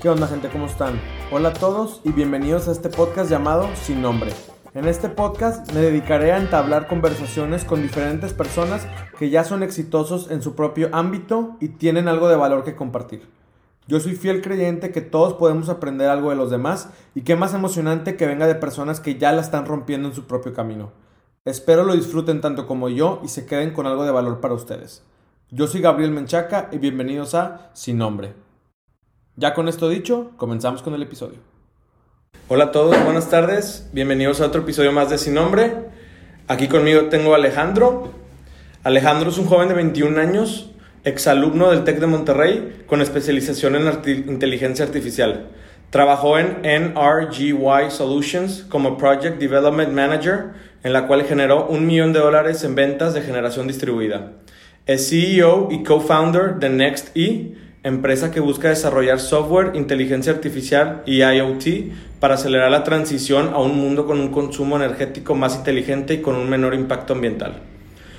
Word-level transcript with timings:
¿Qué 0.00 0.08
onda 0.08 0.26
gente? 0.26 0.48
¿Cómo 0.48 0.64
están? 0.64 0.98
Hola 1.30 1.50
a 1.50 1.52
todos 1.52 2.00
y 2.04 2.12
bienvenidos 2.12 2.68
a 2.68 2.72
este 2.72 2.88
podcast 2.88 3.28
llamado 3.30 3.68
Sin 3.74 4.00
Nombre. 4.00 4.32
En 4.72 4.88
este 4.88 5.10
podcast 5.10 5.70
me 5.74 5.82
dedicaré 5.82 6.32
a 6.32 6.38
entablar 6.38 6.88
conversaciones 6.88 7.66
con 7.66 7.82
diferentes 7.82 8.32
personas 8.32 8.86
que 9.18 9.28
ya 9.28 9.44
son 9.44 9.62
exitosos 9.62 10.30
en 10.30 10.40
su 10.40 10.54
propio 10.54 10.88
ámbito 10.92 11.58
y 11.60 11.68
tienen 11.68 12.08
algo 12.08 12.30
de 12.30 12.36
valor 12.36 12.64
que 12.64 12.76
compartir. 12.76 13.28
Yo 13.88 14.00
soy 14.00 14.14
fiel 14.14 14.40
creyente 14.40 14.90
que 14.90 15.02
todos 15.02 15.34
podemos 15.34 15.68
aprender 15.68 16.08
algo 16.08 16.30
de 16.30 16.36
los 16.36 16.50
demás 16.50 16.88
y 17.14 17.20
qué 17.20 17.36
más 17.36 17.52
emocionante 17.52 18.16
que 18.16 18.26
venga 18.26 18.46
de 18.46 18.54
personas 18.54 19.00
que 19.00 19.18
ya 19.18 19.32
la 19.32 19.42
están 19.42 19.66
rompiendo 19.66 20.08
en 20.08 20.14
su 20.14 20.24
propio 20.24 20.54
camino. 20.54 20.92
Espero 21.44 21.84
lo 21.84 21.92
disfruten 21.92 22.40
tanto 22.40 22.66
como 22.66 22.88
yo 22.88 23.20
y 23.22 23.28
se 23.28 23.44
queden 23.44 23.74
con 23.74 23.86
algo 23.86 24.04
de 24.04 24.12
valor 24.12 24.40
para 24.40 24.54
ustedes. 24.54 25.02
Yo 25.50 25.66
soy 25.66 25.82
Gabriel 25.82 26.10
Menchaca 26.10 26.70
y 26.72 26.78
bienvenidos 26.78 27.34
a 27.34 27.68
Sin 27.74 27.98
Nombre. 27.98 28.49
Ya 29.36 29.54
con 29.54 29.68
esto 29.68 29.88
dicho, 29.88 30.32
comenzamos 30.36 30.82
con 30.82 30.94
el 30.94 31.02
episodio. 31.02 31.38
Hola 32.48 32.64
a 32.64 32.72
todos, 32.72 33.02
buenas 33.04 33.30
tardes. 33.30 33.88
Bienvenidos 33.92 34.40
a 34.40 34.46
otro 34.46 34.62
episodio 34.62 34.92
más 34.92 35.08
de 35.08 35.18
Sin 35.18 35.34
Nombre. 35.34 35.72
Aquí 36.48 36.66
conmigo 36.66 37.06
tengo 37.06 37.32
a 37.32 37.36
Alejandro. 37.36 38.10
Alejandro 38.82 39.30
es 39.30 39.38
un 39.38 39.46
joven 39.46 39.68
de 39.68 39.74
21 39.74 40.20
años, 40.20 40.72
exalumno 41.04 41.70
del 41.70 41.84
TEC 41.84 42.00
de 42.00 42.06
Monterrey, 42.08 42.84
con 42.86 43.00
especialización 43.02 43.76
en 43.76 43.86
inteligencia 44.28 44.84
artificial. 44.84 45.48
Trabajó 45.90 46.38
en 46.38 46.62
NRGY 46.62 47.90
Solutions 47.90 48.64
como 48.68 48.98
Project 48.98 49.38
Development 49.38 49.92
Manager, 49.92 50.50
en 50.82 50.92
la 50.92 51.06
cual 51.06 51.22
generó 51.22 51.66
un 51.68 51.86
millón 51.86 52.12
de 52.12 52.18
dólares 52.18 52.64
en 52.64 52.74
ventas 52.74 53.14
de 53.14 53.22
generación 53.22 53.68
distribuida. 53.68 54.32
Es 54.86 55.08
CEO 55.08 55.68
y 55.70 55.84
co-founder 55.84 56.56
de 56.56 56.68
NextE, 56.68 57.69
empresa 57.82 58.30
que 58.30 58.40
busca 58.40 58.68
desarrollar 58.68 59.20
software, 59.20 59.72
inteligencia 59.74 60.32
artificial 60.32 61.02
y 61.06 61.22
IoT 61.22 61.92
para 62.20 62.34
acelerar 62.34 62.70
la 62.70 62.84
transición 62.84 63.50
a 63.54 63.58
un 63.58 63.76
mundo 63.76 64.06
con 64.06 64.20
un 64.20 64.30
consumo 64.30 64.76
energético 64.76 65.34
más 65.34 65.56
inteligente 65.56 66.14
y 66.14 66.20
con 66.20 66.36
un 66.36 66.50
menor 66.50 66.74
impacto 66.74 67.14
ambiental. 67.14 67.54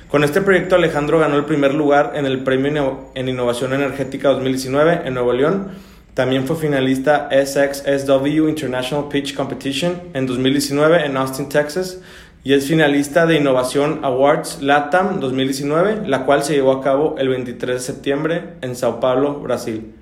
Con 0.09 0.23
este 0.23 0.42
proyecto 0.42 0.76
Alejandro 0.76 1.20
ganó 1.20 1.38
el 1.38 1.45
primer 1.45 1.73
lugar 1.73 2.14
en 2.16 2.26
el 2.26 2.44
Premio 2.44 3.12
en 3.14 3.30
Innovación 3.30 3.73
Energética 3.73 4.30
2019 4.30 5.04
en 5.06 5.14
Nuevo 5.14 5.32
León. 5.32 5.70
También 6.16 6.45
fue 6.45 6.58
finalista 6.58 7.30
SXSW 7.32 8.50
International 8.50 9.08
Pitch 9.08 9.34
Competition 9.36 10.02
en 10.14 10.26
2019 10.26 11.06
en 11.06 11.16
Austin, 11.16 11.48
Texas 11.48 12.02
y 12.44 12.53
es 12.53 12.67
finalista 12.67 13.28
de 13.28 13.36
Innovación 13.36 14.00
Awards 14.03 14.61
LATAM 14.61 15.20
2019, 15.20 16.08
la 16.08 16.25
cual 16.25 16.44
se 16.44 16.53
llevó 16.53 16.72
a 16.72 16.81
cabo 16.81 17.16
el 17.20 17.30
23 17.30 17.75
de 17.75 17.80
septiembre 17.80 18.44
en 18.61 18.75
Sao 18.75 19.00
Paulo, 19.00 19.36
Brasil. 19.36 19.94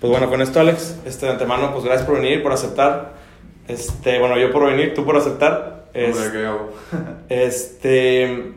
Pues 0.00 0.10
bueno, 0.12 0.30
con 0.30 0.40
esto 0.42 0.60
Alex, 0.60 0.96
este, 1.04 1.26
de 1.26 1.32
antemano, 1.32 1.72
pues 1.72 1.84
gracias 1.84 2.06
por 2.06 2.20
venir, 2.20 2.42
por 2.42 2.52
aceptar. 2.52 3.14
Este, 3.66 4.20
bueno, 4.20 4.38
yo 4.38 4.52
por 4.52 4.66
venir, 4.66 4.94
tú 4.94 5.04
por 5.04 5.16
aceptar. 5.16 5.86
Este, 5.92 6.30
¿qué 6.30 6.46
hago? 6.46 6.72
este, 7.28 8.52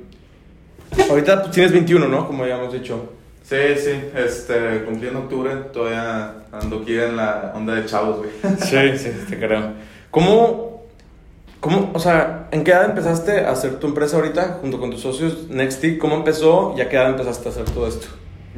ahorita 1.09 1.41
pues, 1.41 1.51
tienes 1.51 1.71
21, 1.71 2.07
¿no? 2.07 2.27
Como 2.27 2.45
ya 2.45 2.57
hemos 2.57 2.73
dicho. 2.73 3.09
Sí, 3.43 3.57
sí, 3.75 3.91
este, 4.15 4.83
cumplí 4.85 5.09
en 5.09 5.15
octubre, 5.17 5.51
todavía 5.73 6.45
ando 6.51 6.79
aquí 6.79 6.97
en 6.97 7.17
la 7.17 7.51
onda 7.55 7.75
de 7.75 7.85
chavos, 7.85 8.19
güey. 8.19 8.29
Sí, 8.59 8.97
sí, 8.97 9.11
te 9.29 9.37
creo. 9.37 9.73
¿Cómo, 10.11 10.72
¿Cómo, 11.63 11.91
o 11.93 11.99
sea, 11.99 12.49
en 12.51 12.65
qué 12.65 12.71
edad 12.71 12.83
empezaste 12.83 13.45
a 13.45 13.51
hacer 13.51 13.79
tu 13.79 13.87
empresa 13.87 14.17
ahorita 14.17 14.57
junto 14.59 14.81
con 14.81 14.91
tus 14.91 14.99
socios 14.99 15.47
Nexty? 15.47 15.97
¿Cómo 15.97 16.15
empezó 16.15 16.75
y 16.77 16.81
a 16.81 16.89
qué 16.89 16.97
edad 16.97 17.11
empezaste 17.11 17.47
a 17.47 17.51
hacer 17.53 17.63
todo 17.63 17.87
esto? 17.87 18.07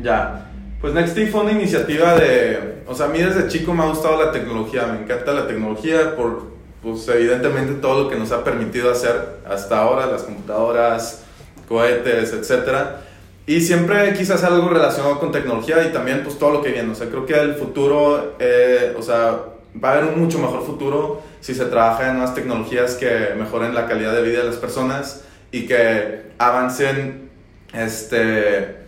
Ya, 0.02 0.52
pues 0.82 0.92
Nexty 0.96 1.28
fue 1.28 1.42
una 1.42 1.52
iniciativa 1.52 2.16
de, 2.16 2.82
o 2.88 2.96
sea, 2.96 3.06
a 3.06 3.10
mí 3.10 3.20
desde 3.20 3.48
chico 3.48 3.76
me 3.76 3.84
ha 3.84 3.90
gustado 3.90 4.20
la 4.20 4.32
tecnología, 4.32 4.88
me 4.88 5.04
encanta 5.04 5.34
la 5.34 5.46
tecnología 5.46 6.16
por, 6.16 6.48
pues 6.82 7.08
evidentemente 7.10 7.74
todo 7.74 8.06
lo 8.06 8.10
que 8.10 8.16
nos 8.16 8.32
ha 8.32 8.44
permitido 8.44 8.92
hacer 8.92 9.38
hasta 9.48 9.84
ahora, 9.84 10.08
las 10.08 10.24
computadoras, 10.24 11.26
cohetes, 11.70 12.34
etcétera. 12.34 13.02
Y 13.46 13.62
siempre 13.62 14.14
quise 14.14 14.34
hacer 14.34 14.50
algo 14.50 14.70
relacionado 14.70 15.20
con 15.20 15.32
tecnología 15.32 15.86
y 15.88 15.94
también 15.94 16.24
pues 16.24 16.40
todo 16.40 16.50
lo 16.50 16.64
que 16.64 16.72
viene, 16.72 16.92
o 16.92 16.96
sea, 16.96 17.08
creo 17.08 17.28
que 17.28 17.36
el 17.36 17.54
futuro, 17.54 18.34
eh, 18.40 18.96
o 18.98 19.04
sea, 19.04 19.42
va 19.84 19.90
a 19.90 19.92
haber 19.94 20.14
un 20.14 20.20
mucho 20.22 20.40
mejor 20.40 20.66
futuro 20.66 21.22
si 21.42 21.54
se 21.54 21.66
trabaja 21.66 22.10
en 22.10 22.18
nuevas 22.18 22.34
tecnologías 22.34 22.96
que 22.96 23.34
mejoren 23.38 23.74
la 23.74 23.88
calidad 23.88 24.14
de 24.14 24.22
vida 24.22 24.40
de 24.40 24.46
las 24.46 24.58
personas 24.58 25.24
y 25.52 25.68
que 25.68 26.32
avancen 26.38 27.30
este 27.74 28.86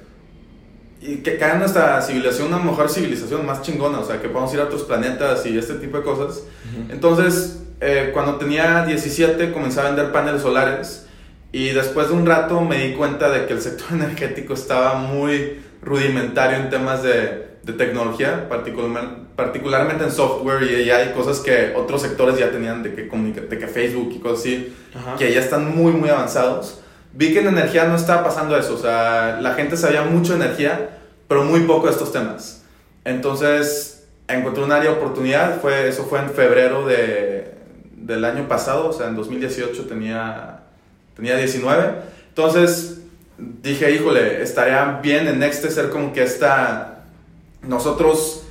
y 0.99 1.17
que 1.17 1.43
hagan 1.43 1.59
nuestra 1.59 2.01
civilización 2.01 2.47
una 2.47 2.57
mejor 2.57 2.89
civilización 2.89 3.45
más 3.45 3.61
chingona, 3.61 3.99
o 3.99 4.05
sea, 4.05 4.19
que 4.19 4.29
podamos 4.29 4.51
ir 4.53 4.59
a 4.59 4.63
otros 4.63 4.83
planetas 4.83 5.45
y 5.45 5.57
este 5.57 5.75
tipo 5.75 5.97
de 5.97 6.03
cosas. 6.03 6.41
Entonces, 6.89 7.59
eh, 7.79 8.09
cuando 8.13 8.37
tenía 8.37 8.83
17 8.83 9.51
comencé 9.51 9.79
a 9.79 9.83
vender 9.83 10.11
paneles 10.11 10.41
solares 10.41 11.05
y 11.51 11.69
después 11.69 12.07
de 12.07 12.15
un 12.15 12.25
rato 12.25 12.61
me 12.61 12.87
di 12.87 12.93
cuenta 12.93 13.29
de 13.29 13.45
que 13.45 13.53
el 13.53 13.61
sector 13.61 13.87
energético 13.91 14.53
estaba 14.53 14.95
muy 14.95 15.61
rudimentario 15.81 16.57
en 16.57 16.69
temas 16.69 17.03
de 17.03 17.47
de 17.67 17.73
tecnología, 17.73 18.47
particularmente 19.35 20.05
en 20.05 20.11
software 20.11 20.63
y 20.63 20.89
hay 20.89 21.11
cosas 21.11 21.41
que 21.41 21.73
otros 21.75 22.01
sectores 22.01 22.39
ya 22.39 22.49
tenían 22.49 22.81
de 22.81 22.95
que, 22.95 23.01
de 23.03 23.57
que 23.59 23.67
Facebook 23.67 24.13
y 24.15 24.19
cosas 24.19 24.39
así, 24.39 24.73
que 25.19 25.33
ya 25.33 25.41
están 25.41 25.75
muy, 25.75 25.91
muy 25.91 26.09
avanzados. 26.09 26.79
Vi 27.11 27.33
que 27.33 27.41
en 27.41 27.47
energía 27.47 27.83
no 27.85 27.97
estaba 27.97 28.23
pasando 28.23 28.57
eso, 28.57 28.75
o 28.75 28.77
sea, 28.77 29.39
la 29.41 29.53
gente 29.53 29.75
sabía 29.75 30.03
mucho 30.03 30.37
de 30.37 30.45
energía, 30.45 30.91
pero 31.27 31.43
muy 31.43 31.61
poco 31.61 31.87
de 31.87 31.91
estos 31.91 32.13
temas. 32.13 32.63
Entonces, 33.03 34.07
encontré 34.29 34.63
un 34.63 34.71
área 34.71 34.91
de 34.91 34.97
oportunidad, 34.97 35.59
fue, 35.59 35.89
eso 35.89 36.05
fue 36.05 36.19
en 36.19 36.29
febrero 36.29 36.87
de, 36.87 37.53
del 37.97 38.23
año 38.23 38.47
pasado, 38.47 38.89
o 38.89 38.93
sea, 38.93 39.07
en 39.07 39.17
2018 39.17 39.87
tenía, 39.87 40.61
tenía 41.15 41.35
19. 41.35 41.95
Entonces, 42.29 43.01
dije, 43.37 43.91
híjole, 43.91 44.41
estaría 44.41 44.99
bien 45.01 45.27
en 45.27 45.39
Next 45.39 45.65
ser 45.69 45.89
como 45.89 46.13
que 46.13 46.23
esta 46.23 46.93
nosotros 47.61 48.43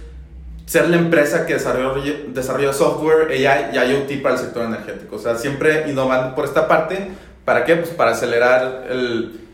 ser 0.67 0.89
la 0.89 0.97
empresa 0.97 1.47
que 1.47 1.55
desarrolla, 1.55 2.13
desarrolla 2.29 2.73
software, 2.73 3.31
AI 3.31 3.71
y 3.73 3.77
IoT 3.77 4.23
para 4.23 4.35
el 4.35 4.41
sector 4.41 4.65
energético. 4.65 5.17
O 5.17 5.19
sea, 5.19 5.37
siempre 5.37 5.89
innovando 5.89 6.35
por 6.35 6.45
esta 6.45 6.67
parte. 6.67 7.09
¿Para 7.45 7.65
qué? 7.65 7.77
Pues 7.77 7.91
para 7.91 8.11
acelerar 8.11 8.87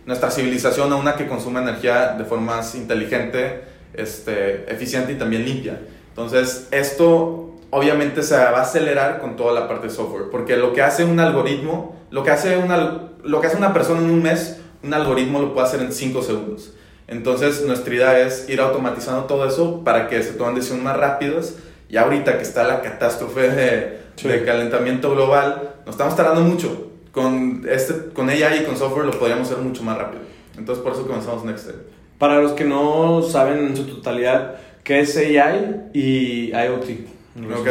nuestra 0.06 0.30
civilización 0.30 0.90
a 0.90 0.96
una 0.96 1.14
que 1.14 1.26
consume 1.28 1.60
energía 1.60 2.14
de 2.16 2.24
forma 2.24 2.56
más 2.56 2.74
inteligente, 2.74 3.64
este, 3.92 4.72
eficiente 4.72 5.12
y 5.12 5.16
también 5.16 5.44
limpia. 5.44 5.78
Entonces, 6.08 6.68
esto 6.70 7.50
obviamente 7.68 8.22
se 8.22 8.34
va 8.34 8.58
a 8.58 8.62
acelerar 8.62 9.20
con 9.20 9.36
toda 9.36 9.52
la 9.52 9.68
parte 9.68 9.88
de 9.88 9.92
software, 9.92 10.30
porque 10.30 10.56
lo 10.56 10.72
que 10.72 10.80
hace 10.80 11.04
un 11.04 11.20
algoritmo, 11.20 11.96
lo 12.10 12.22
que 12.22 12.30
hace 12.30 12.56
una, 12.56 13.10
lo 13.22 13.40
que 13.40 13.46
hace 13.46 13.56
una 13.58 13.74
persona 13.74 14.00
en 14.00 14.10
un 14.10 14.22
mes, 14.22 14.61
un 14.82 14.94
algoritmo 14.94 15.40
lo 15.40 15.54
puede 15.54 15.66
hacer 15.66 15.80
en 15.80 15.92
5 15.92 16.22
segundos. 16.22 16.72
Entonces, 17.08 17.64
nuestra 17.66 17.94
idea 17.94 18.20
es 18.20 18.48
ir 18.48 18.60
automatizando 18.60 19.24
todo 19.24 19.46
eso 19.46 19.82
para 19.84 20.08
que 20.08 20.22
se 20.22 20.32
tomen 20.32 20.54
decisiones 20.54 20.84
más 20.84 20.96
rápidas. 20.96 21.56
Y 21.88 21.96
ahorita 21.96 22.38
que 22.38 22.42
está 22.42 22.64
la 22.64 22.80
catástrofe 22.80 23.50
de, 23.50 24.44
calentamiento 24.44 25.10
global, 25.10 25.74
nos 25.84 25.94
estamos 25.94 26.16
tardando 26.16 26.40
mucho. 26.40 26.88
Con, 27.12 27.66
este, 27.68 28.10
con 28.14 28.30
AI 28.30 28.60
y 28.62 28.64
con 28.64 28.78
software 28.78 29.04
lo 29.04 29.18
podríamos 29.18 29.50
hacer 29.50 29.62
mucho 29.62 29.82
más 29.82 29.98
rápido. 29.98 30.22
Entonces, 30.56 30.82
por 30.82 30.94
eso 30.94 31.06
comenzamos 31.06 31.44
Next 31.44 31.70
Para 32.18 32.40
los 32.40 32.52
que 32.52 32.64
no 32.64 33.22
saben 33.22 33.66
en 33.66 33.76
su 33.76 33.84
totalidad, 33.84 34.56
¿qué 34.82 35.00
es 35.00 35.14
AI 35.16 35.90
y 35.92 36.50
IoT? 36.52 36.84
Ok, 37.58 37.68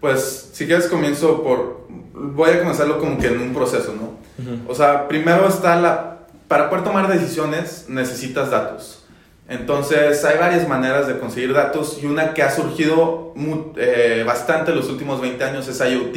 pues 0.00 0.50
si 0.52 0.66
quieres 0.66 0.86
comienzo 0.86 1.42
por... 1.42 1.82
Voy 2.14 2.50
a 2.50 2.58
comenzarlo 2.60 2.98
como 2.98 3.18
que 3.18 3.26
en 3.26 3.40
un 3.40 3.52
proceso, 3.52 3.94
¿no? 3.94 4.22
O 4.66 4.74
sea, 4.74 5.08
primero 5.08 5.46
está 5.46 5.76
la 5.76 6.11
para 6.52 6.68
poder 6.68 6.84
tomar 6.84 7.08
decisiones 7.08 7.86
necesitas 7.88 8.50
datos. 8.50 9.06
Entonces 9.48 10.22
hay 10.22 10.36
varias 10.36 10.68
maneras 10.68 11.06
de 11.06 11.18
conseguir 11.18 11.54
datos 11.54 11.98
y 12.02 12.04
una 12.04 12.34
que 12.34 12.42
ha 12.42 12.50
surgido 12.50 13.32
eh, 13.78 14.22
bastante 14.26 14.70
en 14.70 14.76
los 14.76 14.90
últimos 14.90 15.22
20 15.22 15.42
años 15.44 15.66
es 15.66 15.80
IoT. 15.80 16.14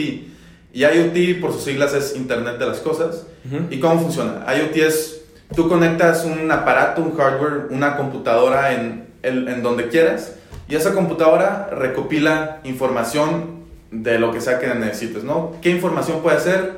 Y 0.73 0.83
IoT 0.83 1.39
por 1.39 1.53
sus 1.53 1.63
siglas 1.63 1.93
es 1.93 2.17
Internet 2.17 2.57
de 2.57 2.65
las 2.65 2.79
Cosas. 2.79 3.27
¿Y 3.69 3.79
cómo 3.79 4.01
funciona? 4.01 4.45
IoT 4.53 4.75
es, 4.75 5.21
tú 5.55 5.69
conectas 5.69 6.25
un 6.25 6.51
aparato, 6.51 7.01
un 7.01 7.15
hardware, 7.15 7.67
una 7.69 7.95
computadora 7.95 8.73
en, 8.73 9.07
en 9.23 9.63
donde 9.63 9.87
quieras 9.87 10.33
y 10.67 10.75
esa 10.75 10.91
computadora 10.91 11.69
recopila 11.71 12.59
información 12.65 13.63
de 13.89 14.19
lo 14.19 14.33
que 14.33 14.41
sea 14.41 14.59
que 14.59 14.67
necesites, 14.67 15.23
¿no? 15.23 15.53
¿Qué 15.61 15.69
información 15.69 16.21
puede 16.21 16.41
ser? 16.41 16.73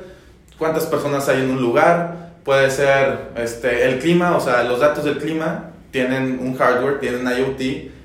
¿Cuántas 0.58 0.86
personas 0.86 1.28
hay 1.28 1.40
en 1.40 1.50
un 1.50 1.60
lugar? 1.60 2.27
Puede 2.48 2.70
ser 2.70 3.32
este, 3.36 3.84
el 3.84 3.98
clima, 3.98 4.34
o 4.34 4.40
sea, 4.40 4.62
los 4.62 4.80
datos 4.80 5.04
del 5.04 5.18
clima 5.18 5.72
tienen 5.90 6.38
un 6.40 6.56
hardware, 6.56 6.98
tienen 6.98 7.26
IoT 7.26 7.58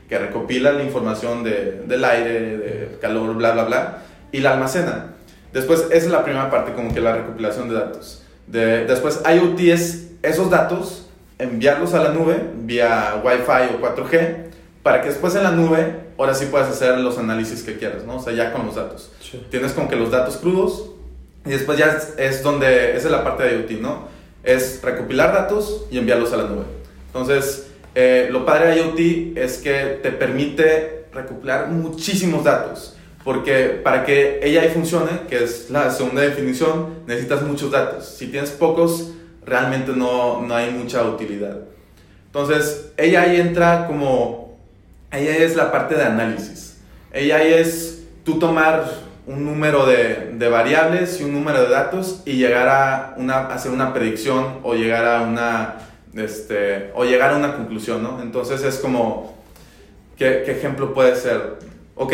que 0.10 0.20
recopila 0.20 0.74
la 0.74 0.84
información 0.84 1.46
de, 1.46 1.84
del 1.88 2.04
aire, 2.04 2.58
del 2.58 3.00
calor, 3.00 3.34
bla, 3.36 3.52
bla, 3.52 3.64
bla, 3.64 3.98
y 4.34 4.42
la 4.42 4.52
almacena. 4.52 5.14
Después, 5.54 5.86
esa 5.92 5.96
es 5.96 6.12
la 6.12 6.26
primera 6.26 6.52
parte, 6.52 6.74
como 6.74 6.94
que 6.94 7.00
la 7.00 7.16
recopilación 7.16 7.70
de 7.70 7.76
datos. 7.76 8.22
De, 8.48 8.84
después, 8.84 9.22
IoT 9.26 9.62
es 9.62 10.12
esos 10.24 10.50
datos, 10.50 11.08
enviarlos 11.40 11.94
a 11.94 12.04
la 12.04 12.10
nube 12.10 12.44
vía 12.66 13.22
Wi-Fi 13.24 13.76
o 13.76 13.82
4G 13.82 14.48
para 14.84 15.02
que 15.02 15.08
después 15.08 15.34
en 15.36 15.44
la 15.44 15.52
nube, 15.52 15.96
ahora 16.18 16.34
sí 16.34 16.48
puedas 16.48 16.68
hacer 16.68 16.98
los 16.98 17.18
análisis 17.18 17.64
que 17.64 17.78
quieras, 17.78 18.04
¿no? 18.04 18.18
O 18.18 18.22
sea, 18.22 18.34
ya 18.34 18.52
con 18.52 18.66
los 18.66 18.76
datos. 18.76 19.10
Tienes 19.50 19.72
como 19.72 19.88
que 19.88 19.96
los 19.96 20.12
datos 20.12 20.36
crudos 20.36 20.90
y 21.46 21.52
después 21.52 21.78
ya 21.78 21.98
es, 22.18 22.44
donde, 22.44 22.98
esa 22.98 23.08
es 23.08 23.12
la 23.12 23.24
parte 23.24 23.44
de 23.44 23.56
IoT, 23.62 23.82
¿no? 23.82 24.12
Es 24.44 24.82
recopilar 24.84 25.34
datos 25.34 25.86
y 25.90 25.98
enviarlos 25.98 26.34
a 26.34 26.38
la 26.38 26.44
nube. 26.44 26.64
Entonces, 27.08 27.68
eh, 27.96 28.28
lo 28.32 28.46
padre 28.46 28.70
de 28.70 28.78
IoT 28.78 29.38
es 29.38 29.58
que 29.58 30.00
te 30.02 30.12
permite 30.12 31.06
recopilar 31.14 31.70
muchísimos 31.70 32.44
datos. 32.44 32.98
Porque 33.24 33.80
para 33.84 34.04
que 34.04 34.42
AI 34.44 34.70
funcione, 34.70 35.22
que 35.30 35.44
es 35.44 35.70
la 35.70 35.90
segunda 35.92 36.22
definición, 36.22 37.04
necesitas 37.08 37.42
muchos 37.44 37.72
datos. 37.72 38.06
Si 38.06 38.28
tienes 38.28 38.52
pocos, 38.52 39.12
realmente 39.46 39.94
no, 39.94 40.42
no 40.42 40.56
hay 40.56 40.72
mucha 40.72 41.04
utilidad. 41.04 41.60
Entonces, 42.26 42.92
AI 42.98 43.40
entra 43.40 43.88
como... 43.88 44.58
AI 45.12 45.28
es 45.28 45.56
la 45.56 45.72
parte 45.72 45.96
de 45.96 46.04
análisis. 46.04 46.78
AI 47.14 47.54
es 47.54 48.04
tú 48.26 48.40
tomar 48.40 48.84
un 49.26 49.46
número 49.46 49.86
de, 49.86 50.32
de, 50.34 50.50
variables 50.50 51.20
y 51.22 51.24
un 51.24 51.34
número 51.34 51.64
de 51.64 51.70
datos 51.70 52.22
y 52.26 52.34
llegar 52.34 52.68
a 52.68 53.16
una, 53.18 53.48
hacer 53.48 53.72
una 53.72 53.94
predicción 53.94 54.60
o 54.64 54.74
llegar 54.76 55.06
a 55.06 55.22
una, 55.22 55.76
este, 56.14 56.92
o 56.94 57.06
llegar 57.06 57.32
a 57.32 57.38
una 57.38 57.56
conclusión, 57.56 58.04
¿no? 58.04 58.22
Entonces 58.22 58.64
es 58.64 58.78
como, 58.80 59.38
¿qué, 60.18 60.44
¿qué, 60.46 60.52
ejemplo 60.52 60.94
puede 60.94 61.16
ser? 61.16 61.58
Ok, 61.96 62.14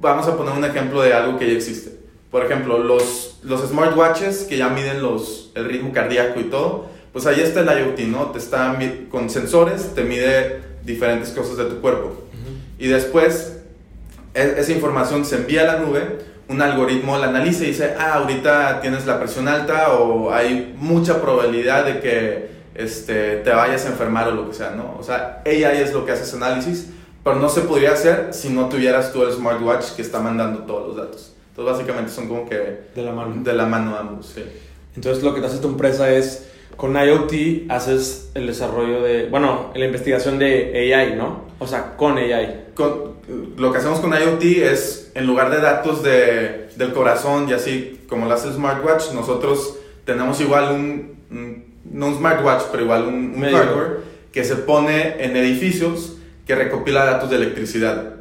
vamos 0.00 0.26
a 0.26 0.36
poner 0.36 0.54
un 0.54 0.64
ejemplo 0.64 1.02
de 1.02 1.12
algo 1.14 1.38
que 1.38 1.46
ya 1.46 1.52
existe. 1.52 2.00
Por 2.30 2.44
ejemplo, 2.44 2.78
los, 2.78 3.38
los 3.42 3.68
smartwatches 3.68 4.44
que 4.44 4.56
ya 4.56 4.68
miden 4.68 5.02
los, 5.02 5.52
el 5.54 5.64
ritmo 5.66 5.92
cardíaco 5.92 6.40
y 6.40 6.44
todo, 6.44 6.86
pues 7.12 7.26
ahí 7.26 7.40
está 7.40 7.60
el 7.60 7.66
IoT, 7.66 8.00
¿no? 8.08 8.26
Te 8.30 8.38
está 8.38 8.78
con 9.10 9.30
sensores, 9.30 9.94
te 9.94 10.04
mide 10.04 10.60
diferentes 10.84 11.30
cosas 11.30 11.56
de 11.56 11.64
tu 11.64 11.80
cuerpo. 11.80 12.24
Y 12.78 12.86
después, 12.86 13.58
e, 14.32 14.54
esa 14.58 14.72
información 14.72 15.24
se 15.24 15.36
envía 15.36 15.62
a 15.62 15.64
la 15.64 15.78
nube, 15.80 16.18
un 16.50 16.60
algoritmo 16.60 17.16
la 17.16 17.28
analiza 17.28 17.64
y 17.64 17.68
dice, 17.68 17.94
ah, 17.98 18.14
ahorita 18.14 18.80
tienes 18.80 19.06
la 19.06 19.18
presión 19.18 19.48
alta 19.48 19.94
o 19.94 20.32
hay 20.32 20.74
mucha 20.76 21.22
probabilidad 21.22 21.84
de 21.84 22.00
que 22.00 22.50
este, 22.74 23.36
te 23.36 23.50
vayas 23.50 23.86
a 23.86 23.88
enfermar 23.88 24.28
o 24.28 24.32
lo 24.32 24.48
que 24.48 24.54
sea, 24.54 24.70
¿no? 24.70 24.96
O 24.98 25.02
sea, 25.02 25.42
ella 25.44 25.72
es 25.72 25.92
lo 25.92 26.04
que 26.04 26.12
hace 26.12 26.24
ese 26.24 26.36
análisis 26.36 26.90
pero 27.22 27.36
no 27.36 27.48
se 27.48 27.62
podría 27.62 27.92
hacer 27.92 28.28
si 28.32 28.48
no 28.48 28.68
tuvieras 28.68 29.12
tú 29.12 29.22
el 29.22 29.32
smartwatch 29.32 29.92
que 29.92 30.02
está 30.02 30.20
mandando 30.20 30.60
todos 30.60 30.88
los 30.88 30.96
datos. 30.96 31.34
Entonces, 31.50 31.74
básicamente 31.74 32.10
son 32.10 32.28
como 32.28 32.48
que... 32.48 32.80
De 32.94 33.02
la 33.02 33.12
mano. 33.12 33.42
De 33.42 33.52
la 33.52 33.66
mano 33.66 33.96
ambos, 33.96 34.32
sí. 34.34 34.42
Entonces, 34.96 35.22
lo 35.22 35.34
que 35.34 35.44
hace 35.44 35.58
tu 35.58 35.68
empresa 35.68 36.10
es, 36.10 36.48
con 36.76 36.96
IoT, 36.96 37.70
haces 37.70 38.30
el 38.34 38.46
desarrollo 38.46 39.02
de, 39.02 39.28
bueno, 39.28 39.70
la 39.74 39.84
investigación 39.84 40.38
de 40.38 40.94
AI, 40.94 41.16
¿no? 41.16 41.44
O 41.58 41.66
sea, 41.66 41.96
con 41.96 42.16
AI. 42.16 42.68
Con, 42.74 43.09
lo 43.56 43.72
que 43.72 43.78
hacemos 43.78 44.00
con 44.00 44.12
IoT 44.12 44.42
es, 44.42 45.12
en 45.14 45.26
lugar 45.26 45.50
de 45.50 45.60
datos 45.60 46.02
de, 46.02 46.68
del 46.76 46.92
corazón 46.92 47.48
y 47.48 47.52
así, 47.52 48.00
como 48.08 48.26
lo 48.26 48.34
hace 48.34 48.48
el 48.48 48.54
smartwatch, 48.54 49.12
nosotros 49.12 49.76
tenemos 50.04 50.40
igual 50.40 50.72
un, 50.72 51.64
no 51.84 52.06
un 52.06 52.16
smartwatch, 52.16 52.64
pero 52.70 52.84
igual 52.84 53.04
un, 53.04 53.34
un 53.36 53.42
hardware 53.42 53.98
que 54.32 54.44
se 54.44 54.56
pone 54.56 55.24
en 55.24 55.36
edificios 55.36 56.16
que 56.46 56.54
recopila 56.54 57.04
datos 57.04 57.30
de 57.30 57.36
electricidad. 57.36 58.14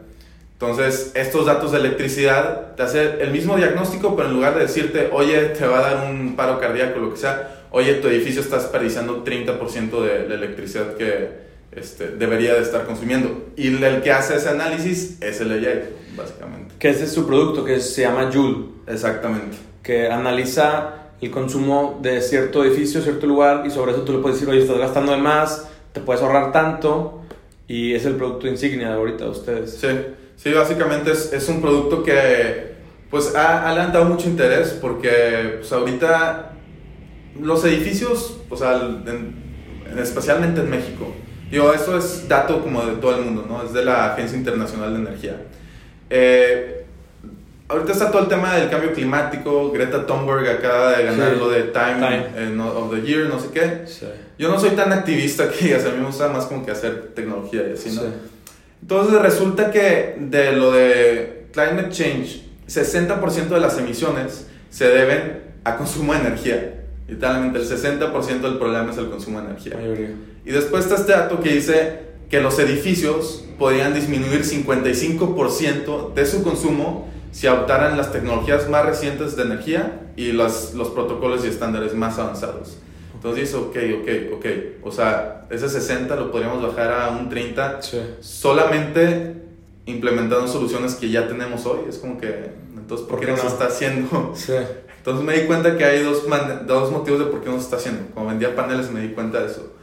Entonces, 0.54 1.12
estos 1.16 1.46
datos 1.46 1.72
de 1.72 1.80
electricidad 1.80 2.76
te 2.76 2.84
hace 2.84 3.22
el 3.22 3.32
mismo 3.32 3.56
diagnóstico, 3.56 4.16
pero 4.16 4.28
en 4.28 4.36
lugar 4.36 4.56
de 4.56 4.62
decirte, 4.62 5.10
oye, 5.14 5.40
te 5.50 5.66
va 5.66 5.80
a 5.80 5.94
dar 5.94 6.12
un 6.12 6.36
paro 6.36 6.60
cardíaco, 6.60 7.00
lo 7.00 7.12
que 7.12 7.18
sea, 7.18 7.66
oye, 7.72 7.94
tu 7.96 8.10
edificio 8.10 8.42
está 8.42 8.58
desperdiciando 8.58 9.24
30% 9.24 10.02
de 10.02 10.28
la 10.28 10.36
electricidad 10.36 10.96
que 10.96 11.49
este, 11.72 12.10
debería 12.10 12.54
de 12.56 12.62
estar 12.62 12.86
consumiendo. 12.86 13.52
Y 13.56 13.68
el 13.68 14.02
que 14.02 14.12
hace 14.12 14.36
ese 14.36 14.50
análisis 14.50 15.18
es 15.22 15.42
el 15.42 15.52
AI, 15.52 15.84
básicamente. 16.16 16.76
Que 16.80 16.90
ese 16.90 17.06
es 17.06 17.12
su 17.12 17.28
producto, 17.28 17.64
que 17.64 17.80
se 17.80 18.02
llama 18.02 18.30
Joule. 18.34 18.66
Exactamente. 18.88 19.58
Que 19.84 20.08
analiza 20.08 20.96
el 21.22 21.32
consumo 21.32 22.00
de 22.02 22.22
cierto 22.22 22.64
edificio, 22.64 23.02
cierto 23.02 23.28
lugar, 23.28 23.64
y 23.66 23.72
sobre 23.72 23.92
eso 23.92 24.02
tú 24.02 24.14
le 24.14 24.20
puedes 24.20 24.40
decir, 24.40 24.50
oye, 24.50 24.62
estás 24.62 24.78
gastando 24.78 25.12
de 25.12 25.18
más, 25.18 25.68
te 25.92 26.00
puedes 26.00 26.22
ahorrar 26.22 26.52
tanto 26.52 27.22
y 27.68 27.94
es 27.94 28.06
el 28.06 28.16
producto 28.16 28.48
insignia 28.48 28.90
de 28.90 28.96
ahorita 28.96 29.26
de 29.26 29.30
ustedes. 29.30 29.78
Sí, 29.80 29.88
sí 30.38 30.52
básicamente 30.52 31.12
es, 31.12 31.34
es 31.34 31.48
un 31.50 31.62
producto 31.62 32.04
que 32.04 32.70
pues 33.10 33.36
ha, 33.36 33.70
ha, 33.70 33.74
levantado 33.74 34.06
mucho 34.06 34.28
interés 34.28 34.78
porque 34.80 35.58
pues 35.60 35.72
ahorita 35.72 36.52
los 37.42 37.66
edificios, 37.66 38.38
o 38.50 38.56
sea, 38.56 38.82
especialmente 39.98 40.62
en 40.62 40.70
México, 40.70 41.14
digo, 41.52 41.74
esto 41.74 41.98
es 41.98 42.28
dato 42.28 42.62
como 42.62 42.86
de 42.86 42.94
todo 42.98 43.18
el 43.18 43.26
mundo, 43.26 43.46
¿no? 43.48 43.64
Es 43.64 43.74
de 43.74 43.84
la 43.84 44.14
Agencia 44.14 44.38
Internacional 44.38 44.94
de 44.94 45.00
Energía. 45.00 45.42
Eh, 46.10 46.86
ahorita 47.68 47.92
está 47.92 48.12
todo 48.12 48.24
el 48.24 48.28
tema 48.28 48.56
del 48.56 48.70
cambio 48.70 48.94
climático, 48.94 49.72
Greta 49.72 50.06
Thunberg 50.06 50.48
acaba 50.50 50.98
de 50.98 51.06
ganar 51.06 51.38
lo 51.38 51.50
de 51.50 51.64
Time, 51.64 52.62
of 52.62 52.94
the 52.94 53.02
Year, 53.02 53.28
no 53.28 53.40
sé 53.40 53.50
qué. 53.54 53.84
Sí. 53.86 54.08
Yo 54.38 54.50
no 54.50 54.60
soy 54.60 54.72
tan 54.72 54.92
activista 54.92 55.50
que 55.50 55.76
a 55.76 55.78
mí 55.78 56.00
me 56.00 56.06
gusta 56.06 56.30
más 56.30 56.46
como 56.46 56.66
que 56.66 56.72
hacer 56.72 57.12
tecnología 57.14 57.68
y 57.70 57.74
así, 57.74 57.92
¿no? 57.92 58.02
Entonces 58.82 59.22
resulta 59.22 59.72
que 59.72 60.16
de 60.20 60.54
lo 60.54 60.72
de 60.72 61.48
climate 61.52 61.90
change, 61.90 62.44
60% 62.68 63.48
de 63.50 63.60
las 63.60 63.78
emisiones 63.78 64.48
se 64.70 64.88
deben 64.88 65.42
a 65.64 65.76
consumo 65.76 66.14
de 66.14 66.20
energía. 66.20 66.76
Literalmente 67.08 67.60
el 67.60 67.66
60% 67.68 68.42
del 68.42 68.58
problema 68.58 68.92
es 68.92 68.98
el 68.98 69.10
consumo 69.10 69.42
de 69.42 69.48
energía. 69.48 69.74
Y 70.50 70.52
después 70.52 70.86
está 70.86 70.96
este 70.96 71.12
dato 71.12 71.42
que 71.42 71.54
dice 71.54 72.00
que 72.28 72.42
los 72.42 72.58
edificios 72.58 73.46
podrían 73.60 73.94
disminuir 73.94 74.42
55% 74.42 76.16
de 76.16 76.26
su 76.26 76.42
consumo 76.42 77.08
si 77.32 77.46
adoptaran 77.46 77.96
las 77.96 78.12
tecnologías 78.12 78.68
más 78.68 78.84
recientes 78.84 79.36
de 79.36 79.44
energía 79.44 80.10
y 80.16 80.32
los, 80.32 80.74
los 80.74 80.90
protocolos 80.90 81.46
y 81.46 81.50
estándares 81.50 81.94
más 81.94 82.18
avanzados. 82.18 82.78
Entonces 83.14 83.44
dice, 83.44 83.58
ok, 83.58 83.78
ok, 84.02 84.38
ok. 84.38 84.46
O 84.88 84.92
sea, 84.92 85.46
ese 85.52 85.70
60 85.70 86.16
lo 86.16 86.32
podríamos 86.32 86.64
bajar 86.64 86.94
a 86.94 87.10
un 87.10 87.30
30 87.30 87.82
solamente 88.20 89.36
implementando 89.86 90.48
soluciones 90.48 90.96
que 90.96 91.12
ya 91.12 91.28
tenemos 91.28 91.64
hoy. 91.68 91.82
Es 91.88 92.00
como 92.00 92.20
que, 92.20 92.50
entonces, 92.76 93.06
¿por, 93.06 93.20
qué 93.20 93.28
no 93.28 93.38
se 93.38 93.46
está 93.46 93.66
haciendo? 93.68 94.34
Sí. 94.36 94.54
Entonces 94.98 95.24
me 95.24 95.34
di 95.40 95.46
cuenta 95.46 95.78
que 95.78 95.86
hay 95.86 96.02
dos, 96.02 96.24
dos 96.66 96.92
motivos 96.92 97.20
de 97.20 97.26
por 97.26 97.44
qué 97.44 97.50
no 97.50 97.58
se 97.58 97.66
está 97.66 97.76
haciendo. 97.76 98.12
Como 98.16 98.30
vendía 98.30 98.56
paneles 98.56 98.90
me 98.90 99.02
di 99.02 99.10
cuenta 99.10 99.42
de 99.42 99.52
eso. 99.52 99.74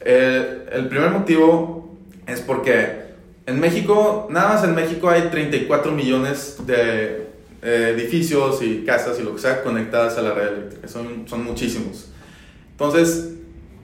El, 0.00 0.68
el 0.72 0.88
primer 0.88 1.10
motivo 1.10 1.96
es 2.26 2.40
porque 2.40 3.06
en 3.46 3.60
México, 3.60 4.26
nada 4.30 4.54
más 4.54 4.64
en 4.64 4.74
México 4.74 5.08
hay 5.08 5.22
34 5.30 5.92
millones 5.92 6.56
de 6.66 7.26
eh, 7.62 7.94
edificios 7.96 8.60
y 8.62 8.84
casas 8.84 9.18
y 9.20 9.22
lo 9.22 9.34
que 9.34 9.40
sea 9.40 9.62
conectadas 9.62 10.18
a 10.18 10.22
la 10.22 10.34
red 10.34 10.48
eléctrica. 10.48 10.88
Son, 10.88 11.28
son 11.28 11.44
muchísimos. 11.44 12.08
Entonces, 12.72 13.30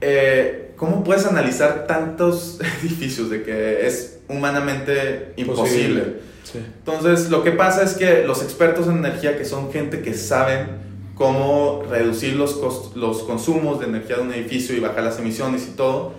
eh, 0.01 0.73
¿cómo 0.75 1.03
puedes 1.03 1.25
analizar 1.25 1.87
tantos 1.87 2.59
edificios 2.81 3.29
de 3.29 3.43
que 3.43 3.87
es 3.87 4.19
humanamente 4.27 5.33
imposible? 5.37 6.33
Entonces, 6.53 7.29
lo 7.29 7.41
que 7.43 7.51
pasa 7.51 7.83
es 7.83 7.93
que 7.93 8.25
los 8.27 8.43
expertos 8.43 8.87
en 8.87 8.97
energía, 8.97 9.37
que 9.37 9.45
son 9.45 9.71
gente 9.71 10.01
que 10.01 10.13
saben 10.13 10.67
cómo 11.15 11.83
reducir 11.89 12.35
los, 12.35 12.95
los 12.95 13.23
consumos 13.23 13.79
de 13.79 13.85
energía 13.85 14.17
de 14.17 14.21
un 14.23 14.33
edificio 14.33 14.75
y 14.75 14.79
bajar 14.79 15.03
las 15.03 15.19
emisiones 15.19 15.67
y 15.67 15.71
todo, 15.75 16.13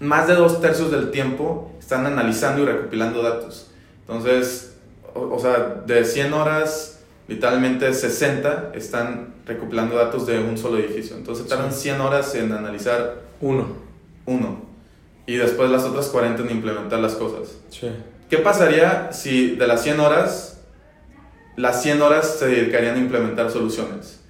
más 0.00 0.26
de 0.26 0.34
dos 0.34 0.60
tercios 0.60 0.90
del 0.90 1.10
tiempo 1.10 1.70
están 1.78 2.06
analizando 2.06 2.62
y 2.62 2.66
recopilando 2.66 3.22
datos. 3.22 3.70
Entonces, 4.00 4.76
o, 5.14 5.34
o 5.34 5.38
sea, 5.38 5.82
de 5.86 6.04
100 6.04 6.32
horas, 6.32 7.00
literalmente 7.28 7.92
60 7.92 8.72
están 8.74 9.34
recopilando 9.46 9.96
datos 9.96 10.26
de 10.26 10.38
un 10.38 10.58
solo 10.58 10.78
edificio. 10.78 11.16
Entonces 11.16 11.46
tardan 11.46 11.72
100 11.72 12.00
horas 12.00 12.34
en 12.34 12.52
analizar 12.52 13.22
uno. 13.40 13.68
Uno. 14.26 14.62
Y 15.26 15.36
después 15.36 15.70
las 15.70 15.84
otras 15.84 16.06
40 16.08 16.42
en 16.42 16.50
implementar 16.50 16.98
las 16.98 17.14
cosas. 17.14 17.56
Sí. 17.70 17.88
¿Qué 18.28 18.38
pasaría 18.38 19.12
si 19.12 19.56
de 19.56 19.66
las 19.66 19.82
100 19.82 20.00
horas, 20.00 20.60
las 21.56 21.82
100 21.82 22.02
horas 22.02 22.38
se 22.38 22.46
dedicarían 22.46 22.96
a 22.96 22.98
implementar 22.98 23.50
soluciones? 23.50 24.21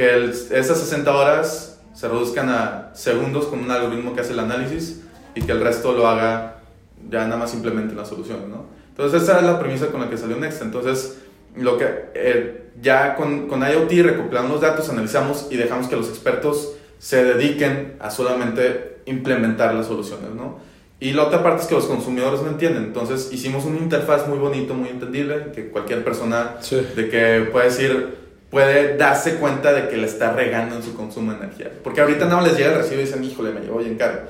Que 0.00 0.24
esas 0.24 0.78
60 0.78 1.14
horas 1.14 1.78
se 1.92 2.08
reduzcan 2.08 2.48
a 2.48 2.90
segundos 2.94 3.44
con 3.48 3.58
un 3.58 3.70
algoritmo 3.70 4.14
que 4.14 4.22
hace 4.22 4.32
el 4.32 4.38
análisis 4.38 5.02
y 5.34 5.42
que 5.42 5.52
el 5.52 5.60
resto 5.60 5.92
lo 5.92 6.08
haga 6.08 6.62
ya 7.10 7.26
nada 7.26 7.36
más 7.36 7.52
implemente 7.52 7.94
las 7.94 8.08
soluciones, 8.08 8.48
¿no? 8.48 8.64
Entonces 8.88 9.24
esa 9.24 9.40
es 9.40 9.44
la 9.44 9.58
premisa 9.58 9.88
con 9.88 10.00
la 10.00 10.08
que 10.08 10.16
salió 10.16 10.38
Next. 10.38 10.62
Entonces 10.62 11.18
lo 11.54 11.76
que 11.76 11.84
eh, 12.14 12.70
ya 12.80 13.14
con, 13.14 13.46
con 13.46 13.60
IoT 13.60 13.90
recopilamos 14.02 14.50
los 14.50 14.62
datos, 14.62 14.88
analizamos 14.88 15.48
y 15.50 15.58
dejamos 15.58 15.86
que 15.86 15.96
los 15.96 16.08
expertos 16.08 16.72
se 16.98 17.22
dediquen 17.22 17.96
a 18.00 18.10
solamente 18.10 19.02
implementar 19.04 19.74
las 19.74 19.88
soluciones, 19.88 20.30
¿no? 20.34 20.60
Y 20.98 21.12
la 21.12 21.24
otra 21.24 21.42
parte 21.42 21.60
es 21.60 21.68
que 21.68 21.74
los 21.74 21.84
consumidores 21.84 22.40
no 22.40 22.48
entienden. 22.48 22.84
Entonces 22.84 23.28
hicimos 23.34 23.66
una 23.66 23.76
interfaz 23.76 24.26
muy 24.28 24.38
bonito, 24.38 24.72
muy 24.72 24.88
entendible, 24.88 25.52
que 25.54 25.68
cualquier 25.68 26.02
persona 26.02 26.56
de 26.70 27.10
que 27.10 27.50
puede 27.52 27.66
decir, 27.66 28.19
puede 28.50 28.96
darse 28.96 29.36
cuenta 29.36 29.72
de 29.72 29.88
que 29.88 29.96
le 29.96 30.06
está 30.06 30.32
regando 30.32 30.74
en 30.76 30.82
su 30.82 30.94
consumo 30.96 31.32
de 31.32 31.38
energía. 31.38 31.70
Porque 31.84 32.00
ahorita 32.00 32.26
no 32.26 32.40
les 32.40 32.56
llega 32.56 32.72
el 32.72 32.78
recibo 32.78 33.00
y 33.00 33.04
dicen, 33.04 33.22
híjole, 33.24 33.52
me 33.52 33.60
llevo 33.60 33.78
bien 33.78 33.96
caro. 33.96 34.20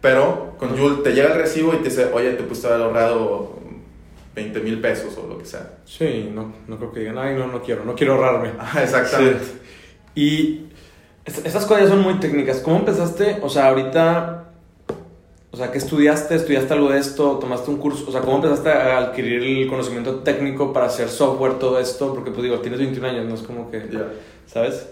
Pero 0.00 0.54
con 0.58 0.76
Joule 0.76 1.02
te 1.02 1.12
llega 1.12 1.32
el 1.32 1.38
recibo 1.38 1.72
y 1.74 1.78
te 1.78 1.84
dice, 1.88 2.10
oye, 2.12 2.32
te 2.32 2.42
pudiste 2.42 2.66
haber 2.66 2.82
ahorrado 2.82 3.58
20 4.34 4.60
mil 4.60 4.80
pesos 4.80 5.16
o 5.16 5.26
lo 5.26 5.38
que 5.38 5.44
sea. 5.46 5.70
Sí, 5.84 6.30
no, 6.34 6.52
no 6.66 6.76
creo 6.76 6.92
que 6.92 7.00
digan, 7.00 7.18
ay, 7.18 7.34
no, 7.36 7.46
no 7.46 7.62
quiero, 7.62 7.84
no 7.84 7.94
quiero 7.94 8.14
ahorrarme. 8.14 8.50
Ah, 8.58 8.82
exactamente. 8.82 9.44
Y 10.14 10.66
est- 11.24 11.46
estas 11.46 11.64
cosas 11.66 11.88
son 11.88 12.00
muy 12.02 12.14
técnicas. 12.20 12.58
¿Cómo 12.58 12.78
empezaste? 12.78 13.38
O 13.42 13.48
sea, 13.48 13.68
ahorita, 13.68 14.51
o 15.52 15.56
sea, 15.56 15.70
¿qué 15.70 15.76
estudiaste? 15.78 16.34
¿Estudiaste 16.34 16.72
algo 16.72 16.88
de 16.90 16.98
esto? 16.98 17.38
¿Tomaste 17.38 17.70
un 17.70 17.76
curso? 17.76 18.06
O 18.08 18.12
sea, 18.12 18.22
¿cómo 18.22 18.36
empezaste 18.36 18.70
a 18.70 18.96
adquirir 18.98 19.42
el 19.42 19.68
conocimiento 19.68 20.16
técnico 20.20 20.72
para 20.72 20.86
hacer 20.86 21.08
software, 21.10 21.58
todo 21.58 21.78
esto? 21.78 22.14
Porque, 22.14 22.30
pues 22.30 22.42
digo, 22.42 22.58
tienes 22.60 22.80
21 22.80 23.06
años, 23.08 23.26
no 23.26 23.34
es 23.34 23.42
como 23.42 23.70
que, 23.70 23.86
Ya. 23.92 24.06
¿sabes? 24.46 24.86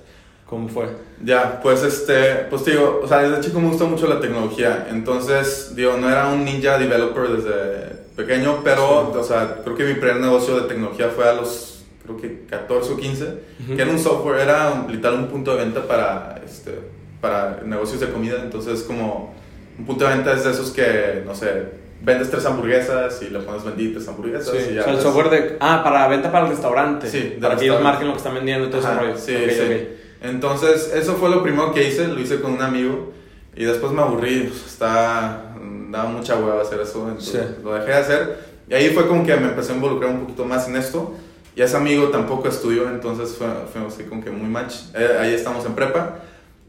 ¿Cómo 0.47 0.69
fue? 0.69 0.87
Ya, 1.25 1.61
pues 1.63 1.83
este, 1.83 2.47
pues 2.51 2.65
digo, 2.65 3.01
o 3.03 3.09
sea, 3.09 3.19
desde 3.23 3.41
chico 3.41 3.61
me 3.61 3.69
gusta 3.69 3.85
mucho 3.85 4.07
la 4.09 4.21
tecnología, 4.21 4.89
entonces, 4.91 5.73
digo, 5.77 5.97
no 5.97 6.11
era 6.11 6.29
un 6.29 6.45
ninja 6.45 6.77
developer 6.77 7.29
desde 7.29 8.01
pequeño, 8.17 8.59
pero, 8.65 9.13
o 9.13 9.23
sea, 9.23 9.59
creo 9.65 9.77
que 9.77 9.85
mi 9.85 9.95
primer 9.95 10.17
negocio 10.17 10.61
de 10.61 10.69
tecnología 10.69 11.09
fue 11.09 11.27
a 11.29 11.35
los, 11.35 11.85
creo 12.03 12.17
que 12.17 12.47
14 12.51 12.93
o 12.93 12.97
15, 12.97 13.25
Ujú. 13.25 13.77
que 13.77 13.81
era 13.81 13.91
un 13.93 13.99
software, 13.99 14.41
era 14.41 14.87
literal 14.89 15.21
un 15.21 15.29
punto 15.29 15.53
de 15.57 15.65
venta 15.65 15.87
para, 15.87 16.41
este, 16.45 16.75
para 17.21 17.61
negocios 17.65 18.01
de 18.01 18.11
comida, 18.11 18.41
entonces 18.43 18.83
como 18.83 19.33
un 19.81 19.87
punto 19.87 20.05
de 20.07 20.15
venta 20.15 20.33
es 20.35 20.45
de 20.45 20.51
esos 20.51 20.71
que, 20.71 21.23
no 21.27 21.35
sé, 21.35 21.81
vendes 22.03 22.31
tres 22.31 22.45
hamburguesas 22.47 23.21
y 23.23 23.31
le 23.31 23.41
pones 23.41 23.65
benditas 23.65 24.07
hamburguesas 24.09 24.51
Sí, 24.57 24.71
y 24.73 24.75
ya. 24.75 24.81
o 24.83 24.85
sea, 24.85 24.93
el 24.95 25.01
software 25.01 25.31
de... 25.31 25.57
Ah, 25.61 25.83
para 25.85 26.07
venta 26.09 26.31
para 26.33 26.45
el 26.47 26.51
restaurante. 26.53 27.09
Sí, 27.09 27.21
de 27.21 27.39
Para 27.41 27.57
que 27.57 27.65
ellos 27.65 27.83
marquen 27.83 28.07
lo 28.07 28.13
que 28.15 28.19
están 28.19 28.35
vendiendo 28.35 28.67
y 28.67 28.71
todo 28.71 28.81
ese 28.81 28.89
Ajá, 28.89 29.01
rollo. 29.01 29.17
Sí, 29.19 29.35
Ok, 29.37 29.51
sí. 29.51 29.61
ok. 29.63 30.01
Entonces, 30.23 30.93
eso 30.95 31.15
fue 31.17 31.31
lo 31.31 31.43
primero 31.43 31.73
que 31.73 31.87
hice, 31.89 32.07
lo 32.09 32.21
hice 32.21 32.41
con 32.41 32.53
un 32.53 32.63
amigo 32.63 33.13
y 33.57 33.65
después 33.65 33.93
me 33.93 34.03
aburrí, 34.03 34.45
pues, 34.49 34.67
estaba, 34.67 35.55
daba 35.91 36.09
mucha 36.11 36.37
hueva 36.37 36.63
hacer 36.63 36.81
eso, 36.81 37.09
entonces 37.09 37.43
Sí. 37.57 37.63
lo 37.65 37.75
dejé 37.75 37.87
de 37.89 37.95
hacer 37.95 38.39
y 38.69 38.75
ahí 38.75 38.91
fue 38.91 39.07
como 39.09 39.25
que 39.27 39.35
me 39.37 39.49
empecé 39.49 39.73
a 39.73 39.77
involucrar 39.77 40.11
un 40.11 40.21
poquito 40.21 40.45
más 40.45 40.69
en 40.69 40.77
esto 40.77 41.15
y 41.57 41.63
ese 41.63 41.77
amigo 41.77 42.09
tampoco 42.09 42.49
estudió, 42.49 42.89
entonces 42.89 43.35
fue, 43.37 43.49
fue 43.73 43.85
así 43.87 44.05
como 44.05 44.23
que 44.23 44.31
muy 44.31 44.49
match, 44.49 44.75
Eh, 44.95 45.17
ahí 45.21 45.35
estamos 45.35 45.65
en 45.67 45.75
prepa. 45.75 46.21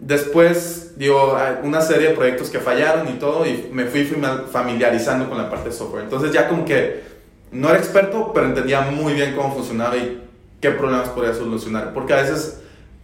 Después, 0.05 0.93
digo, 0.97 1.37
una 1.63 1.79
serie 1.79 2.09
de 2.09 2.15
proyectos 2.15 2.49
que 2.49 2.57
fallaron 2.59 3.07
y 3.07 3.13
todo 3.19 3.45
y 3.45 3.69
me 3.71 3.85
fui 3.85 4.03
fami- 4.03 4.47
familiarizando 4.47 5.29
con 5.29 5.37
la 5.37 5.47
parte 5.47 5.69
de 5.69 5.75
software, 5.75 6.03
entonces 6.05 6.31
ya 6.31 6.49
como 6.49 6.65
que 6.65 7.03
no 7.51 7.69
era 7.69 7.77
experto, 7.77 8.31
pero 8.33 8.47
entendía 8.47 8.81
muy 8.81 9.13
bien 9.13 9.35
cómo 9.35 9.53
funcionaba 9.53 9.95
y 9.97 10.19
qué 10.59 10.71
problemas 10.71 11.09
podía 11.09 11.35
solucionar, 11.35 11.93
porque 11.93 12.13
a 12.13 12.21
veces 12.23 12.61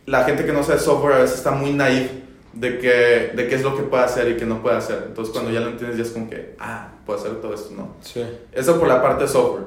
la 0.07 0.23
gente 0.23 0.43
que 0.43 0.51
no 0.53 0.63
sabe 0.63 0.79
software 0.79 1.13
a 1.13 1.19
veces 1.19 1.37
está 1.37 1.51
muy 1.51 1.71
naive 1.71 2.09
de, 2.53 2.79
que, 2.79 3.31
de 3.35 3.47
qué 3.47 3.53
es 3.55 3.61
lo 3.61 3.77
que 3.77 3.83
puede 3.83 4.03
hacer 4.03 4.29
y 4.29 4.35
qué 4.37 4.45
no 4.47 4.63
puede 4.63 4.77
hacer. 4.77 5.03
Entonces 5.05 5.31
cuando 5.31 5.51
ya 5.51 5.59
lo 5.59 5.67
entiendes 5.69 5.97
ya 5.97 6.03
es 6.03 6.09
como 6.09 6.27
que, 6.31 6.55
ah, 6.59 6.87
puedo 7.05 7.19
hacer 7.19 7.33
todo 7.41 7.53
esto, 7.53 7.75
¿no? 7.77 7.93
Sí. 8.01 8.25
Eso 8.51 8.79
por 8.79 8.87
la 8.87 9.03
parte 9.03 9.25
de 9.25 9.29
software. 9.29 9.65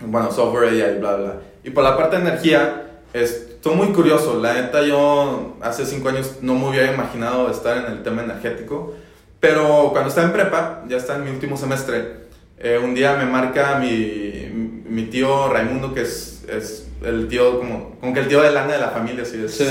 Bueno, 0.00 0.30
software 0.30 0.68
AI, 0.68 0.98
bla, 0.98 1.16
bla. 1.16 1.34
Y 1.64 1.70
por 1.70 1.82
la 1.82 1.96
parte 1.96 2.16
de 2.16 2.22
energía, 2.28 3.00
estoy 3.58 3.74
muy 3.74 3.88
curioso. 3.88 4.40
La 4.40 4.54
neta, 4.54 4.82
yo 4.82 5.56
hace 5.60 5.84
cinco 5.84 6.08
años 6.08 6.36
no 6.42 6.54
me 6.54 6.68
hubiera 6.68 6.92
imaginado 6.92 7.50
estar 7.50 7.76
en 7.76 7.92
el 7.92 8.02
tema 8.04 8.22
energético. 8.22 8.94
Pero 9.40 9.90
cuando 9.90 10.08
estaba 10.08 10.28
en 10.28 10.32
prepa, 10.32 10.84
ya 10.88 10.96
está 10.96 11.16
en 11.16 11.24
mi 11.24 11.30
último 11.30 11.56
semestre, 11.56 12.28
eh, 12.58 12.80
un 12.82 12.94
día 12.94 13.14
me 13.16 13.24
marca 13.24 13.78
mi, 13.78 14.50
mi 14.88 15.04
tío 15.04 15.52
Raimundo, 15.52 15.92
que 15.92 16.02
es, 16.02 16.44
es 16.48 16.88
el 17.02 17.28
tío, 17.28 17.58
como, 17.58 17.96
como 18.00 18.12
que 18.12 18.20
el 18.20 18.28
tío 18.28 18.42
de 18.42 18.50
lana 18.50 18.72
de 18.72 18.78
la 18.78 18.90
familia, 18.90 19.22
así 19.22 19.42
es. 19.44 19.56
Sí. 19.56 19.66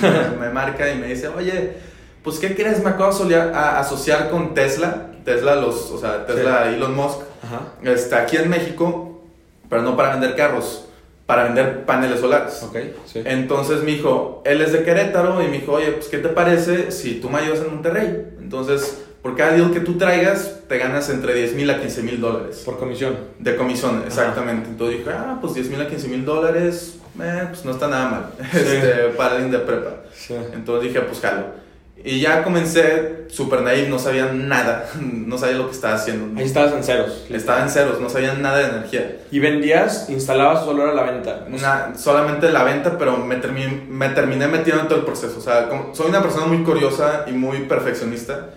me, 0.40 0.50
marca 0.50 0.90
y 0.90 0.98
me 0.98 1.08
dice, 1.08 1.28
oye, 1.28 1.74
pues 2.22 2.38
¿qué 2.38 2.54
crees? 2.54 2.82
Me 2.82 2.90
acabo 2.90 3.12
de 3.24 3.36
asociar 3.36 4.30
con 4.30 4.54
Tesla. 4.54 5.10
Tesla, 5.24 5.56
los, 5.56 5.90
o 5.90 5.98
sea, 5.98 6.26
Tesla, 6.26 6.68
Elon 6.68 6.94
Musk. 6.94 7.18
Ajá. 7.42 7.90
Está 7.90 8.22
aquí 8.22 8.36
en 8.36 8.48
México, 8.48 9.22
pero 9.68 9.82
no 9.82 9.96
para 9.96 10.10
vender 10.10 10.36
carros, 10.36 10.83
para 11.26 11.44
vender 11.44 11.84
paneles 11.86 12.20
solares. 12.20 12.62
Ok, 12.62 12.76
sí. 13.06 13.22
Entonces 13.24 13.82
me 13.82 13.92
dijo, 13.92 14.42
él 14.44 14.60
es 14.60 14.72
de 14.72 14.82
Querétaro 14.82 15.42
y 15.42 15.48
me 15.48 15.58
dijo, 15.58 15.72
oye, 15.72 15.92
pues 15.92 16.08
¿qué 16.08 16.18
te 16.18 16.28
parece 16.28 16.90
si 16.90 17.14
tú 17.14 17.30
me 17.30 17.38
ayudas 17.38 17.60
en 17.60 17.70
Monterrey? 17.70 18.26
Entonces, 18.40 19.04
por 19.22 19.36
cada 19.36 19.52
deal 19.52 19.72
que 19.72 19.80
tú 19.80 19.96
traigas, 19.96 20.60
te 20.68 20.76
ganas 20.76 21.08
entre 21.08 21.34
10 21.34 21.54
mil 21.54 21.70
a 21.70 21.80
15 21.80 22.02
mil 22.02 22.20
dólares. 22.20 22.62
Por 22.64 22.78
comisión. 22.78 23.16
De 23.38 23.56
comisión, 23.56 24.02
exactamente. 24.06 24.68
Entonces 24.68 24.98
dije, 24.98 25.10
ah, 25.12 25.38
pues 25.40 25.54
10 25.54 25.70
mil 25.70 25.80
a 25.80 25.88
15 25.88 26.08
mil 26.08 26.24
dólares, 26.26 26.98
eh, 27.22 27.44
pues 27.48 27.64
no 27.64 27.70
está 27.70 27.88
nada 27.88 28.08
mal 28.10 28.32
este, 28.52 29.08
para 29.16 29.36
alguien 29.36 29.50
de 29.50 29.60
prepa. 29.60 30.02
Sí. 30.14 30.34
Entonces 30.52 30.92
dije, 30.92 31.00
pues 31.06 31.20
jalo. 31.20 31.63
Y 32.06 32.20
ya 32.20 32.44
comencé 32.44 33.24
súper 33.28 33.62
naive, 33.62 33.88
no 33.88 33.98
sabía 33.98 34.26
nada, 34.26 34.90
no 35.00 35.38
sabía 35.38 35.56
lo 35.56 35.68
que 35.68 35.74
estaba 35.74 35.94
haciendo. 35.94 36.38
Ahí 36.38 36.44
estabas 36.46 36.74
en 36.74 36.84
ceros. 36.84 37.24
Estaba 37.30 37.62
en 37.62 37.70
ceros, 37.70 37.98
no 38.00 38.10
sabía 38.10 38.34
nada 38.34 38.58
de 38.58 38.68
energía. 38.76 39.16
¿Y 39.30 39.38
vendías, 39.38 40.10
instalabas 40.10 40.64
solo 40.66 40.82
era 40.82 40.92
la 40.92 41.02
venta? 41.10 41.46
Una- 41.50 41.94
solamente 41.96 42.50
la 42.50 42.62
venta, 42.62 42.98
pero 42.98 43.16
me, 43.16 43.40
termi- 43.40 43.86
me 43.88 44.10
terminé 44.10 44.46
metiendo 44.48 44.82
en 44.82 44.88
todo 44.88 44.98
el 44.98 45.04
proceso. 45.06 45.38
O 45.38 45.40
sea, 45.40 45.68
como- 45.70 45.94
soy 45.94 46.08
una 46.10 46.20
persona 46.20 46.44
muy 46.46 46.62
curiosa 46.62 47.24
y 47.26 47.32
muy 47.32 47.60
perfeccionista. 47.60 48.50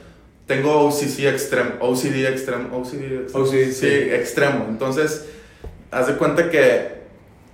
Tengo 0.46 0.86
OCC 0.86 1.28
extremo, 1.28 1.72
OCD 1.80 2.26
extremo, 2.28 2.78
OCD 2.78 3.22
extremo. 3.22 3.46
OCD, 3.46 3.52
sí, 3.72 3.74
sí. 3.74 3.88
extremo. 3.88 4.66
Entonces, 4.70 5.26
haz 5.92 6.08
de 6.08 6.14
cuenta 6.16 6.50
que 6.50 6.98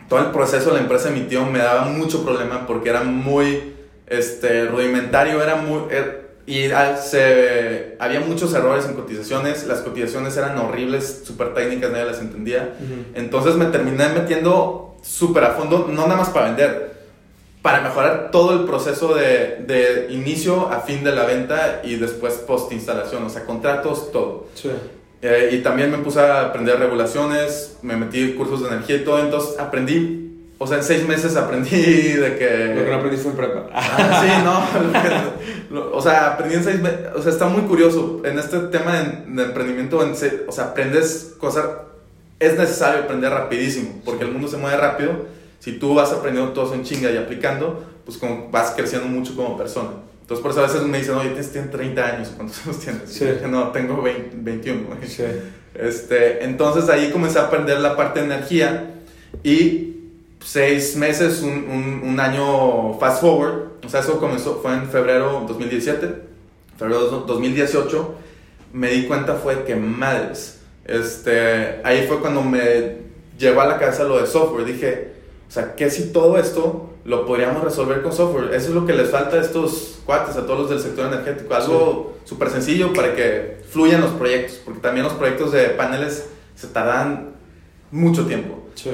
todo 0.10 0.20
el 0.20 0.28
proceso 0.32 0.70
de 0.70 0.76
la 0.76 0.82
empresa 0.82 1.10
de 1.10 1.16
mi 1.20 1.28
tío 1.28 1.46
me 1.46 1.60
daba 1.60 1.86
mucho 1.86 2.24
problema 2.26 2.66
porque 2.68 2.90
era 2.90 3.04
muy 3.04 3.73
este, 4.18 4.66
rudimentario, 4.66 5.42
era 5.42 5.56
muy... 5.56 5.82
er- 5.92 6.24
y 6.46 6.70
se, 7.02 7.96
había 8.00 8.20
muchos 8.20 8.54
errores 8.54 8.86
en 8.86 8.96
cotizaciones, 8.96 9.66
las 9.66 9.80
cotizaciones 9.80 10.36
eran 10.36 10.58
horribles, 10.58 11.22
súper 11.26 11.54
técnicas, 11.54 11.90
nadie 11.92 12.06
las 12.06 12.20
entendía. 12.20 12.76
Ujú. 12.82 13.06
Entonces 13.16 13.56
me 13.56 13.66
terminé 13.68 14.10
metiendo 14.10 14.98
súper 15.02 15.46
a 15.46 15.52
fondo, 15.52 15.88
no 15.90 16.02
nada 16.04 16.18
más 16.18 16.30
para 16.30 16.48
vender, 16.48 16.94
para 17.62 17.80
mejorar 17.80 18.30
todo 18.32 18.60
el 18.60 18.66
proceso 18.66 19.16
de, 19.16 19.64
de 19.66 20.08
inicio 20.10 20.68
a 20.70 20.82
fin 20.82 21.02
de 21.06 21.14
la 21.14 21.24
venta 21.24 21.82
y 21.82 21.96
después 21.96 22.34
post 22.34 22.74
instalación, 22.74 23.24
o 23.24 23.30
sea, 23.30 23.46
contratos, 23.46 24.12
todo. 24.12 24.48
Sí. 24.54 24.70
Eh, 25.22 25.52
y 25.54 25.60
también 25.60 25.90
me 25.90 26.00
puse 26.00 26.20
a 26.20 26.48
aprender 26.48 26.78
regulaciones, 26.78 27.78
me 27.84 27.96
metí 27.96 28.34
cursos 28.34 28.62
de 28.64 28.68
energía 28.68 28.98
y 28.98 29.06
todo, 29.06 29.20
entonces 29.20 29.58
aprendí, 29.58 30.23
o 30.64 30.68
sea, 30.68 30.78
en 30.78 30.84
seis 30.84 31.08
meses 31.08 31.36
aprendí 31.36 31.70
de 32.14 32.38
que... 32.38 32.74
Lo 32.76 32.84
que 32.86 32.90
no 32.90 32.96
aprendiste 32.98 33.28
en 33.30 33.36
prepa. 33.36 33.68
Ah, 33.74 34.24
sí, 34.24 34.44
no. 34.44 34.84
lo 34.88 34.92
que- 34.94 35.74
lo- 35.74 35.96
o 35.96 36.02
sea, 36.02 36.34
aprendí 36.34 36.56
en 36.56 36.64
seis 36.64 36.80
meses. 36.82 37.00
O 37.16 37.22
sea, 37.22 37.32
está 37.32 37.46
muy 37.46 37.62
curioso. 37.64 38.22
En 38.26 38.40
este 38.40 38.58
tema 38.60 38.94
de, 39.00 39.34
de 39.36 39.44
emprendimiento, 39.44 40.04
en 40.04 40.14
o 40.48 40.52
sea, 40.52 40.66
aprendes 40.66 41.36
cosas. 41.40 41.66
Es 42.40 42.58
necesario 42.58 43.04
aprender 43.04 43.32
rapidísimo, 43.32 44.02
porque 44.04 44.24
el 44.26 44.32
mundo 44.32 44.48
se 44.48 44.58
mueve 44.58 44.76
rápido. 44.78 45.12
Si 45.60 45.74
tú 45.74 45.94
vas 45.96 46.12
aprendiendo 46.12 46.52
todo 46.52 46.66
eso 46.66 46.74
en 46.76 46.84
chinga 46.84 47.10
y 47.12 47.16
aplicando, 47.18 47.86
pues 48.06 48.18
como 48.18 48.50
vas 48.52 48.74
creciendo 48.76 49.08
mucho 49.08 49.36
como 49.36 49.58
persona. 49.58 49.90
Entonces, 50.22 50.42
por 50.42 50.52
eso 50.52 50.60
a 50.62 50.64
veces 50.64 50.82
me 50.84 50.98
dicen, 51.00 51.16
oye, 51.16 51.30
tienes, 51.30 51.52
tienes 51.52 51.72
30 51.72 52.06
años. 52.06 52.32
¿Cuántos 52.36 52.66
años 52.66 52.80
tienes? 52.80 53.02
Sí. 53.12 53.24
Y 53.26 53.28
dije, 53.32 53.48
no, 53.48 53.70
tengo 53.72 54.02
20 54.02 54.32
21. 54.40 54.82
güey". 54.88 55.08
Sí. 55.08 55.24
Este, 55.76 56.44
entonces 56.44 56.90
ahí 56.90 57.10
comencé 57.12 57.40
a 57.40 57.44
aprender 57.44 57.80
la 57.80 57.96
parte 57.96 58.20
de 58.20 58.26
energía 58.28 58.92
y 59.44 59.93
seis 60.44 60.96
meses, 60.96 61.42
un, 61.42 61.52
un, 61.70 62.02
un 62.10 62.20
año 62.20 62.98
fast 63.00 63.22
forward, 63.22 63.64
o 63.86 63.90
sea, 63.90 64.02
eso 64.02 64.20
comenzó, 64.20 64.60
fue 64.62 64.74
en 64.74 64.88
febrero 64.90 65.44
2017, 65.48 66.08
febrero 66.78 67.02
dos- 67.02 67.28
2018, 67.28 68.16
me 68.74 68.90
di 68.90 69.06
cuenta 69.08 69.36
fue 69.36 69.64
que 69.64 69.76
madres, 69.76 70.60
este, 70.86 71.80
ahí 71.84 72.06
fue 72.08 72.20
cuando 72.20 72.42
me 72.42 72.98
llegó 73.38 73.62
a 73.62 73.68
la 73.68 73.78
cabeza 73.78 74.04
lo 74.04 74.20
de 74.20 74.28
software, 74.28 74.66
dije, 74.66 75.14
o 75.48 75.52
sea, 75.52 75.76
¿qué 75.76 75.90
si 75.90 76.12
todo 76.12 76.38
esto 76.38 76.90
lo 77.06 77.26
podríamos 77.26 77.64
resolver 77.64 78.02
con 78.02 78.12
software? 78.12 78.54
Eso 78.54 78.70
es 78.70 78.74
lo 78.76 78.86
que 78.86 78.94
les 78.94 79.10
falta 79.10 79.36
a 79.38 79.42
estos 79.42 80.00
cuates, 80.06 80.36
a 80.36 80.46
todos 80.46 80.60
los 80.62 80.70
del 80.70 80.80
sector 80.80 81.08
energético, 81.14 81.54
algo 81.54 82.18
súper 82.26 82.50
sencillo 82.50 82.92
para 82.94 83.16
que 83.16 83.62
fluyan 83.70 84.02
los 84.02 84.12
proyectos, 84.12 84.60
porque 84.66 84.80
también 84.82 85.04
los 85.06 85.14
proyectos 85.14 85.52
de 85.52 85.66
paneles 85.70 86.28
se 86.56 86.68
tardan 86.68 87.34
mucho 87.92 88.26
tiempo. 88.26 88.68
Sí. 88.76 88.92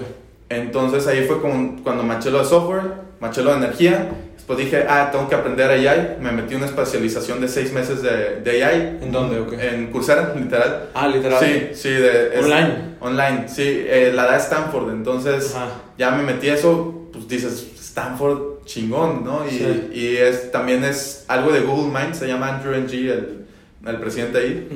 Entonces 0.49 1.05
ahí 1.07 1.25
fue 1.25 1.41
como 1.41 1.81
cuando 1.83 2.03
maché 2.03 2.31
lo 2.31 2.39
de 2.39 2.45
software, 2.45 2.81
maché 3.19 3.41
lo 3.43 3.51
de 3.51 3.57
energía. 3.57 4.09
Después 4.35 4.57
dije, 4.65 4.85
ah, 4.89 5.09
tengo 5.11 5.29
que 5.29 5.35
aprender 5.35 5.69
AI. 5.69 6.17
Me 6.19 6.31
metí 6.31 6.55
una 6.55 6.65
especialización 6.65 7.39
de 7.39 7.47
seis 7.47 7.71
meses 7.71 8.01
de, 8.01 8.41
de 8.43 8.63
AI. 8.63 8.97
¿En 9.01 9.11
dónde 9.11 9.39
o 9.39 9.47
qué? 9.47 9.69
En 9.75 9.91
Coursera, 9.91 10.33
literal. 10.35 10.89
Ah, 10.95 11.07
literal. 11.07 11.39
Sí, 11.43 11.69
sí. 11.73 11.89
De, 11.89 12.33
es- 12.35 12.43
Online. 12.45 12.73
Online, 12.99 13.43
sí. 13.47 13.63
eh, 13.87 14.11
la 14.13 14.25
da 14.25 14.37
Stanford. 14.37 14.89
Entonces 14.91 15.53
Ajá. 15.55 15.67
ya 15.99 16.09
me 16.11 16.23
metí 16.23 16.49
eso, 16.49 17.09
pues 17.13 17.27
dices, 17.27 17.67
Stanford 17.79 18.63
chingón, 18.65 19.23
¿no? 19.23 19.45
Y, 19.47 19.51
Sí. 19.51 19.89
y 19.93 20.17
es, 20.17 20.51
también 20.51 20.83
es 20.83 21.25
algo 21.27 21.51
de 21.51 21.61
Google 21.61 21.91
Mind, 21.93 22.13
se 22.15 22.27
llama 22.27 22.55
Andrew 22.55 22.73
Ng, 22.75 22.91
el, 22.91 23.45
el 23.85 23.97
presidente 23.97 24.37
ahí. 24.39 24.67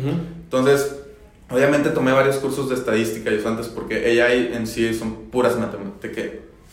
Entonces, 0.44 0.98
obviamente 1.54 1.90
tomé 1.90 2.12
varios 2.12 2.38
cursos 2.38 2.68
de 2.70 2.76
estadística 2.76 3.30
y 3.32 3.36
eso 3.36 3.48
antes 3.50 3.68
porque 3.68 3.96
AI 4.22 4.52
en 4.54 4.68
sí 4.68 4.94
son 4.94 5.30
puras 5.30 5.56
matemáticas, 5.58 6.26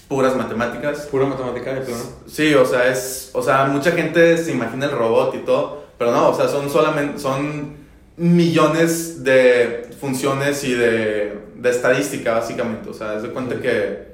puras 0.09 0.35
matemáticas. 0.35 1.01
Pura 1.11 1.27
matemática 1.27 1.75
de 1.75 1.81
plano. 1.83 2.03
Sí, 2.27 2.55
o 2.55 2.65
sea, 2.65 2.89
es, 2.91 3.31
o 3.35 3.43
sea, 3.43 3.65
mucha 3.67 3.93
gente 3.93 4.37
se 4.39 4.53
imagina 4.53 4.87
el 4.87 4.93
robot 4.93 5.35
y 5.37 5.39
todo, 5.45 5.85
pero 5.99 6.11
no, 6.11 6.31
o 6.31 6.35
sea, 6.35 6.49
son 6.49 6.69
solamente, 6.71 7.19
son 7.21 7.77
millones 8.17 9.23
de 9.25 9.89
funciones 10.01 10.65
y 10.65 10.73
de, 10.75 11.39
de 11.57 11.71
estadística, 11.71 12.33
básicamente. 12.33 12.89
O 12.89 12.95
sea, 12.95 13.15
es 13.17 13.23
de 13.23 13.29
cuenta 13.31 13.57
que 13.61 14.11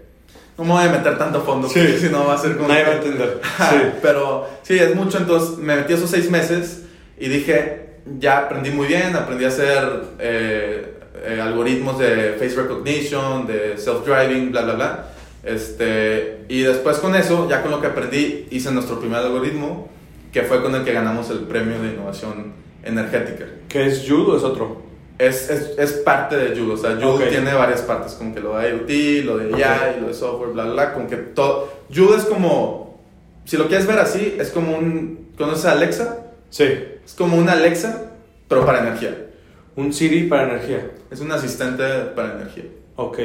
no 0.58 0.64
me 0.64 0.72
voy 0.72 0.84
a 0.84 0.90
meter 0.90 1.18
tanto 1.18 1.40
fondo, 1.42 1.68
Sí. 1.68 1.78
porque 1.80 1.98
si 1.98 2.08
no 2.08 2.26
va 2.26 2.34
a 2.34 2.38
ser 2.38 2.56
como... 2.56 2.68
Nadie 2.68 2.84
va 2.84 2.90
a 2.90 2.96
entender. 2.96 3.40
Sí. 3.58 3.76
Pero 4.02 4.48
sí, 4.62 4.78
es 4.78 4.94
mucho, 4.94 5.18
entonces 5.18 5.58
me 5.58 5.76
metí 5.76 5.92
esos 5.92 6.10
seis 6.10 6.30
meses 6.30 6.82
y 7.18 7.28
dije, 7.28 7.95
ya 8.18 8.38
aprendí 8.38 8.70
muy 8.70 8.86
bien, 8.86 9.14
aprendí 9.16 9.44
a 9.44 9.48
hacer 9.48 10.02
eh, 10.18 10.94
eh, 11.24 11.40
algoritmos 11.40 11.98
de 11.98 12.34
face 12.38 12.54
recognition, 12.56 13.46
de 13.46 13.76
self-driving, 13.76 14.50
bla, 14.50 14.62
bla, 14.62 14.74
bla. 14.74 15.04
Este, 15.42 16.44
y 16.48 16.62
después 16.62 16.98
con 16.98 17.14
eso, 17.14 17.48
ya 17.48 17.62
con 17.62 17.70
lo 17.70 17.80
que 17.80 17.86
aprendí, 17.88 18.46
hice 18.50 18.70
nuestro 18.72 18.98
primer 18.98 19.18
algoritmo, 19.20 19.88
que 20.32 20.42
fue 20.42 20.62
con 20.62 20.74
el 20.74 20.84
que 20.84 20.92
ganamos 20.92 21.30
el 21.30 21.40
premio 21.40 21.80
de 21.80 21.88
innovación 21.94 22.52
energética. 22.84 23.46
¿Qué 23.68 23.86
es 23.86 24.04
Jude 24.08 24.32
o 24.32 24.36
es 24.36 24.42
otro? 24.42 24.82
Es, 25.18 25.48
es, 25.48 25.78
es 25.78 25.92
parte 25.92 26.36
de 26.36 26.48
Jude, 26.60 26.74
o 26.74 26.76
sea, 26.76 26.96
Jude 26.96 27.24
Ok. 27.24 27.28
tiene 27.30 27.54
varias 27.54 27.80
partes, 27.82 28.12
como 28.14 28.34
que 28.34 28.40
lo 28.40 28.58
de 28.58 28.68
IoT, 28.70 29.24
lo 29.24 29.38
de. 29.38 29.64
AI, 29.64 30.00
lo 30.00 30.08
de 30.08 30.14
software, 30.14 30.50
bla, 30.52 30.64
bla, 30.64 30.72
bla, 30.72 30.92
como 30.94 31.08
que 31.08 31.16
todo. 31.16 31.72
Jude 31.94 32.18
es 32.18 32.24
como, 32.24 33.00
si 33.44 33.56
lo 33.56 33.66
quieres 33.68 33.86
ver 33.86 33.98
así, 33.98 34.36
es 34.38 34.50
como 34.50 34.76
un, 34.76 35.30
¿conoces 35.38 35.64
a 35.64 35.72
Alexa? 35.72 36.18
Sí. 36.50 36.64
Es 37.06 37.14
como 37.14 37.38
una 37.38 37.52
Alexa, 37.52 38.10
pero 38.48 38.66
para 38.66 38.80
energía. 38.80 39.26
Un 39.76 39.92
Siri 39.92 40.24
para 40.24 40.44
energía. 40.54 40.90
Es 41.10 41.20
un 41.20 41.30
asistente 41.32 41.82
para 42.14 42.34
energía. 42.34 42.64
Ok. 42.96 43.18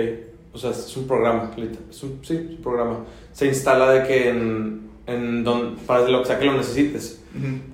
O 0.54 0.58
sea, 0.58 0.72
es 0.72 0.96
un 0.98 1.08
programa, 1.08 1.52
es 1.90 2.04
un, 2.04 2.20
sí, 2.24 2.34
es 2.36 2.58
un 2.58 2.62
programa. 2.62 3.00
Se 3.32 3.48
instala 3.48 3.92
de 3.92 4.04
que 4.08 4.30
en, 4.30 4.90
en 5.08 5.44
don, 5.44 5.78
para 5.88 6.08
lo 6.10 6.20
que 6.22 6.28
sea 6.28 6.38
que 6.40 6.46
lo 6.46 6.54
necesites. 6.54 7.20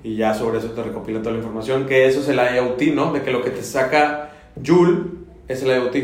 Y 0.04 0.16
ya 0.16 0.36
sobre 0.36 0.60
eso 0.60 0.68
te 0.70 0.84
recopila 0.84 1.20
toda 1.20 1.32
la 1.32 1.40
información. 1.40 1.86
Que 1.88 2.06
eso 2.08 2.20
es 2.22 2.30
el 2.30 2.38
IoT, 2.38 2.94
¿no? 2.94 3.12
De 3.14 3.24
que 3.24 3.32
lo 3.32 3.44
que 3.44 3.50
te 3.50 3.64
saca 3.64 4.30
Joule 4.64 5.02
es 5.48 5.64
el 5.64 5.70
IoT. 5.70 5.96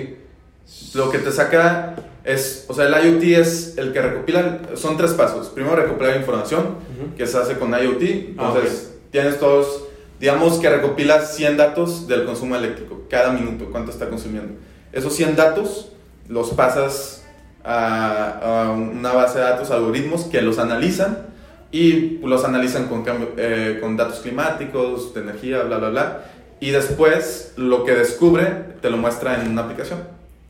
Lo 0.96 1.12
que 1.12 1.20
te 1.20 1.32
saca 1.32 1.96
es, 2.24 2.66
o 2.68 2.74
sea, 2.74 2.88
el 2.88 2.94
IoT 3.06 3.24
es 3.40 3.78
el 3.78 3.94
que 3.94 4.02
recopila, 4.02 4.62
son 4.76 4.98
tres 4.98 5.12
pasos. 5.14 5.50
Primero 5.50 5.76
recopilar 5.76 6.18
información, 6.18 6.62
Ujú. 6.62 7.16
que 7.16 7.28
se 7.28 7.38
hace 7.38 7.60
con 7.60 7.70
IoT. 7.72 8.02
Ah, 8.38 8.52
Entonces, 8.56 8.96
tienes 9.12 9.38
todos, 9.40 9.84
digamos 10.24 10.58
que 10.60 10.70
recopilas 10.70 11.36
100 11.36 11.58
datos 11.58 12.08
del 12.08 12.24
consumo 12.24 12.56
eléctrico, 12.56 13.02
cada 13.10 13.34
minuto, 13.34 13.68
cuánto 13.70 13.92
está 13.92 14.08
consumiendo. 14.08 14.54
Esos 14.94 15.14
100 15.18 15.36
datos 15.36 15.92
los 16.30 16.52
pasas 16.52 17.26
a, 17.62 18.70
a 18.70 18.72
una 18.72 19.12
base 19.12 19.40
de 19.40 19.44
datos, 19.44 19.70
algoritmos 19.70 20.24
que 20.24 20.42
los 20.42 20.60
analizan 20.60 21.26
y 21.74 22.20
los 22.20 22.46
analizan 22.46 22.88
con, 22.88 23.04
cambio, 23.04 23.34
eh, 23.36 23.80
con 23.82 23.98
datos 23.98 24.22
climáticos, 24.22 25.14
de 25.14 25.24
energía, 25.24 25.64
bla, 25.64 25.78
bla, 25.78 25.90
bla. 25.90 26.22
Y 26.62 26.72
después 26.72 27.52
lo 27.58 27.84
que 27.84 27.92
descubre 27.92 28.78
te 28.82 28.90
lo 28.90 28.96
muestra 28.96 29.42
en 29.42 29.52
una 29.52 29.64
aplicación. 29.64 30.00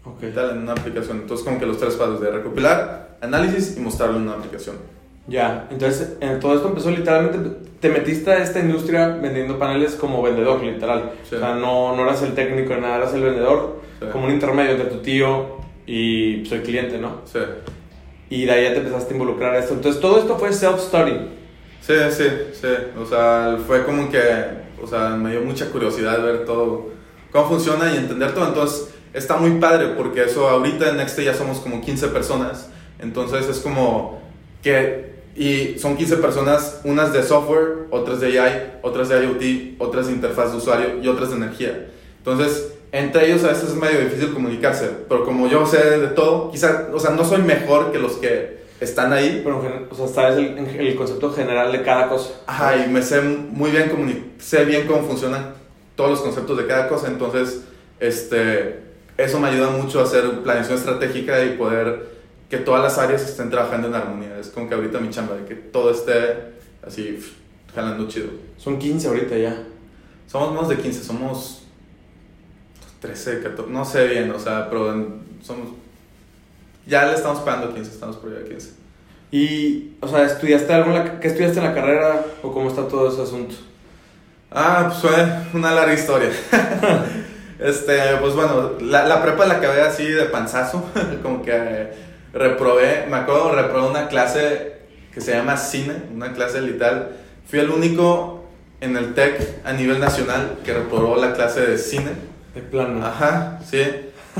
Ok. 0.06 0.36
Tal, 0.36 0.52
en 0.52 0.58
una 0.60 0.74
aplicación. 0.74 1.22
Entonces, 1.22 1.44
como 1.44 1.60
que 1.60 1.66
los 1.66 1.80
tres 1.80 1.96
pasos 1.96 2.22
de 2.22 2.30
recopilar, 2.30 3.18
análisis 3.22 3.76
y 3.76 3.80
mostrarlo 3.80 4.18
en 4.18 4.22
una 4.22 4.34
aplicación. 4.34 4.76
Ya, 5.28 5.68
entonces 5.72 6.18
en 6.20 6.40
todo 6.40 6.56
esto 6.56 6.68
empezó 6.68 6.92
literalmente, 6.92 7.58
te 7.80 7.90
metiste 7.90 8.30
a 8.32 8.44
esta 8.44 8.60
industria 8.60 9.08
vendiendo 9.08 9.58
paneles 9.58 9.94
como 9.96 10.22
vendedor, 10.22 10.62
literal. 10.62 11.14
Sí. 11.30 11.36
O 11.36 11.40
sea, 11.40 11.56
no, 11.56 11.96
no 11.96 12.04
eras 12.04 12.22
el 12.24 12.34
técnico 12.34 12.74
ni 12.76 12.82
nada, 12.82 12.98
eras 12.98 13.14
el 13.14 13.22
vendedor, 13.24 13.82
Sí. 14.00 14.08
como 14.12 14.26
un 14.26 14.32
intermedio 14.32 14.72
entre 14.72 14.88
tu 14.88 14.98
tío 14.98 15.58
y 15.88 16.44
soy 16.46 16.60
cliente, 16.60 16.98
¿no? 16.98 17.22
Sí. 17.26 17.40
Y 18.30 18.46
de 18.46 18.52
ahí 18.52 18.64
ya 18.64 18.74
te 18.74 18.80
empezaste 18.80 19.14
a 19.14 19.18
involucrar 19.18 19.54
a 19.56 19.60
esto. 19.60 19.74
Entonces 19.76 20.02
todo 20.02 20.18
esto 20.20 20.38
fue 20.38 20.50
self-study. 20.50 21.28
Sí, 21.82 21.94
sí, 22.12 22.24
sí. 22.54 22.68
O 23.02 23.06
sea, 23.06 23.58
fue 23.66 23.86
como 23.86 24.10
que, 24.10 24.20
o 24.82 24.88
sea, 24.88 25.10
me 25.10 25.32
dio 25.32 25.42
mucha 25.42 25.70
curiosidad 25.70 26.22
ver 26.24 26.44
todo, 26.46 26.90
cómo 27.32 27.48
funciona 27.50 27.94
y 27.94 27.98
entender 27.98 28.34
todo. 28.34 28.48
Entonces, 28.48 28.94
está 29.14 29.38
muy 29.38 29.52
padre 29.60 29.90
porque 29.98 30.24
eso 30.24 30.50
ahorita 30.50 30.90
en 30.90 30.98
Nexte 30.98 31.24
ya 31.24 31.34
somos 31.34 31.60
como 31.60 31.80
15 31.82 32.08
personas. 32.08 32.70
Entonces, 33.00 33.48
es 33.48 33.60
como 33.60 34.22
que, 34.62 35.13
y 35.36 35.78
son 35.80 35.98
15 35.98 36.18
personas, 36.18 36.82
unas 36.84 37.12
de 37.14 37.24
software, 37.24 37.88
otras 37.90 38.20
de 38.20 38.40
AI, 38.40 38.74
otras 38.82 39.10
de 39.10 39.24
IoT, 39.24 39.76
otras 39.82 40.08
de 40.08 40.14
interfaz 40.14 40.52
de 40.52 40.58
usuario 40.58 40.88
y 41.02 41.08
otras 41.08 41.30
de 41.32 41.38
energía. 41.38 41.88
Entonces, 42.20 42.74
entre 42.92 43.26
ellos 43.28 43.44
a 43.44 43.48
veces 43.48 43.70
es 43.70 43.76
medio 43.76 44.00
difícil 44.00 44.34
comunicarse, 44.34 44.90
pero 45.10 45.26
como 45.26 45.48
yo 45.48 45.66
sé 45.66 46.00
de 46.00 46.08
todo, 46.08 46.52
quizá, 46.52 46.90
o 46.94 47.00
sea, 47.00 47.12
no 47.12 47.26
soy 47.26 47.42
mejor 47.42 47.92
que 47.92 47.98
los 48.00 48.14
que 48.14 48.62
están 48.80 49.14
ahí, 49.14 49.42
Pero, 49.44 49.62
o 49.90 49.96
sea, 49.96 50.08
sabes 50.08 50.38
el, 50.38 50.58
el 50.58 50.96
concepto 50.96 51.32
general 51.32 51.72
de 51.72 51.82
cada 51.84 52.10
cosa. 52.10 52.32
Ajá, 52.46 52.86
y 52.86 52.90
me 52.90 53.02
sé 53.02 53.22
muy 53.22 53.72
bien, 53.72 53.90
comuni- 53.92 54.24
sé 54.40 54.66
bien 54.66 54.86
cómo 54.86 55.04
funcionan 55.08 55.54
todos 55.96 56.12
los 56.12 56.22
conceptos 56.22 56.58
de 56.58 56.68
cada 56.68 56.88
cosa, 56.88 57.08
entonces 57.08 57.62
este, 58.00 58.80
eso 59.18 59.40
me 59.40 59.48
ayuda 59.50 59.70
mucho 59.70 60.00
a 60.00 60.04
hacer 60.04 60.30
planeación 60.44 60.78
estratégica 60.78 61.44
y 61.44 61.52
poder 61.58 62.13
que 62.54 62.60
todas 62.60 62.84
las 62.84 63.00
áreas 63.00 63.24
estén 63.24 63.50
trabajando 63.50 63.88
en 63.88 63.96
armonía. 63.96 64.38
Es 64.38 64.50
como 64.50 64.70
que 64.70 64.76
ahorita 64.76 65.00
mi 65.00 65.10
chamba, 65.10 65.34
de 65.34 65.46
que 65.46 65.56
todo 65.56 65.90
esté 65.90 66.54
así 66.86 67.18
jalando 67.74 68.08
chido. 68.08 68.28
Son 68.60 68.78
15 68.78 69.08
ahorita 69.08 69.36
ya. 69.36 69.64
Somos 70.28 70.54
más 70.54 70.70
de 70.70 70.78
15, 70.78 71.04
somos 71.04 71.64
13, 73.00 73.42
14, 73.42 73.72
no 73.72 73.84
sé 73.84 74.06
bien, 74.06 74.30
o 74.30 74.38
sea, 74.38 74.70
pero 74.70 74.94
somos... 75.42 75.70
Ya 76.86 77.08
le 77.08 77.16
estamos 77.16 77.40
pagando 77.40 77.70
a 77.70 77.74
15, 77.74 77.90
estamos 77.90 78.18
por 78.18 78.30
allá 78.30 78.42
a 78.42 78.48
15. 78.48 78.70
Y, 79.32 79.94
o 80.00 80.08
sea, 80.08 80.24
¿estudiaste 80.24 80.72
algo 80.74 80.92
en 80.92 80.96
la, 80.96 81.20
¿qué 81.20 81.30
estudiaste 81.30 81.58
en 81.58 81.66
la 81.66 81.74
carrera 81.74 82.24
o 82.44 82.54
cómo 82.54 82.70
está 82.70 82.88
todo 82.88 83.12
ese 83.12 83.24
asunto? 83.24 83.56
Ah, 84.52 84.90
pues 84.90 85.00
fue 85.00 85.60
una 85.60 85.72
larga 85.72 85.96
historia. 85.96 86.30
este, 87.60 88.18
pues 88.22 88.36
bueno, 88.36 88.74
la, 88.80 89.08
la 89.08 89.24
prepa 89.24 89.48
la 89.48 89.56
acabé 89.56 89.82
así 89.82 90.06
de 90.06 90.26
panzazo, 90.26 90.86
como 91.24 91.42
que 91.42 92.13
reprobé, 92.34 93.06
me 93.10 93.18
acuerdo, 93.18 93.54
reprobé 93.54 93.90
una 93.90 94.08
clase 94.08 94.74
que 95.14 95.22
se 95.22 95.32
llama 95.32 95.58
cine, 95.58 95.94
una 96.14 96.34
clase 96.34 96.62
literal. 96.62 97.12
Fui 97.48 97.60
el 97.60 97.70
único 97.70 98.46
en 98.82 98.98
el 98.98 99.14
TEC 99.14 99.62
a 99.64 99.74
nivel 99.74 100.00
nacional 100.00 100.58
que 100.66 100.74
reprobó 100.74 101.16
la 101.18 101.34
clase 101.34 101.62
de 101.62 101.78
cine. 101.78 102.12
De 102.54 102.62
plano. 102.62 103.06
Ajá, 103.06 103.60
sí. 103.70 103.82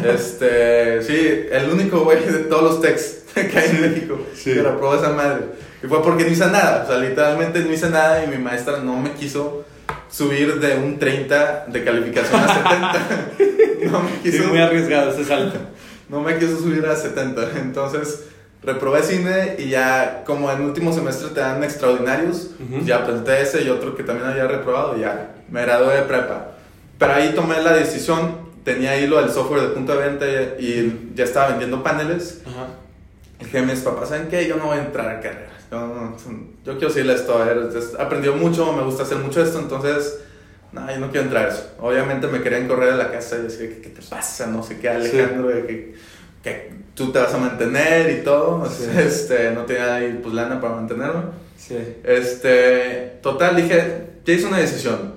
Este, 0.04 1.04
sí, 1.04 1.48
el 1.52 1.70
único 1.70 2.00
güey 2.00 2.20
de 2.26 2.40
todos 2.40 2.64
los 2.64 2.82
techs 2.82 3.24
que 3.34 3.60
hay 3.60 3.70
en 3.70 3.82
México 3.82 4.20
sí. 4.34 4.54
que 4.54 4.62
reprobó 4.62 4.96
esa 4.96 5.10
madre. 5.10 5.46
Y 5.84 5.88
fue 5.88 6.02
porque 6.02 6.24
no 6.24 6.32
hice 6.32 6.48
nada, 6.48 6.84
o 6.84 6.88
sea, 6.88 6.98
literalmente 6.98 7.60
no 7.60 7.72
hice 7.72 7.90
nada 7.90 8.24
y 8.24 8.28
mi 8.28 8.38
maestra 8.38 8.78
no 8.78 8.98
me 8.98 9.12
quiso 9.12 9.66
subir 10.10 10.60
de 10.60 10.78
un 10.78 10.98
30 10.98 11.66
de 11.68 11.84
calificación 11.84 12.42
a 12.42 12.48
70. 12.48 13.92
no 13.92 14.00
me 14.00 14.10
Sí, 14.10 14.32
quiso, 14.32 14.48
muy 14.48 14.60
arriesgado 14.60 15.12
ese 15.12 15.26
salto. 15.26 15.60
No 16.14 16.22
me 16.22 16.38
quiso 16.38 16.58
subir 16.60 16.86
a 16.86 16.96
70. 16.96 17.58
Entonces, 17.60 18.26
reprobé 18.62 19.02
cine 19.04 19.56
y 19.58 19.70
ya 19.70 20.24
como 20.26 20.50
en 20.52 20.62
último 20.62 20.94
semestre 20.94 21.30
te 21.30 21.40
dan 21.42 21.64
extraordinarios, 21.64 22.52
ya 22.86 23.04
presenté 23.04 23.42
ese 23.42 23.64
y 23.64 23.70
otro 23.70 23.96
que 23.96 24.04
también 24.04 24.30
había 24.30 24.48
reprobado 24.48 24.96
y 24.98 25.02
ya 25.02 25.32
me 25.50 25.62
gradué 25.64 25.96
de 25.96 26.02
prepa. 26.04 26.52
Pero 27.00 27.14
ahí 27.14 27.34
tomé 27.36 27.62
la 27.62 27.74
decisión, 27.74 28.38
tenía 28.64 28.92
ahí 28.92 29.08
lo 29.08 29.20
del 29.20 29.32
software 29.32 29.62
de 29.64 29.68
punto 29.70 29.92
de 29.98 30.08
venta 30.08 30.26
y, 30.60 31.12
ya 31.16 31.24
estaba 31.26 31.50
vendiendo 31.50 31.82
paneles. 31.84 32.42
Dije 33.40 33.58
a 33.60 33.64
mis 33.64 33.80
papás, 33.82 34.10
¿saben 34.10 34.28
qué? 34.30 34.48
Yo 34.48 34.56
no 34.58 34.68
voy 34.68 34.78
a 34.78 34.84
entrar 34.86 35.10
a 35.10 35.20
carreras. 35.20 35.52
Yo, 35.72 35.80
no- 35.82 36.16
yo 36.64 36.78
quiero 36.78 36.90
seguirle 36.94 37.16
esto. 37.16 37.38
A 37.38 37.46
ver, 37.46 37.70
he 37.74 38.02
aprendido 38.02 38.36
mucho, 38.36 38.72
me 38.72 38.84
gusta 38.84 39.04
hacer 39.04 39.18
mucho 39.18 39.42
esto, 39.44 39.60
entonces, 39.60 40.20
no, 40.74 40.92
yo 40.92 41.00
no 41.00 41.12
quiero 41.12 41.26
entrar 41.26 41.46
a 41.46 41.50
eso. 41.50 41.72
Obviamente 41.80 42.28
me 42.28 42.42
querían 42.42 42.68
correr 42.68 42.92
de 42.92 42.98
la 42.98 43.12
casa 43.12 43.38
y 43.38 43.44
decir, 43.44 43.76
¿qué, 43.76 43.82
qué 43.82 43.90
te 43.90 44.02
pasa? 44.02 44.48
No 44.48 44.64
sé 44.64 44.80
qué, 44.80 44.90
Alejandro, 44.90 45.50
de 45.50 45.66
que, 45.66 45.96
que 46.44 46.74
tú 46.96 47.12
te 47.12 47.20
vas 47.20 47.34
a 47.34 47.38
mantener 47.38 48.20
y 48.20 48.24
todo. 48.24 48.68
Sí. 48.70 48.86
Este, 48.98 49.52
no 49.52 49.66
tenía 49.66 49.96
ahí 49.96 50.20
pues 50.22 50.34
lana 50.34 50.60
para 50.60 50.76
mantenerme. 50.76 51.22
Sí. 51.58 51.78
Este, 52.04 53.20
total, 53.22 53.56
dije, 53.56 54.08
ya 54.26 54.34
hice 54.34 54.48
una 54.48 54.58
decisión. 54.58 55.14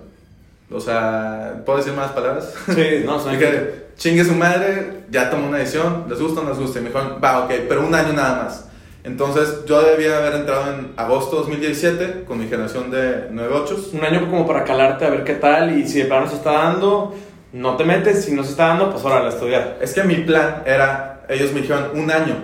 O 0.70 0.80
sea, 0.80 1.62
¿puedo 1.64 1.78
decir 1.78 1.94
más 1.94 2.12
palabras? 2.12 2.52
Sí, 2.66 3.02
no, 3.04 3.18
son 3.22 3.32
Dije, 3.32 3.86
chingue 3.96 4.24
su 4.24 4.34
madre, 4.34 5.04
ya 5.10 5.30
tomó 5.30 5.48
una 5.48 5.58
decisión, 5.58 6.04
les 6.08 6.20
gusta 6.20 6.40
o 6.40 6.44
no 6.44 6.50
les 6.50 6.58
gusta. 6.58 6.78
Y 6.78 6.82
me 6.82 6.88
dijeron, 6.88 7.18
va, 7.22 7.44
ok, 7.44 7.52
pero 7.68 7.86
un 7.86 7.94
año 7.94 8.12
nada 8.12 8.44
más. 8.44 8.65
Entonces, 9.06 9.64
yo 9.66 9.82
debía 9.82 10.18
haber 10.18 10.34
entrado 10.34 10.74
en 10.74 10.92
agosto 10.96 11.36
de 11.36 11.42
2017 11.42 12.24
con 12.26 12.40
mi 12.40 12.48
generación 12.48 12.90
de 12.90 13.28
98. 13.30 13.90
un 13.92 14.04
año 14.04 14.28
como 14.28 14.44
para 14.44 14.64
calarte 14.64 15.04
a 15.06 15.10
ver 15.10 15.22
qué 15.22 15.34
tal 15.34 15.78
y 15.78 15.86
si 15.86 16.00
de 16.00 16.06
plano 16.06 16.28
se 16.28 16.34
está 16.34 16.50
dando, 16.50 17.14
no 17.52 17.76
te 17.76 17.84
metes, 17.84 18.24
si 18.24 18.32
no 18.32 18.42
se 18.42 18.50
está 18.50 18.66
dando, 18.66 18.90
pues 18.90 19.04
órale 19.04 19.26
a 19.26 19.28
estudiar. 19.28 19.78
Es 19.80 19.94
que 19.94 20.02
mi 20.02 20.16
plan 20.16 20.64
era, 20.66 21.24
ellos 21.28 21.52
me 21.52 21.60
dijeron 21.60 21.90
un 21.94 22.10
año. 22.10 22.34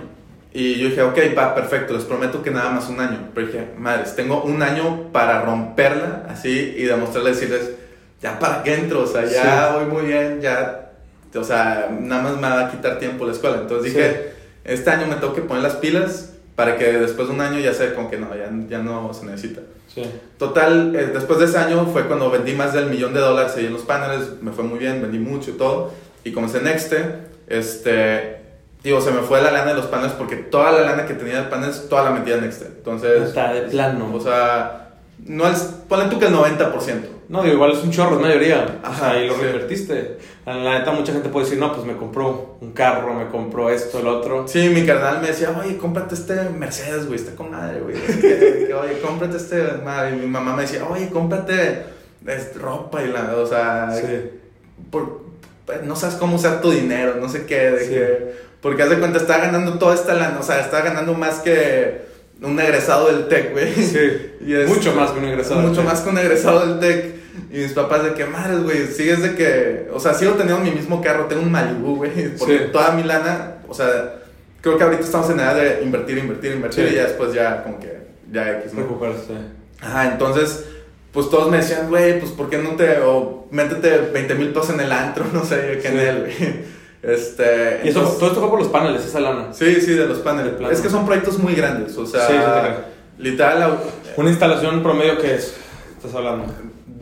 Y 0.53 0.77
yo 0.77 0.88
dije, 0.90 1.03
ok, 1.03 1.18
va, 1.37 1.53
perfecto, 1.53 1.94
les 1.94 2.05
prometo 2.05 2.44
que 2.44 2.53
nada 2.53 2.70
más 2.70 2.88
un 2.88 3.01
año. 3.01 3.31
Pero 3.35 3.48
dije, 3.48 3.68
madres, 3.77 4.14
tengo 4.14 4.44
un 4.44 4.62
año 4.62 5.11
para 5.11 5.42
romperla 5.42 6.27
así 6.29 6.77
y 6.79 6.85
demostrarles, 6.85 7.40
decirles, 7.40 7.72
ya 8.20 8.38
para 8.38 8.62
qué 8.62 8.75
entro, 8.75 9.03
o 9.03 9.07
sea, 9.09 9.25
ya 9.25 9.72
voy 9.75 9.87
muy 9.87 10.07
bien, 10.07 10.40
ya, 10.40 10.92
o 11.35 11.42
sea, 11.42 11.88
nada 11.90 12.22
más 12.22 12.37
me 12.37 12.42
va 12.42 12.68
a 12.68 12.70
quitar 12.70 13.01
tiempo 13.01 13.27
la 13.27 13.33
escuela. 13.33 13.57
Entonces 13.62 13.92
dije, 13.92 14.33
este 14.62 14.90
año 14.90 15.09
me 15.09 15.16
tengo 15.16 15.35
que 15.35 15.42
poner 15.42 15.64
las 15.64 15.75
pilas 15.75 16.32
para 16.55 16.77
que 16.77 16.93
después 16.93 17.29
de 17.29 17.35
un 17.35 17.41
año 17.41 17.59
ya 17.59 17.73
sea 17.73 17.95
como 17.95 18.11
que 18.11 18.19
no, 18.19 18.29
ya, 18.37 18.51
ya 18.69 18.79
no 18.79 19.12
se 19.15 19.27
necesita. 19.27 19.62
Sí. 19.93 20.03
Total, 20.38 20.95
eh, 20.95 21.11
después 21.12 21.38
de 21.38 21.47
ese 21.47 21.59
año 21.59 21.87
fue 21.87 22.07
cuando 22.07 22.31
vendí 22.31 22.55
más 22.55 22.73
del 22.73 22.87
millón 22.87 23.15
de 23.15 23.21
dólares 23.21 23.55
ahí 23.57 23.67
en 23.67 23.73
los 23.73 23.83
paneles, 23.83 24.43
me 24.43 24.53
fue 24.53 24.65
muy 24.65 24.79
bien, 24.79 25.01
vendí 25.03 25.19
mucho 25.19 25.51
y 25.51 25.55
todo, 25.55 25.93
y 26.25 26.33
comencé 26.33 26.61
Nexte, 26.61 27.05
este, 27.47 28.41
digo, 28.83 29.01
se 29.01 29.11
me 29.11 29.21
fue 29.23 29.43
la 29.43 29.51
lana 29.51 29.73
de 29.73 29.77
los 29.77 29.87
paneles 29.87 30.12
porque 30.12 30.37
toda 30.37 30.73
la 30.73 30.81
lana 30.83 31.07
que 31.07 31.15
tenía 31.15 31.43
de 31.43 31.49
paneles, 31.49 31.88
toda 31.88 32.05
la 32.05 32.11
metía 32.11 32.37
en 32.37 32.43
Nexte, 32.43 32.67
entonces... 32.67 33.29
Está 33.29 33.53
de 33.53 33.62
plano. 33.62 34.15
O 34.15 34.21
sea, 34.21 34.91
no 35.25 35.47
es, 35.49 35.61
ponle 35.88 36.07
tú 36.07 36.19
que 36.19 36.27
el 36.27 36.35
90%. 36.35 37.12
No, 37.29 37.43
digo, 37.43 37.55
igual 37.55 37.73
es 37.73 37.83
un 37.83 37.91
chorro, 37.91 38.17
es 38.17 38.21
mayoría. 38.21 38.81
Ajá, 38.83 39.09
o 39.09 39.11
sea, 39.12 39.23
y 39.23 39.27
lo 39.27 39.35
sí. 39.35 39.41
reinvertiste. 39.41 40.19
La 40.45 40.79
neta, 40.79 40.91
mucha 40.91 41.13
gente 41.13 41.29
puede 41.29 41.45
decir, 41.47 41.61
no, 41.61 41.73
pues 41.73 41.87
me 41.87 41.97
compró 41.97 42.57
un 42.61 42.73
carro, 42.73 43.15
me 43.15 43.29
compró 43.29 43.71
esto, 43.71 44.01
el 44.01 44.09
otro. 44.09 44.49
Sí, 44.49 44.71
mi 44.71 44.85
carnal 44.85 45.21
me 45.21 45.29
decía, 45.29 45.55
oye, 45.57 45.77
cómprate 45.79 46.15
este 46.17 46.35
Mercedes, 46.51 47.07
güey, 47.07 47.21
está 47.21 47.37
con 47.37 47.53
madre, 47.53 47.81
güey. 47.81 47.95
Oye, 47.97 48.99
cómprate 49.01 49.37
este, 49.37 49.63
madre. 49.85 50.17
Y 50.17 50.19
mi 50.21 50.27
mamá 50.27 50.57
me 50.57 50.63
decía, 50.63 50.85
oye, 50.89 51.11
cómprate 51.11 51.85
ropa 52.57 53.03
y 53.03 53.09
la, 53.09 53.35
o 53.37 53.47
sea, 53.47 53.91
Sí. 53.95 54.31
por- 54.91 55.23
no 55.85 55.95
sabes 55.97 56.17
cómo 56.17 56.37
usar 56.37 56.61
tu 56.61 56.71
dinero, 56.73 57.15
no 57.21 57.29
sé 57.29 57.47
qué, 57.47 57.71
de 57.71 57.85
Sí. 57.85 57.91
que, 57.91 58.33
porque 58.61 58.83
haz 58.83 58.91
de 58.91 58.99
cuenta, 58.99 59.19
está 59.19 59.39
ganando 59.39 59.79
toda 59.79 59.95
esta 59.95 60.15
lana, 60.15 60.39
o 60.41 60.43
sea, 60.43 60.61
está 60.61 60.83
ganando 60.83 61.15
más 61.15 61.39
que 61.41 62.03
un 62.43 62.59
egresado 62.59 63.07
del 63.07 63.29
TEC, 63.29 63.53
güey. 63.53 63.73
Sí. 63.75 63.99
Y 64.45 64.55
es- 64.55 64.69
Mucho 64.69 64.93
más 64.95 65.13
que 65.13 65.21
un 65.21 65.25
egresado. 65.27 65.61
Mucho 65.61 65.85
más 65.85 66.01
que 66.01 66.11
un 66.11 66.19
egresado 66.19 66.67
del 66.67 66.81
TEC. 66.81 67.22
Y 67.51 67.59
mis 67.59 67.73
papás 67.73 68.05
de 68.05 68.14
que, 68.14 68.25
madres, 68.27 68.62
güey, 68.62 68.87
sigues 68.88 69.23
de 69.23 69.35
que, 69.35 69.88
o 69.92 70.01
sea, 70.01 70.14
sigo 70.14 70.33
teniendo 70.33 70.62
mi 70.62 70.71
mismo 70.71 71.01
carro, 71.01 71.27
tengo 71.27 71.42
un 71.42 71.51
Malibu, 71.53 71.97
güey, 71.97 72.29
porque 72.38 72.59
Sí. 72.59 72.64
toda 72.73 72.92
mi 72.92 73.03
lana, 73.03 73.57
o 73.68 73.75
sea, 73.75 74.16
creo 74.61 74.77
que 74.79 74.85
ahorita 74.85 75.03
estamos 75.03 75.29
en 75.31 75.40
edad 75.40 75.55
de 75.57 75.83
invertir, 75.83 76.18
invertir, 76.18 76.53
invertir 76.53 76.87
Sí. 76.88 76.92
y 76.95 76.97
ya 76.97 77.05
después 77.05 77.33
ya 77.33 77.62
como 77.62 77.79
que, 77.81 77.99
ya 78.31 78.59
X, 78.61 78.75
¿no? 78.75 78.83
Recuperarse. 78.83 79.33
Ajá, 79.81 80.12
entonces, 80.12 80.64
pues 81.12 81.29
todos 81.31 81.51
me 81.51 81.59
decían, 81.59 81.88
güey, 81.88 82.18
pues 82.21 82.33
¿por 82.33 82.49
qué 82.51 82.59
no 82.59 82.71
te, 82.71 82.99
o 83.01 83.47
métete 83.51 83.99
20 84.12 84.35
mil 84.35 84.49
pesos 84.49 84.71
en 84.71 84.81
el 84.81 84.92
antro, 84.92 85.25
no 85.33 85.45
sé, 85.45 85.79
que 85.83 85.88
en 85.88 85.99
él, 85.99 86.18
güey. 86.21 86.73
Este, 87.03 87.81
Y 87.83 87.88
eso, 87.88 87.99
entonces- 87.99 88.18
todo 88.21 88.29
esto 88.29 88.40
fue 88.40 88.49
por 88.51 88.61
los 88.61 88.68
paneles, 88.68 89.05
esa 89.05 89.18
lana. 89.18 89.53
Sí, 89.53 89.81
sí, 89.81 89.92
de 89.95 90.07
los 90.07 90.18
paneles. 90.18 90.53
Es 90.71 90.81
que 90.81 90.88
son 90.88 91.05
proyectos 91.05 91.37
muy 91.37 91.53
grandes, 91.57 91.97
o 91.97 92.07
sea, 92.07 92.87
literal, 93.18 93.79
Una 94.16 94.31
instalación 94.31 94.85
promedio, 94.85 95.18
¿qué 95.18 95.35
es? 95.35 95.57
Estás 95.97 96.14
hablando. 96.14 96.45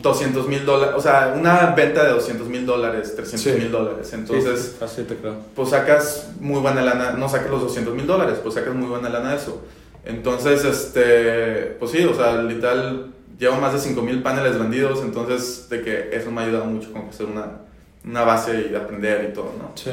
200 0.02 0.48
mil 0.48 0.64
dólares, 0.64 0.94
o 0.96 1.00
sea, 1.00 1.34
una 1.38 1.66
venta 1.76 2.04
de 2.04 2.10
200 2.10 2.48
mil 2.48 2.64
dólares, 2.66 3.14
300 3.16 3.54
mil 3.54 3.62
Sí. 3.64 3.68
dólares. 3.68 4.12
Entonces, 4.12 4.76
Sí, 4.78 4.84
así 4.84 5.02
te 5.02 5.16
creo. 5.16 5.34
pues 5.54 5.70
sacas 5.70 6.30
muy 6.40 6.60
buena 6.60 6.82
lana, 6.82 7.12
no 7.12 7.28
sacas 7.28 7.50
los 7.50 7.62
200 7.62 7.94
mil 7.94 8.06
dólares, 8.06 8.38
pues 8.42 8.54
sacas 8.54 8.74
muy 8.74 8.88
buena 8.88 9.08
lana 9.08 9.30
de 9.30 9.36
eso. 9.36 9.62
Entonces, 10.04 10.64
este, 10.64 11.76
pues 11.78 11.90
sí, 11.90 12.04
o 12.04 12.14
sea, 12.14 12.40
literal, 12.42 13.06
llevo 13.38 13.56
más 13.56 13.72
de 13.72 13.78
5 13.78 14.00
mil 14.02 14.22
paneles 14.22 14.58
vendidos, 14.58 15.00
entonces, 15.02 15.68
de 15.68 15.82
que 15.82 16.10
eso 16.12 16.30
me 16.30 16.40
ha 16.40 16.44
ayudado 16.44 16.64
mucho 16.66 16.92
con 16.92 17.08
hacer 17.08 17.26
una, 17.26 17.46
una 18.04 18.22
base 18.22 18.68
y 18.72 18.74
aprender 18.74 19.28
y 19.30 19.34
todo, 19.34 19.52
¿no? 19.58 19.72
Sí. 19.74 19.90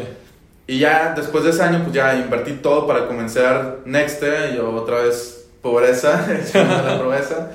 Y 0.68 0.80
ya 0.80 1.14
después 1.16 1.44
de 1.44 1.50
ese 1.52 1.64
año, 1.64 1.82
pues 1.84 1.94
ya 1.94 2.16
invertí 2.16 2.54
todo 2.54 2.86
para 2.88 3.08
comenzar 3.08 3.80
Nexte, 3.86 4.54
yo 4.56 4.70
otra 4.72 5.00
vez 5.02 5.48
pobreza, 5.62 6.26
la 6.54 7.00
pobreza. 7.04 7.52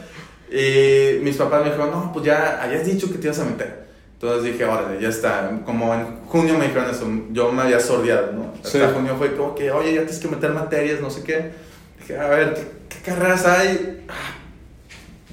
Y 0.54 1.20
mis 1.22 1.36
papás 1.36 1.60
me 1.62 1.70
dijeron, 1.70 1.90
no, 1.90 2.12
pues 2.12 2.24
ya 2.26 2.60
habías 2.62 2.84
dicho 2.84 3.10
que 3.10 3.18
te 3.18 3.26
ibas 3.28 3.38
a 3.38 3.44
meter. 3.44 3.82
Entonces 4.14 4.52
dije, 4.52 4.64
órale, 4.64 5.00
ya 5.00 5.08
está. 5.08 5.50
Como 5.64 5.94
en 5.94 6.20
junio 6.26 6.58
me 6.58 6.66
dijeron 6.66 6.90
eso, 6.90 7.06
yo 7.30 7.50
me 7.52 7.62
había 7.62 7.80
sordeado, 7.80 8.32
¿no? 8.32 8.52
Hasta 8.62 8.68
Sí. 8.88 8.94
junio 8.94 9.16
fue 9.18 9.34
como 9.34 9.54
que, 9.54 9.70
oye, 9.72 9.94
ya 9.94 10.00
tienes 10.02 10.18
que 10.18 10.28
meter 10.28 10.50
materias, 10.52 11.00
no 11.00 11.10
sé 11.10 11.22
qué. 11.24 11.50
Dije, 11.98 12.18
a 12.18 12.28
ver, 12.28 12.54
¿qué, 12.54 12.62
qué 12.88 12.98
carreras 13.10 13.46
hay? 13.46 14.04
Ah, 14.08 14.36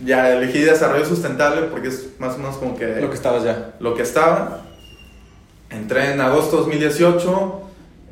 Ya 0.04 0.32
elegí 0.32 0.60
desarrollo 0.62 1.06
sustentable 1.06 1.64
porque 1.64 1.90
es 1.90 2.08
más 2.20 2.36
o 2.36 2.38
menos 2.38 2.56
como 2.58 2.78
que 2.78 3.02
Lo 3.02 3.10
que 3.10 3.16
estabas 3.16 3.44
ya. 3.44 3.76
lo 3.82 3.94
que 3.96 4.04
estaba. 4.04 4.66
Entré 5.70 6.14
en 6.14 6.22
agosto 6.22 6.58
2018, 6.58 7.62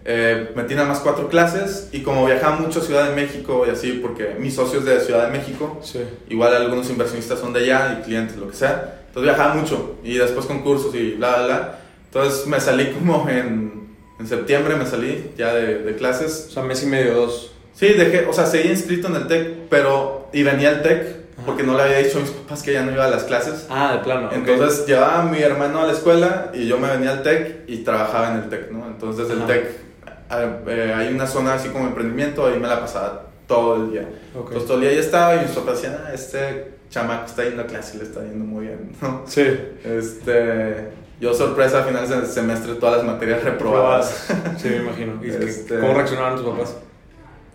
eh, 0.09 0.51
metí 0.55 0.73
nada 0.73 0.87
más 0.87 0.99
cuatro 1.01 1.27
clases 1.27 1.89
y 1.91 2.01
como 2.01 2.25
viajaba 2.25 2.55
mucho 2.55 2.79
a 2.79 2.83
Ciudad 2.83 3.09
de 3.09 3.15
México 3.15 3.65
y 3.67 3.71
así, 3.71 3.99
porque 4.01 4.35
mis 4.39 4.55
socios 4.55 4.85
de 4.85 4.99
Ciudad 5.01 5.25
de 5.29 5.37
México, 5.37 5.79
Sí. 5.83 5.99
igual 6.29 6.55
algunos 6.55 6.89
inversionistas 6.89 7.39
son 7.39 7.51
de 7.51 7.59
allá 7.59 7.99
y 7.99 8.03
clientes, 8.05 8.37
lo 8.37 8.47
que 8.49 8.55
sea, 8.55 9.01
entonces 9.07 9.23
viajaba 9.35 9.53
mucho 9.55 9.97
y 10.03 10.17
después 10.17 10.45
con 10.45 10.61
cursos 10.63 10.95
y 10.95 11.11
bla, 11.15 11.35
bla, 11.37 11.45
bla. 11.45 11.79
Entonces 12.05 12.47
me 12.47 12.59
salí 12.61 12.91
como 12.91 13.27
en, 13.29 13.89
en 14.19 14.27
septiembre, 14.27 14.75
me 14.75 14.85
salí 14.85 15.31
ya 15.37 15.53
de, 15.53 15.79
de 15.79 15.95
clases. 15.97 16.47
O 16.49 16.51
sea, 16.53 16.63
mes 16.63 16.81
y 16.83 16.85
medio, 16.85 17.13
dos. 17.13 17.51
Sí, 17.73 17.87
dejé, 17.89 18.25
o 18.27 18.33
sea, 18.33 18.45
seguí 18.45 18.69
inscrito 18.69 19.07
en 19.09 19.15
el 19.17 19.27
TEC, 19.27 19.67
pero, 19.69 20.29
y 20.33 20.41
venía 20.43 20.69
al 20.69 20.81
TEC 20.83 21.17
porque 21.45 21.61
no 21.63 21.75
le 21.77 21.83
había 21.83 21.97
dicho 21.99 22.17
a 22.17 22.21
mis 22.21 22.31
papás 22.31 22.63
que 22.63 22.73
ya 22.73 22.81
no 22.83 22.91
iba 22.91 23.05
a 23.05 23.09
las 23.09 23.23
clases. 23.25 23.67
Ah, 23.69 23.93
de 23.97 24.03
plano. 24.03 24.29
Entonces 24.33 24.87
llevaba 24.87 25.19
a 25.21 25.23
mi 25.25 25.39
hermano 25.39 25.81
a 25.81 25.85
la 25.87 25.93
escuela 25.93 26.51
y 26.53 26.65
yo 26.65 26.79
me 26.79 26.87
venía 26.89 27.11
al 27.11 27.21
TEC 27.23 27.65
y 27.67 27.77
trabajaba 27.83 28.31
en 28.31 28.37
el 28.37 28.49
TEC, 28.49 28.71
¿no? 28.71 28.87
Entonces 28.87 29.27
Ajá. 29.29 29.45
TEC 29.45 29.86
eh, 30.31 30.59
eh, 30.67 30.93
hay 30.95 31.13
una 31.13 31.27
zona 31.27 31.53
así 31.55 31.69
como 31.69 31.87
emprendimiento, 31.87 32.45
ahí 32.45 32.59
me 32.59 32.67
la 32.67 32.79
pasaba 32.79 33.27
todo 33.47 33.75
el 33.77 33.91
día. 33.91 34.09
Ok. 34.35 34.47
Entonces 34.47 34.65
todo 34.65 34.75
el 34.75 34.81
día 34.81 34.89
ahí 34.91 34.97
estaba 34.97 35.35
y 35.35 35.39
mis 35.41 35.51
papás 35.51 35.81
decían, 35.81 35.97
ah, 36.05 36.13
este 36.13 36.73
chamaco 36.89 37.25
está 37.25 37.43
yendo 37.43 37.61
a 37.63 37.67
clase 37.67 37.95
y 37.95 37.99
le 37.99 38.05
está 38.05 38.21
yendo 38.21 38.45
muy 38.45 38.67
bien, 38.67 38.91
¿no? 39.01 39.23
Sí. 39.25 39.43
Este, 39.83 40.89
yo 41.19 41.33
sorpresa, 41.33 41.79
a 41.79 41.83
finales 41.83 42.09
del 42.09 42.25
semestre 42.25 42.75
todas 42.75 42.97
las 42.97 43.05
materias 43.05 43.43
reprobadas. 43.43 44.25
Probadas. 44.27 44.61
Sí, 44.61 44.69
me 44.69 44.75
imagino. 44.77 45.13
¿Y 45.23 45.29
qué- 45.31 45.45
Este- 45.45 45.79
cómo 45.79 45.93
reaccionaron 45.93 46.37
tus 46.41 46.45
papás? 46.53 46.77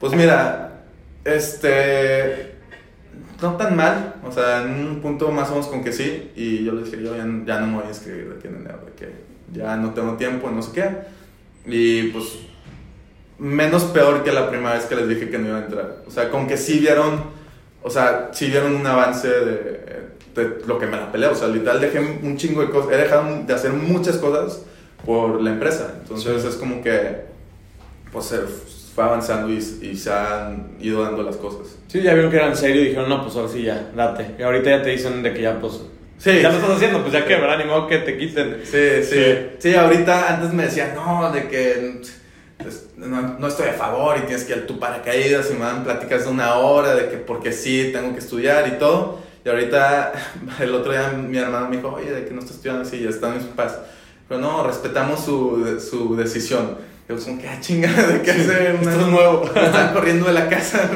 Pues 0.01 0.13
mira, 0.15 0.83
este. 1.25 2.53
No 3.41 3.57
tan 3.57 3.75
mal, 3.77 4.15
o 4.25 4.31
sea, 4.31 4.63
en 4.63 4.71
un 4.87 5.01
punto 5.01 5.31
más 5.33 5.49
o 5.49 5.53
menos 5.53 5.67
con 5.67 5.83
que 5.83 5.93
sí, 5.93 6.31
y 6.37 6.65
yo 6.65 6.73
les 6.75 6.85
dije, 6.93 7.03
yo 7.03 7.17
ya, 7.17 7.25
ya 7.45 7.59
no 7.61 7.67
me 7.67 7.75
voy 7.79 7.85
a 7.87 7.89
inscribir 7.89 8.29
de 8.29 8.37
aquí 8.37 8.47
en 8.47 8.55
enero, 8.57 8.79
de 8.87 8.93
que 8.93 9.13
ya 9.53 9.77
no 9.77 9.91
tengo 9.95 10.13
tiempo, 10.17 10.49
no 10.49 10.63
sé 10.63 10.71
qué. 10.73 10.89
Y 11.67 12.05
pues, 12.11 12.39
menos 13.43 13.85
peor 13.85 14.23
que 14.23 14.31
la 14.33 14.49
primera 14.49 14.75
vez 14.75 14.85
que 14.85 14.95
les 14.95 15.09
dije 15.09 15.29
que 15.29 15.39
no 15.39 15.49
iba 15.49 15.59
a 15.59 15.65
entrar. 15.65 15.97
O 16.07 16.11
sea, 16.11 16.31
con 16.31 16.47
que 16.47 16.57
sí 16.57 16.79
vieron, 16.79 17.25
o 17.83 17.91
sea, 17.91 18.31
sí 18.33 18.47
vieron 18.49 18.75
un 18.77 18.87
avance 18.87 19.29
de, 19.29 19.81
de 20.35 20.59
lo 20.67 20.79
que 20.79 20.87
me 20.87 20.97
la 20.97 21.11
peleé. 21.11 21.29
O 21.29 21.35
sea, 21.35 21.49
literal 21.49 21.81
dejé 21.81 21.99
un 21.99 22.37
chingo 22.37 22.63
de 22.63 22.71
cosas, 22.71 22.93
he 22.93 22.97
dejado 22.97 23.43
de 23.47 23.53
hacer 23.53 23.73
muchas 23.73 24.17
cosas 24.19 24.63
por 25.05 25.43
la 25.43 25.51
empresa. 25.51 25.95
Entonces 26.03 26.41
Sí. 26.43 26.49
es 26.49 26.55
como 26.55 26.83
que, 26.83 27.23
pues, 28.13 28.27
se 28.27 28.39
fue 28.95 29.05
avanzando 29.05 29.51
y, 29.51 29.57
y 29.57 29.97
se 29.97 30.13
han 30.13 30.77
ido 30.81 31.03
dando 31.03 31.23
las 31.23 31.37
cosas. 31.37 31.77
Sí, 31.89 32.01
ya 32.03 32.13
vieron 32.15 32.31
que 32.31 32.37
era 32.37 32.47
en 32.49 32.57
serio 32.57 32.83
y 32.83 32.89
dijeron, 32.89 33.09
no, 33.09 33.23
pues 33.25 33.35
ahora 33.37 33.49
sí 33.49 33.63
ya, 33.63 33.91
date. 33.97 34.37
Y 34.39 34.43
ahorita 34.43 34.71
ya 34.71 34.83
te 34.83 34.91
dicen 34.91 35.23
de 35.23 35.33
que 35.35 35.43
ya, 35.43 35.59
pues. 35.59 35.81
Sí. 36.19 36.41
Ya 36.41 36.51
lo 36.51 36.55
estás 36.59 36.77
haciendo, 36.77 37.01
pues 37.01 37.13
ya 37.13 37.25
que, 37.27 37.35
¿verdad? 37.35 37.59
Ni 37.59 37.65
modo 37.65 37.89
que 37.89 37.99
te 37.99 38.17
quiten. 38.17 38.59
Sí, 38.63 38.79
sí, 39.03 39.05
Sí. 39.11 39.35
sí. 39.59 39.75
ahorita 39.75 40.35
antes 40.35 40.53
me 40.53 40.63
decían, 40.65 40.93
no, 40.95 41.33
de 41.33 41.49
que 41.49 42.01
no, 42.97 43.39
no 43.39 43.47
estoy 43.47 43.69
a 43.69 43.73
favor 43.75 44.17
y 44.19 44.23
tienes 44.23 44.45
que 44.45 44.53
ir 44.53 44.59
a 44.61 44.67
tu 44.67 44.79
paracaídas 44.79 45.51
y 45.51 45.55
me 45.55 45.61
dan 45.61 45.85
pláticas 45.85 46.25
de 46.25 46.31
una 46.31 46.55
hora 46.55 46.95
de 46.95 47.09
que 47.09 47.17
porque 47.17 47.53
sí, 47.53 47.91
tengo 47.93 48.13
que 48.13 48.21
estudiar 48.21 48.69
y 48.69 48.79
todo. 48.79 49.21
Y 49.45 49.49
ahorita, 49.49 50.13
el 50.61 50.75
otro 50.75 50.93
día 50.93 51.09
mi 51.11 51.39
hermano 51.39 51.69
me 51.69 51.77
dijo, 51.77 51.93
oye, 51.93 52.13
de 52.13 52.25
que 52.25 52.33
no 52.33 52.41
estás 52.41 52.57
estudiando 52.57 52.83
así, 52.83 53.01
ya 53.01 53.11
están 53.11 53.37
mis 53.37 53.45
papás. 53.45 53.79
Pero 54.29 54.41
no, 54.41 54.65
respetamos 54.65 55.25
su, 55.25 55.81
su 55.81 56.17
decisión. 56.17 56.77
Yo 57.09 57.17
como 57.17 57.41
que, 57.41 57.49
ah, 57.49 57.59
chinga, 57.61 57.89
de 58.09 58.23
que 58.23 58.31
hace. 58.31 58.75
Esto 58.75 58.91
es 58.91 59.07
nuevo. 59.07 59.45
Están 59.55 59.93
corriendo 59.93 60.27
de 60.27 60.33
la 60.33 60.49
casa. 60.49 60.89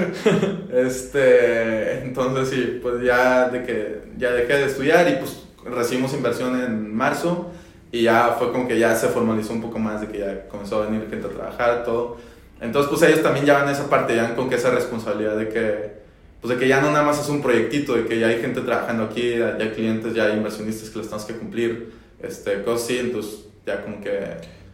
este, 0.72 2.04
entonces 2.04 2.48
sí, 2.48 2.78
pues 2.80 3.02
ya 3.02 3.48
de 3.48 3.64
que 3.64 4.02
ya 4.16 4.30
dejé 4.30 4.54
de 4.54 4.66
estudiar 4.66 5.08
y 5.08 5.16
pues 5.16 5.40
recibimos 5.64 6.14
inversión 6.14 6.60
en 6.62 6.94
marzo 6.94 7.50
y 7.92 8.02
ya 8.02 8.36
fue 8.38 8.52
como 8.52 8.66
que 8.68 8.78
ya 8.78 8.94
se 8.96 9.08
formalizó 9.08 9.52
un 9.52 9.62
poco 9.62 9.78
más 9.78 10.00
de 10.00 10.08
que 10.08 10.18
ya 10.18 10.48
comenzó 10.48 10.82
a 10.82 10.86
venir 10.86 11.06
gente 11.08 11.26
a 11.26 11.30
trabajar, 11.30 11.84
todo. 11.84 12.16
Entonces 12.60 12.90
pues 12.90 13.02
ellos 13.02 13.22
también 13.22 13.44
ya 13.46 13.54
van 13.62 13.68
esa 13.68 13.88
parte, 13.90 14.16
ya 14.16 14.22
van 14.24 14.34
con 14.34 14.48
que 14.48 14.54
esa 14.56 14.70
responsabilidad 14.70 15.36
de 15.36 15.48
que 15.48 16.06
pues 16.40 16.52
de 16.54 16.60
que 16.60 16.68
ya 16.68 16.80
no 16.80 16.90
nada 16.90 17.02
más 17.04 17.20
es 17.20 17.28
un 17.28 17.42
proyectito, 17.42 17.94
de 17.94 18.04
que 18.04 18.18
ya 18.20 18.28
hay 18.28 18.40
gente 18.40 18.60
trabajando 18.60 19.04
aquí, 19.04 19.36
ya 19.38 19.56
hay 19.58 19.70
clientes, 19.70 20.14
ya 20.14 20.24
hay 20.26 20.34
inversionistas 20.34 20.90
que 20.90 20.98
les 20.98 21.08
tenemos 21.08 21.24
que 21.26 21.34
cumplir, 21.34 21.92
este, 22.22 22.62
cosas 22.62 22.84
así, 22.84 22.98
entonces 22.98 23.46
ya 23.66 23.82
como 23.82 24.00
que 24.00 24.20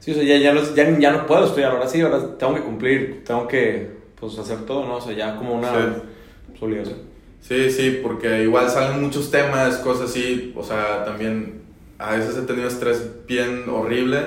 Sí, 0.01 0.11
o 0.11 0.15
sea, 0.15 0.25
ya, 0.25 0.37
ya, 0.39 0.53
los- 0.53 0.75
ya, 0.75 0.99
ya 0.99 1.13
no 1.13 1.27
puedo 1.27 1.45
estudiar, 1.47 1.71
ahora 1.71 1.87
sí, 1.87 2.01
ahora 2.01 2.37
tengo 2.37 2.55
que 2.57 2.63
cumplir, 2.63 3.23
tengo 3.25 3.47
que, 3.47 3.89
pues, 4.19 4.37
hacer 4.37 4.67
todo, 4.67 4.85
¿no? 4.85 4.97
O 4.97 5.01
sea, 5.01 5.13
ya 5.13 5.37
como 5.37 5.55
una 5.55 5.69
Sí. 5.71 6.61
obligación. 6.61 6.99
Sí, 7.41 7.71
sí, 7.71 8.01
porque 8.03 8.43
igual 8.43 8.69
salen 8.69 9.01
muchos 9.01 9.31
temas, 9.31 9.77
cosas 9.79 10.11
así, 10.11 10.53
o 10.57 10.63
sea, 10.65 11.05
también 11.05 11.62
a 12.03 12.13
veces 12.17 12.37
he 12.37 12.43
tenido 12.43 12.69
estrés 12.69 13.03
bien 13.27 13.65
horrible, 13.69 14.19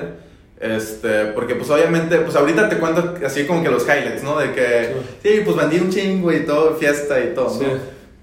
este, 0.60 1.26
porque 1.26 1.54
pues 1.54 1.68
obviamente, 1.70 2.16
pues 2.18 2.34
ahorita 2.36 2.68
te 2.68 2.78
cuento 2.78 3.14
así 3.24 3.46
como 3.46 3.62
que 3.62 3.68
los 3.70 3.82
highlights, 3.84 4.22
¿no? 4.22 4.38
De 4.38 4.52
que, 4.52 4.94
sí, 5.22 5.42
pues 5.44 5.56
vendí 5.56 5.76
un 5.78 5.90
chingo 5.90 6.32
y 6.32 6.40
todo, 6.46 6.74
fiesta 6.76 7.20
y 7.20 7.34
todo, 7.34 7.46
¿no? 7.54 7.60
Sí. 7.60 7.66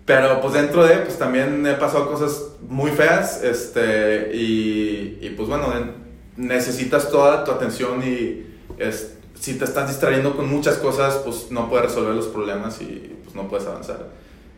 Pero 0.05 0.41
pues 0.41 0.53
dentro 0.53 0.83
de, 0.85 0.95
pues 0.97 1.17
también 1.17 1.65
he 1.65 1.73
pasado 1.73 2.09
cosas 2.09 2.43
muy 2.67 2.91
feas, 2.91 3.43
este, 3.43 4.31
y, 4.35 5.19
y 5.21 5.29
pues 5.37 5.47
bueno, 5.47 5.73
en- 5.77 6.03
necesitas 6.35 7.09
toda 7.11 7.43
tu 7.43 7.51
atención 7.51 8.01
y 8.03 8.45
es, 8.79 9.13
si 9.39 9.53
te 9.57 9.65
estás 9.65 9.87
distrayendo 9.87 10.35
con 10.35 10.49
muchas 10.49 10.77
cosas, 10.77 11.15
pues 11.23 11.51
no 11.51 11.69
puedes 11.69 11.85
resolver 11.87 12.15
los 12.15 12.25
problemas 12.27 12.81
y 12.81 13.15
pues 13.23 13.35
no 13.35 13.47
puedes 13.47 13.67
avanzar. 13.67 14.09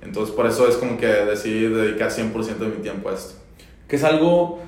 Entonces 0.01 0.33
por 0.33 0.45
eso 0.45 0.67
es 0.67 0.77
como 0.77 0.97
que 0.97 1.07
decidí 1.07 1.67
dedicar 1.67 2.09
100% 2.11 2.57
de 2.57 2.67
mi 2.67 2.77
tiempo 2.81 3.09
a 3.09 3.13
esto. 3.13 3.33
Que 3.87 3.97
es 3.97 4.03
algo 4.03 4.59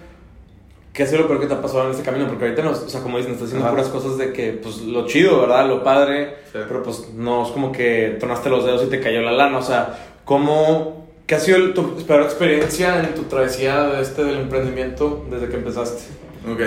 ¿Qué 0.97 1.03
ha 1.03 1.05
sido 1.05 1.21
lo 1.21 1.27
peor 1.27 1.41
que 1.41 1.45
te 1.45 1.53
ha 1.53 1.61
pasado 1.61 1.85
en 1.85 1.91
este 1.91 2.01
camino? 2.01 2.27
Porque 2.27 2.45
ahorita, 2.45 2.63
nos, 2.63 2.79
o 2.79 2.89
sea, 2.89 3.01
como 3.01 3.19
dicen, 3.19 3.33
estás 3.33 3.49
haciendo 3.49 3.69
puras 3.69 3.87
cosas 3.89 4.17
de 4.17 4.33
que, 4.33 4.53
pues, 4.53 4.81
lo 4.81 5.05
chido, 5.05 5.41
¿verdad? 5.41 5.67
Lo 5.67 5.83
padre, 5.83 6.37
pero 6.51 6.81
pues 6.81 7.09
no 7.13 7.45
es 7.45 7.51
como 7.51 7.71
que 7.71 8.17
tronaste 8.19 8.49
los 8.49 8.65
dedos 8.65 8.83
y 8.83 8.87
te 8.87 8.99
cayó 8.99 9.21
la 9.21 9.31
lana. 9.31 9.59
O 9.59 9.61
sea, 9.61 9.95
¿cómo, 10.25 11.07
qué 11.27 11.35
ha 11.35 11.39
sido 11.39 11.71
tu 11.75 11.97
peor 11.97 12.23
experiencia 12.23 12.99
en 12.99 13.13
tu 13.13 13.25
travesía 13.25 13.99
este 14.01 14.23
del 14.23 14.37
emprendimiento 14.37 15.23
desde 15.29 15.49
que 15.49 15.57
empezaste? 15.57 16.01
Ok. 16.51 16.61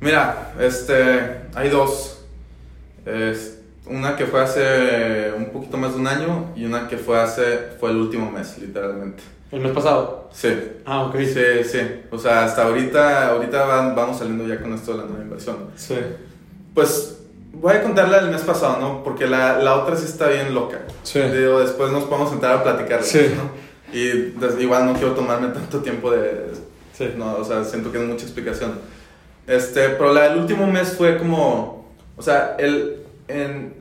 Mira, 0.00 0.52
este, 0.60 1.46
hay 1.54 1.70
dos. 1.70 2.22
Es, 3.06 3.62
una 3.86 4.14
que 4.14 4.26
fue 4.26 4.42
hace 4.42 5.32
un 5.34 5.46
poquito 5.46 5.78
más 5.78 5.94
de 5.94 6.00
un 6.00 6.06
año 6.06 6.52
y 6.54 6.66
una 6.66 6.86
que 6.86 6.98
fue 6.98 7.18
hace, 7.18 7.60
fue 7.80 7.92
el 7.92 7.96
último 7.96 8.30
mes, 8.30 8.58
literalmente. 8.58 9.22
¿El 9.52 9.60
mes 9.60 9.72
pasado? 9.72 10.28
Sí. 10.32 10.48
Ah, 10.84 11.02
ok. 11.02 11.16
Sí, 11.16 11.64
sí. 11.64 11.80
O 12.10 12.18
sea, 12.18 12.44
hasta 12.44 12.64
ahorita, 12.64 13.28
ahorita 13.30 13.64
vamos 13.64 14.18
saliendo 14.18 14.46
ya 14.46 14.60
con 14.60 14.72
esto 14.74 14.92
de 14.92 14.98
la 14.98 15.04
nueva 15.04 15.24
inversión. 15.24 15.56
Sí. 15.74 15.96
Pues 16.72 17.18
voy 17.52 17.74
a 17.74 17.82
contarla 17.82 18.20
del 18.20 18.30
mes 18.30 18.42
pasado, 18.42 18.78
¿no? 18.78 19.02
Porque 19.02 19.26
la, 19.26 19.58
la 19.58 19.74
otra 19.74 19.96
sí 19.96 20.04
está 20.04 20.28
bien 20.28 20.54
loca. 20.54 20.78
Sí. 21.02 21.20
Digo, 21.20 21.60
después 21.60 21.90
nos 21.90 22.04
podemos 22.04 22.30
sentar 22.30 22.52
a 22.52 22.62
platicar. 22.62 23.02
Sí. 23.02 23.34
¿no? 23.36 23.50
Y 23.92 24.34
igual 24.62 24.86
no 24.86 24.92
quiero 24.94 25.12
tomarme 25.14 25.48
tanto 25.48 25.80
tiempo 25.80 26.12
de... 26.12 26.52
Sí. 26.92 27.12
No, 27.16 27.34
o 27.36 27.44
sea, 27.44 27.64
siento 27.64 27.90
que 27.90 28.00
es 28.00 28.06
mucha 28.06 28.24
explicación. 28.24 28.78
Este, 29.48 29.88
pero 29.90 30.12
la 30.12 30.28
del 30.28 30.38
último 30.38 30.66
mes 30.68 30.94
fue 30.96 31.18
como... 31.18 31.90
O 32.16 32.22
sea, 32.22 32.54
el, 32.58 32.98
en, 33.26 33.74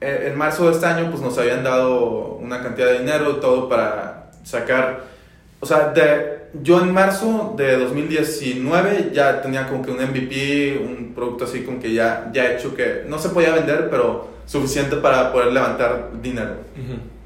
en 0.00 0.38
marzo 0.38 0.66
de 0.66 0.72
este 0.72 0.86
año 0.86 1.10
pues 1.10 1.20
nos 1.22 1.36
habían 1.36 1.62
dado 1.62 2.36
una 2.36 2.62
cantidad 2.62 2.86
de 2.86 3.00
dinero 3.00 3.32
y 3.32 3.40
todo 3.40 3.68
para 3.68 4.21
sacar, 4.42 5.04
o 5.60 5.66
sea, 5.66 5.88
de, 5.90 6.48
yo 6.62 6.80
en 6.80 6.92
marzo 6.92 7.54
de 7.56 7.78
2019 7.78 9.10
ya 9.12 9.40
tenía 9.40 9.68
como 9.68 9.82
que 9.82 9.90
un 9.90 9.98
MVP, 9.98 10.82
un 10.84 11.12
producto 11.14 11.44
así 11.44 11.62
como 11.62 11.80
que 11.80 11.92
ya, 11.92 12.30
ya 12.32 12.52
hecho 12.52 12.74
que 12.74 13.04
no 13.06 13.18
se 13.18 13.30
podía 13.30 13.54
vender, 13.54 13.88
pero 13.90 14.28
suficiente 14.46 14.96
para 14.96 15.32
poder 15.32 15.52
levantar 15.52 16.10
dinero. 16.20 16.56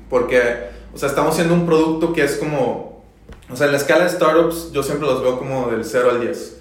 Porque, 0.09 0.69
o 0.95 0.99
sea, 0.99 1.09
estamos 1.09 1.33
haciendo 1.33 1.55
un 1.55 1.67
producto 1.67 2.13
que 2.13 2.25
es 2.25 2.37
como, 2.37 3.03
o 3.51 3.57
sea, 3.57 3.67
en 3.67 3.73
la 3.73 3.79
escala 3.79 4.05
de 4.05 4.11
startups 4.11 4.73
yo 4.73 4.83
siempre 4.83 5.07
los 5.07 5.23
veo 5.23 5.39
como 5.39 5.71
del 5.71 5.85
0 5.85 6.11
al 6.13 6.21
10 6.21 6.56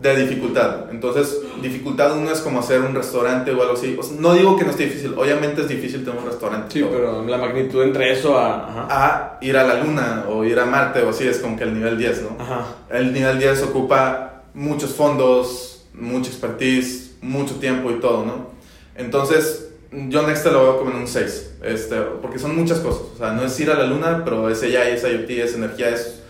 de 0.00 0.16
dificultad. 0.16 0.90
Entonces, 0.90 1.38
dificultad 1.60 2.16
uno 2.16 2.30
es 2.30 2.40
como 2.40 2.60
hacer 2.60 2.80
un 2.80 2.94
restaurante 2.94 3.50
o 3.50 3.60
algo 3.62 3.74
así. 3.74 3.98
no 4.18 4.34
digo 4.34 4.56
que 4.56 4.64
no 4.64 4.70
esté 4.70 4.84
difícil, 4.84 5.14
obviamente 5.16 5.62
es 5.62 5.68
difícil 5.68 6.04
tener 6.04 6.20
un 6.20 6.26
restaurante. 6.26 6.72
Sí, 6.72 6.86
pero 6.90 7.24
la 7.24 7.38
magnitud 7.38 7.82
entre 7.82 8.12
eso 8.12 8.38
a... 8.38 8.86
A 8.88 9.38
ir 9.40 9.56
a 9.56 9.64
la 9.64 9.82
luna 9.82 10.24
o 10.28 10.44
ir 10.44 10.58
a 10.58 10.64
Marte 10.64 11.02
o 11.02 11.10
así 11.10 11.26
es 11.26 11.38
como 11.38 11.56
que 11.56 11.64
el 11.64 11.74
nivel 11.74 11.98
10, 11.98 12.22
¿no? 12.22 12.42
Ajá. 12.42 12.66
El 12.90 13.12
nivel 13.12 13.38
10 13.38 13.62
ocupa 13.64 14.44
muchos 14.54 14.92
fondos, 14.94 15.86
mucha 15.92 16.30
expertise, 16.30 17.16
mucho 17.20 17.56
tiempo 17.56 17.90
y 17.90 18.00
todo, 18.00 18.24
¿no? 18.24 18.50
Entonces, 18.94 19.70
yo 19.90 20.26
Next 20.26 20.46
lo 20.46 20.62
veo 20.62 20.78
como 20.78 20.90
en 20.90 20.98
un 20.98 21.08
6, 21.08 21.54
este, 21.62 21.96
porque 22.22 22.38
son 22.38 22.56
muchas 22.56 22.78
cosas. 22.78 23.02
O 23.14 23.18
sea, 23.18 23.32
no 23.32 23.42
es 23.42 23.58
ir 23.60 23.70
a 23.70 23.74
la 23.74 23.86
luna, 23.86 24.22
pero 24.24 24.48
es 24.48 24.62
AI, 24.62 24.94
es 24.94 25.02
IoT, 25.04 25.30
es 25.30 25.54
energía, 25.54 25.90
es 25.90 26.22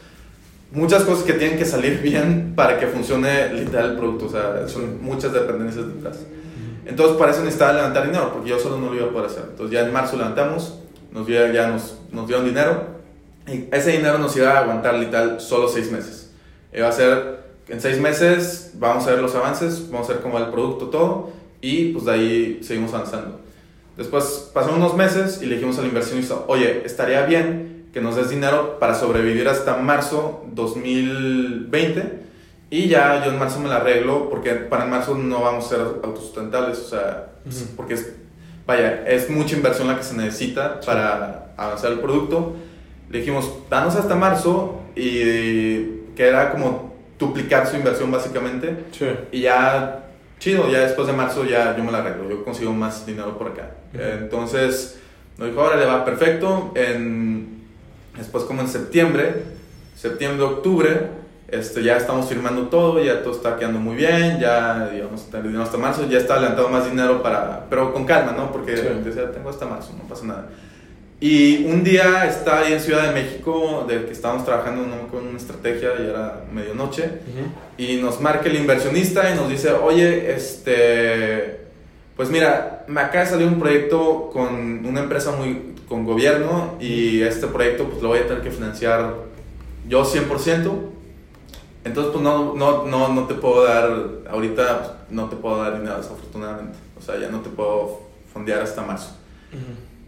muchas 0.76 1.04
cosas 1.04 1.24
que 1.24 1.32
tienen 1.32 1.58
que 1.58 1.64
salir 1.64 2.00
bien 2.02 2.52
para 2.54 2.78
que 2.78 2.86
funcione 2.86 3.52
literal 3.52 3.92
el 3.92 3.96
producto. 3.96 4.26
O 4.26 4.28
sea, 4.28 4.68
son 4.68 5.02
muchas 5.02 5.32
dependencias 5.32 5.88
detrás. 5.88 6.18
Entonces, 6.84 7.16
para 7.16 7.32
eso 7.32 7.40
necesitaba 7.40 7.72
levantar 7.72 8.06
dinero, 8.06 8.30
porque 8.32 8.50
yo 8.50 8.60
solo 8.60 8.78
no 8.78 8.90
lo 8.90 8.94
iba 8.94 9.06
a 9.06 9.10
poder 9.10 9.26
hacer. 9.26 9.44
Entonces, 9.50 9.72
ya 9.72 9.84
en 9.84 9.92
marzo 9.92 10.16
levantamos, 10.16 10.78
nos, 11.10 11.26
ya 11.26 11.66
nos, 11.66 11.98
nos 12.12 12.28
dieron 12.28 12.44
dinero, 12.44 12.96
y 13.48 13.64
ese 13.72 13.92
dinero 13.92 14.18
nos 14.18 14.36
iba 14.36 14.52
a 14.52 14.58
aguantar 14.60 14.94
literal 14.94 15.40
solo 15.40 15.66
seis 15.66 15.90
meses. 15.90 16.30
Iba 16.72 16.88
a 16.88 16.92
ser, 16.92 17.40
en 17.68 17.80
seis 17.80 17.98
meses, 18.00 18.72
vamos 18.74 19.04
a 19.06 19.10
ver 19.10 19.20
los 19.20 19.34
avances, 19.34 19.90
vamos 19.90 20.08
a 20.08 20.12
ver 20.12 20.22
cómo 20.22 20.34
va 20.34 20.46
el 20.46 20.52
producto, 20.52 20.86
todo, 20.86 21.30
y 21.60 21.92
pues 21.92 22.04
de 22.04 22.12
ahí 22.12 22.60
seguimos 22.62 22.94
avanzando. 22.94 23.40
Después 23.96 24.50
pasaron 24.54 24.76
unos 24.76 24.94
meses 24.94 25.40
y 25.42 25.46
le 25.46 25.56
dijimos 25.56 25.78
al 25.78 25.86
inversionista, 25.86 26.36
oye, 26.46 26.82
estaría 26.84 27.26
bien 27.26 27.75
que 27.96 28.02
nos 28.02 28.14
des 28.14 28.28
dinero 28.28 28.78
para 28.78 28.94
sobrevivir 28.94 29.48
hasta 29.48 29.78
marzo 29.78 30.44
2020 30.52 32.12
y 32.68 32.88
ya 32.88 33.24
yo 33.24 33.32
en 33.32 33.38
marzo 33.38 33.58
me 33.58 33.70
la 33.70 33.76
arreglo 33.76 34.28
porque 34.28 34.50
para 34.50 34.84
en 34.84 34.90
marzo 34.90 35.14
no 35.14 35.40
vamos 35.40 35.64
a 35.64 35.68
ser 35.70 35.80
autosustentables, 35.80 36.78
o 36.78 36.88
sea, 36.90 37.28
porque 37.74 37.94
es, 37.94 38.12
vaya, 38.66 39.02
es 39.08 39.30
mucha 39.30 39.56
inversión 39.56 39.88
la 39.88 39.96
que 39.96 40.02
se 40.02 40.14
necesita 40.14 40.78
para 40.80 41.54
avanzar 41.56 41.90
el 41.90 42.00
producto. 42.00 42.56
Le 43.08 43.20
dijimos, 43.20 43.50
danos 43.70 43.96
hasta 43.96 44.14
marzo 44.14 44.82
y 44.94 46.02
que 46.14 46.28
era 46.28 46.52
como 46.52 46.92
duplicar 47.18 47.66
su 47.66 47.76
inversión 47.76 48.10
básicamente. 48.10 48.76
Y 49.32 49.40
ya, 49.40 50.04
chido, 50.38 50.70
ya 50.70 50.80
después 50.80 51.06
de 51.06 51.14
marzo 51.14 51.46
ya 51.46 51.74
yo 51.74 51.82
me 51.82 51.92
la 51.92 52.00
arreglo, 52.00 52.28
yo 52.28 52.44
consigo 52.44 52.74
más 52.74 53.06
dinero 53.06 53.38
por 53.38 53.52
acá. 53.52 53.70
Entonces, 53.94 55.00
nos 55.38 55.48
dijo, 55.48 55.62
ahora 55.62 55.76
le 55.76 55.86
va 55.86 56.04
perfecto. 56.04 56.72
En 56.74 57.55
Después 58.16 58.44
como 58.44 58.62
en 58.62 58.68
septiembre, 58.68 59.42
septiembre, 59.96 60.44
octubre, 60.44 61.08
este, 61.48 61.82
ya 61.82 61.96
estamos 61.96 62.26
firmando 62.26 62.68
todo, 62.68 63.02
ya 63.02 63.22
todo 63.22 63.34
está 63.34 63.56
quedando 63.56 63.78
muy 63.78 63.94
bien, 63.94 64.40
ya 64.40 64.88
digamos, 64.88 65.26
hasta 65.62 65.78
marzo, 65.78 66.08
ya 66.08 66.18
está 66.18 66.34
adelantado 66.34 66.68
más 66.68 66.90
dinero 66.90 67.22
para, 67.22 67.66
pero 67.70 67.92
con 67.92 68.04
calma, 68.04 68.32
¿no? 68.32 68.50
Porque 68.50 68.72
decía, 68.72 69.30
tengo 69.30 69.50
hasta 69.50 69.64
marzo, 69.64 69.94
no 69.96 70.08
pasa 70.08 70.26
nada. 70.26 70.48
Y 71.20 71.64
un 71.64 71.82
día 71.82 72.26
estaba 72.26 72.60
ahí 72.60 72.72
en 72.72 72.80
Ciudad 72.80 73.06
de 73.06 73.12
México, 73.12 73.86
del 73.88 74.04
que 74.04 74.12
estábamos 74.12 74.44
trabajando 74.44 74.82
con 75.08 75.26
una 75.26 75.38
estrategia 75.38 75.90
y 75.98 76.06
era 76.08 76.40
medianoche, 76.52 77.10
y 77.78 77.96
nos 77.96 78.20
marca 78.20 78.48
el 78.48 78.56
inversionista 78.56 79.30
y 79.30 79.36
nos 79.36 79.48
dice, 79.48 79.70
oye, 79.70 80.34
este, 80.34 81.60
pues 82.16 82.28
mira, 82.28 82.84
me 82.88 83.00
acaba 83.00 83.24
de 83.24 83.30
salir 83.30 83.46
un 83.46 83.58
proyecto 83.58 84.30
con 84.32 84.84
una 84.84 85.00
empresa 85.00 85.30
muy 85.30 85.75
con 85.88 86.04
gobierno 86.04 86.76
y 86.80 87.22
este 87.22 87.46
proyecto 87.46 87.84
pues 87.84 88.02
lo 88.02 88.08
voy 88.08 88.18
a 88.18 88.26
tener 88.26 88.42
que 88.42 88.50
financiar 88.50 89.14
yo 89.88 90.04
100%. 90.04 90.70
Entonces 91.84 92.12
pues 92.12 92.22
no, 92.22 92.54
no, 92.54 92.84
no, 92.86 93.12
no 93.12 93.26
te 93.26 93.34
puedo 93.34 93.64
dar, 93.64 93.88
ahorita 94.28 95.06
no 95.10 95.28
te 95.28 95.36
puedo 95.36 95.62
dar 95.62 95.78
dinero 95.78 95.98
desafortunadamente. 95.98 96.78
O 96.98 97.02
sea, 97.02 97.18
ya 97.18 97.28
no 97.28 97.40
te 97.40 97.50
puedo 97.50 98.00
fondear 98.32 98.60
hasta 98.60 98.82
marzo. 98.82 99.10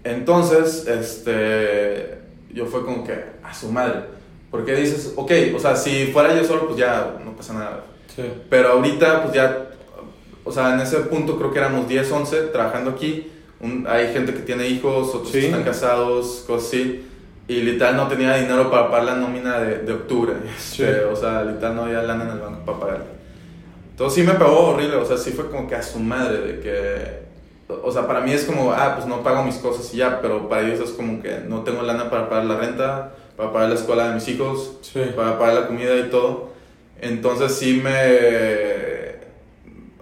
Entonces, 0.04 0.86
este, 0.86 2.18
yo 2.52 2.66
fue 2.66 2.84
como 2.84 3.04
que 3.04 3.12
a 3.42 3.54
su 3.54 3.70
madre. 3.70 4.00
Porque 4.50 4.74
dices, 4.74 5.12
ok, 5.14 5.30
o 5.54 5.58
sea, 5.58 5.76
si 5.76 6.06
fuera 6.06 6.34
yo 6.34 6.44
solo, 6.44 6.66
pues 6.66 6.78
ya 6.78 7.18
no 7.24 7.32
pasa 7.36 7.54
nada. 7.54 7.84
Pero 8.50 8.70
ahorita, 8.70 9.22
pues 9.22 9.34
ya, 9.34 9.68
o 10.42 10.50
sea, 10.50 10.74
en 10.74 10.80
ese 10.80 10.98
punto 11.00 11.38
creo 11.38 11.52
que 11.52 11.58
éramos 11.58 11.86
10, 11.86 12.10
11 12.10 12.40
trabajando 12.48 12.90
aquí 12.90 13.30
hay 13.88 14.12
gente 14.12 14.32
que 14.32 14.40
tiene 14.40 14.68
hijos, 14.68 15.14
otros 15.14 15.32
que 15.32 15.46
están 15.46 15.64
casados, 15.64 16.44
cosas 16.46 16.68
así. 16.68 17.04
Y 17.48 17.62
literal 17.62 17.96
no 17.96 18.08
tenía 18.08 18.36
dinero 18.36 18.70
para 18.70 18.90
pagar 18.90 19.04
la 19.04 19.14
nómina 19.16 19.58
de, 19.58 19.78
de 19.78 19.92
octubre. 19.92 20.34
Este, 20.56 21.04
o 21.04 21.16
sea, 21.16 21.42
literal 21.42 21.76
no 21.76 21.84
había 21.84 22.02
lana 22.02 22.24
en 22.24 22.30
el 22.30 22.38
banco 22.38 22.64
para 22.64 22.78
pagar. 22.78 23.04
Entonces 23.90 24.22
sí 24.22 24.30
me 24.30 24.38
pegó 24.38 24.68
horrible, 24.68 24.96
o 24.96 25.04
sea, 25.04 25.16
sí 25.16 25.32
fue 25.32 25.50
como 25.50 25.66
que 25.66 25.74
a 25.74 25.82
su 25.82 25.98
madre 25.98 26.40
de 26.40 26.60
que... 26.60 27.28
O 27.82 27.90
sea, 27.90 28.06
para 28.06 28.20
mí 28.20 28.32
es 28.32 28.44
como, 28.44 28.72
ah, 28.72 28.94
pues 28.94 29.06
no 29.06 29.22
pago 29.22 29.42
mis 29.42 29.56
cosas 29.56 29.92
y 29.92 29.98
ya, 29.98 30.20
pero 30.22 30.48
para 30.48 30.62
ellos 30.62 30.80
es 30.80 30.90
como 30.90 31.20
que 31.20 31.40
no 31.46 31.64
tengo 31.64 31.82
lana 31.82 32.08
para 32.08 32.28
pagar 32.28 32.44
la 32.46 32.56
renta, 32.56 33.12
para 33.36 33.52
pagar 33.52 33.68
la 33.68 33.74
escuela 33.74 34.08
de 34.08 34.14
mis 34.14 34.28
hijos, 34.28 34.78
para 35.16 35.38
pagar 35.38 35.54
la 35.54 35.66
comida 35.66 35.96
y 35.96 36.04
todo. 36.04 36.50
Entonces 37.00 37.52
sí 37.54 37.80
me 37.82 37.90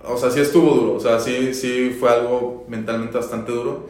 o 0.07 0.17
sea, 0.17 0.31
sí 0.31 0.41
estuvo 0.41 0.75
duro, 0.75 0.95
o 0.95 1.01
sea, 1.01 1.19
sí, 1.21 1.55
sí 1.55 1.97
fue 1.99 2.11
algo 2.11 2.65
mentalmente 2.69 3.17
bastante 3.17 3.53
duro. 3.53 3.89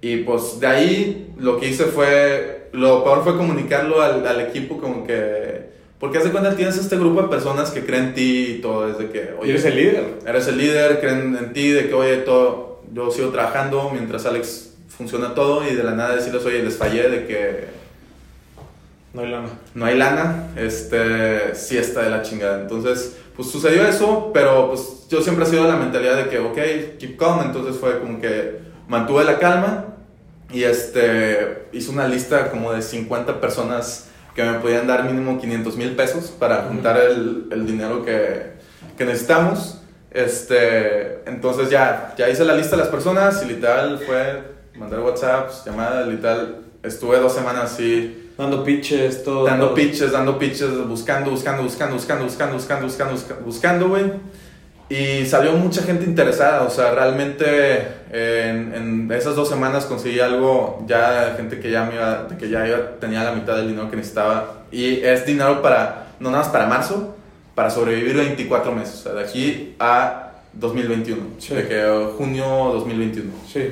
Y 0.00 0.18
pues 0.18 0.58
de 0.60 0.66
ahí 0.66 1.32
lo 1.38 1.58
que 1.58 1.68
hice 1.68 1.84
fue, 1.84 2.68
lo 2.72 3.04
peor 3.04 3.22
fue 3.22 3.36
comunicarlo 3.36 4.00
al, 4.00 4.26
al 4.26 4.40
equipo 4.40 4.78
como 4.78 5.06
que, 5.06 5.68
porque 5.98 6.16
hace 6.16 6.30
cuenta 6.30 6.56
tienes 6.56 6.78
este 6.78 6.96
grupo 6.96 7.20
de 7.20 7.28
personas 7.28 7.70
que 7.70 7.84
creen 7.84 8.04
en 8.04 8.14
ti 8.14 8.54
y 8.56 8.60
todo, 8.62 8.88
desde 8.88 9.10
que, 9.10 9.34
oye, 9.38 9.50
eres 9.50 9.64
el 9.66 9.76
líder. 9.76 10.04
Eres 10.26 10.48
el 10.48 10.56
líder, 10.56 11.00
creen 11.00 11.36
en 11.36 11.52
ti, 11.52 11.68
de 11.70 11.88
que, 11.88 11.94
oye, 11.94 12.16
todo, 12.18 12.80
yo 12.92 13.10
sigo 13.10 13.28
trabajando 13.28 13.90
mientras 13.92 14.24
Alex 14.24 14.72
funciona 14.88 15.34
todo 15.34 15.66
y 15.70 15.74
de 15.74 15.82
la 15.82 15.92
nada 15.92 16.16
decirles, 16.16 16.44
oye, 16.46 16.62
les 16.62 16.76
fallé 16.76 17.08
de 17.08 17.26
que... 17.26 17.80
No 19.12 19.22
hay 19.22 19.30
lana. 19.30 19.48
No 19.74 19.84
hay 19.84 19.98
lana, 19.98 20.48
este, 20.56 21.54
sí 21.54 21.76
está 21.76 22.02
de 22.02 22.10
la 22.10 22.22
chingada. 22.22 22.62
Entonces, 22.62 23.16
pues 23.40 23.52
sucedió 23.52 23.86
eso, 23.86 24.32
pero 24.34 24.68
pues 24.68 25.06
yo 25.08 25.22
siempre 25.22 25.46
he 25.46 25.48
sido 25.48 25.62
de 25.62 25.70
la 25.70 25.76
mentalidad 25.76 26.14
de 26.14 26.28
que, 26.28 26.38
ok, 26.40 26.98
keep 26.98 27.16
calm, 27.16 27.40
entonces 27.40 27.74
fue 27.80 27.98
como 27.98 28.20
que 28.20 28.58
mantuve 28.86 29.24
la 29.24 29.38
calma 29.38 29.94
y 30.52 30.64
este, 30.64 31.68
hice 31.72 31.90
una 31.90 32.06
lista 32.06 32.50
como 32.50 32.70
de 32.70 32.82
50 32.82 33.40
personas 33.40 34.10
que 34.34 34.44
me 34.44 34.58
podían 34.58 34.86
dar 34.86 35.04
mínimo 35.04 35.40
500 35.40 35.74
mil 35.78 35.96
pesos 35.96 36.26
para 36.26 36.64
juntar 36.64 36.98
el, 36.98 37.48
el 37.50 37.66
dinero 37.66 38.04
que, 38.04 38.52
que, 38.98 39.06
necesitamos. 39.06 39.80
Este, 40.10 41.26
entonces 41.26 41.70
ya, 41.70 42.14
ya 42.18 42.28
hice 42.28 42.44
la 42.44 42.54
lista 42.54 42.76
de 42.76 42.82
las 42.82 42.90
personas 42.90 43.42
y 43.42 43.48
literal 43.48 44.00
fue 44.00 44.42
mandar 44.78 45.00
WhatsApp, 45.00 45.50
llamadas, 45.64 46.06
literal. 46.08 46.58
Estuve 46.82 47.18
dos 47.18 47.32
semanas 47.32 47.72
así. 47.72 48.19
Dando 48.40 48.64
pitches, 48.64 49.22
todo. 49.22 49.44
Dando 49.44 49.74
pitches, 49.74 50.12
dando 50.12 50.38
pitches, 50.38 50.88
buscando, 50.88 51.30
buscando, 51.30 51.62
buscando, 51.62 51.94
buscando, 51.94 52.24
buscando, 52.24 52.54
buscando, 52.54 53.12
buscando, 53.12 53.44
buscando, 53.44 53.88
güey. 53.90 54.04
Y 54.88 55.26
salió 55.26 55.52
mucha 55.52 55.82
gente 55.82 56.06
interesada, 56.06 56.62
o 56.62 56.70
sea, 56.70 56.92
realmente 56.92 57.86
en, 58.10 58.74
en, 58.74 59.12
esas 59.12 59.36
dos 59.36 59.46
semanas 59.46 59.84
conseguí 59.84 60.20
algo, 60.20 60.82
ya 60.88 61.34
gente 61.36 61.60
que 61.60 61.70
ya, 61.70 61.84
me 61.84 61.96
iba, 61.96 62.26
que 62.38 62.48
ya 62.48 62.66
iba, 62.66 62.98
tenía 62.98 63.22
la 63.22 63.32
mitad 63.32 63.56
del 63.56 63.68
dinero 63.68 63.90
que 63.90 63.96
necesitaba. 63.96 64.64
Y 64.72 65.00
es 65.02 65.26
dinero 65.26 65.60
para, 65.60 66.14
no 66.18 66.30
nada 66.30 66.44
más 66.44 66.50
para 66.50 66.66
marzo, 66.66 67.14
para 67.54 67.68
sobrevivir 67.68 68.16
24 68.16 68.72
meses, 68.72 69.00
o 69.00 69.02
sea, 69.02 69.12
de 69.12 69.22
aquí 69.22 69.76
a 69.78 70.32
2021, 70.54 71.20
Sí. 71.38 71.54
de 71.54 71.68
que 71.68 72.08
junio 72.16 72.44
2021. 72.72 73.32
Sí. 73.52 73.70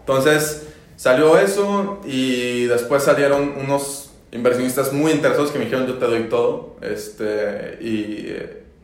Entonces 0.00 0.73
salió 1.04 1.38
eso 1.38 2.00
y 2.06 2.64
después 2.64 3.02
salieron 3.02 3.52
unos 3.62 4.10
inversionistas 4.32 4.90
muy 4.90 5.12
interesados 5.12 5.50
que 5.50 5.58
me 5.58 5.66
dijeron 5.66 5.86
yo 5.86 5.98
te 5.98 6.06
doy 6.06 6.30
todo, 6.30 6.76
este, 6.80 7.76
y, 7.82 8.34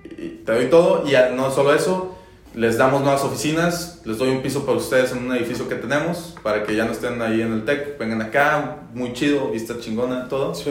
y 0.04 0.42
te 0.44 0.52
doy 0.52 0.66
todo 0.66 1.04
y 1.09 1.12
no 1.35 1.50
solo 1.50 1.74
eso, 1.74 2.14
les 2.54 2.76
damos 2.76 3.00
nuevas 3.00 3.24
oficinas, 3.24 4.02
les 4.04 4.18
doy 4.18 4.28
un 4.28 4.42
piso 4.42 4.66
para 4.66 4.76
ustedes 4.76 5.12
en 5.12 5.24
un 5.24 5.35
edificio 5.35 5.66
que 5.66 5.76
tenemos 5.76 6.37
para 6.42 6.62
que 6.64 6.76
ya 6.76 6.85
no 6.85 6.92
estén 6.92 7.22
ahí 7.22 7.40
en 7.40 7.54
el 7.54 7.64
TEC, 7.64 7.96
vengan 7.98 8.20
acá, 8.20 8.80
muy 8.92 9.14
chido, 9.14 9.50
vista 9.50 9.78
chingona, 9.80 10.28
todo 10.28 10.54
Sí. 10.54 10.70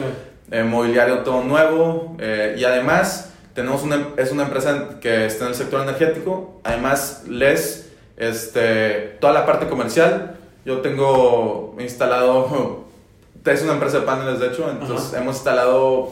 eh, 0.52 0.62
mobiliario 0.62 1.24
todo 1.24 1.42
nuevo 1.42 2.16
eh, 2.20 2.54
y 2.56 2.62
además 2.62 3.32
tenemos 3.54 3.82
una, 3.82 4.10
es 4.16 4.30
una 4.30 4.44
empresa 4.44 5.00
que 5.00 5.26
está 5.26 5.46
en 5.46 5.50
el 5.50 5.56
sector 5.56 5.82
energético, 5.82 6.60
además 6.62 7.24
les, 7.28 7.90
este, 8.16 9.16
toda 9.20 9.32
la 9.32 9.44
parte 9.46 9.66
comercial, 9.66 10.36
yo 10.64 10.80
tengo 10.80 11.74
instalado, 11.78 12.84
es 13.44 13.62
una 13.62 13.74
empresa 13.74 14.00
de 14.00 14.06
paneles 14.06 14.40
de 14.40 14.48
hecho, 14.48 14.70
entonces 14.70 15.12
hemos 15.14 15.36
instalado 15.36 16.10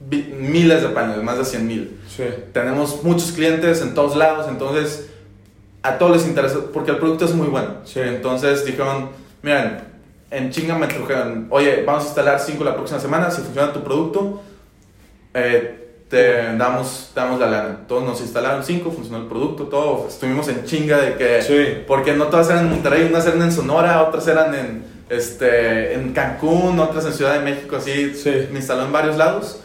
miles 0.00 0.82
de 0.82 0.88
paneles, 0.88 1.22
más 1.22 1.38
de 1.38 1.44
100 1.44 1.66
mil. 1.66 2.00
Sí. 2.08 2.24
Tenemos 2.52 3.02
muchos 3.04 3.32
clientes 3.32 3.80
en 3.82 3.94
todos 3.94 4.16
lados, 4.16 4.46
entonces 4.48 5.10
a 5.82 5.98
todos 5.98 6.12
les 6.12 6.26
interesa, 6.26 6.58
porque 6.72 6.92
el 6.92 6.98
producto 6.98 7.24
es 7.24 7.34
muy 7.34 7.48
bueno. 7.48 7.76
Sí. 7.84 8.00
Entonces 8.00 8.64
dijeron, 8.64 9.10
miren, 9.42 9.80
en 10.30 10.50
chinga 10.50 10.76
me 10.76 10.86
trujeron, 10.86 11.46
oye, 11.50 11.84
vamos 11.84 12.04
a 12.04 12.06
instalar 12.06 12.40
5 12.40 12.64
la 12.64 12.74
próxima 12.74 13.00
semana, 13.00 13.30
si 13.30 13.42
funciona 13.42 13.72
tu 13.72 13.82
producto, 13.82 14.42
eh, 15.34 15.81
te 16.12 16.54
damos, 16.58 17.10
damos 17.14 17.40
la 17.40 17.46
lana. 17.46 17.78
Todos 17.88 18.04
nos 18.04 18.20
instalaron 18.20 18.62
5, 18.62 18.90
funcionó 18.90 19.22
el 19.22 19.28
producto, 19.28 19.64
todo, 19.64 20.08
estuvimos 20.08 20.46
en 20.48 20.66
chinga 20.66 20.98
de 20.98 21.14
que... 21.14 21.40
Sí. 21.40 21.82
Porque 21.86 22.12
no 22.12 22.26
todas 22.26 22.50
eran 22.50 22.64
en 22.64 22.70
Monterrey, 22.70 23.06
unas 23.08 23.26
eran 23.26 23.40
en 23.40 23.50
Sonora, 23.50 24.02
otras 24.02 24.28
eran 24.28 24.54
en, 24.54 24.84
este, 25.08 25.94
en 25.94 26.12
Cancún, 26.12 26.78
otras 26.78 27.06
en 27.06 27.14
Ciudad 27.14 27.32
de 27.32 27.40
México, 27.40 27.76
así. 27.76 28.14
Sí. 28.14 28.46
Me 28.50 28.58
instaló 28.58 28.84
en 28.84 28.92
varios 28.92 29.16
lados. 29.16 29.60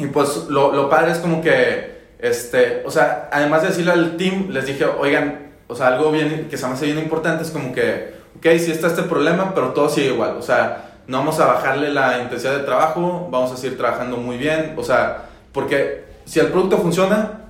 Y 0.00 0.06
pues 0.06 0.46
lo, 0.48 0.72
lo 0.72 0.90
padre 0.90 1.12
es 1.12 1.18
como 1.18 1.40
que, 1.40 2.08
este, 2.18 2.82
o 2.84 2.90
sea, 2.90 3.28
además 3.30 3.62
de 3.62 3.68
decirle 3.68 3.92
al 3.92 4.16
team, 4.16 4.48
les 4.50 4.66
dije, 4.66 4.84
oigan, 4.84 5.52
o 5.68 5.76
sea, 5.76 5.86
algo 5.86 6.10
bien, 6.10 6.48
que 6.50 6.56
se 6.56 6.66
me 6.66 6.72
hace 6.72 6.86
bien 6.86 6.98
importante 6.98 7.44
es 7.44 7.52
como 7.52 7.72
que, 7.72 8.14
ok, 8.36 8.46
sí 8.58 8.72
está 8.72 8.88
este 8.88 9.04
problema, 9.04 9.54
pero 9.54 9.68
todo 9.68 9.88
sigue 9.88 10.08
igual. 10.08 10.34
O 10.38 10.42
sea, 10.42 10.90
no 11.06 11.18
vamos 11.18 11.38
a 11.38 11.46
bajarle 11.46 11.92
la 11.92 12.20
intensidad 12.20 12.56
de 12.56 12.64
trabajo, 12.64 13.28
vamos 13.30 13.52
a 13.52 13.56
seguir 13.56 13.78
trabajando 13.78 14.16
muy 14.16 14.38
bien. 14.38 14.74
O 14.76 14.82
sea, 14.82 15.28
porque 15.52 16.04
si 16.24 16.40
el 16.40 16.48
producto 16.48 16.78
funciona, 16.78 17.40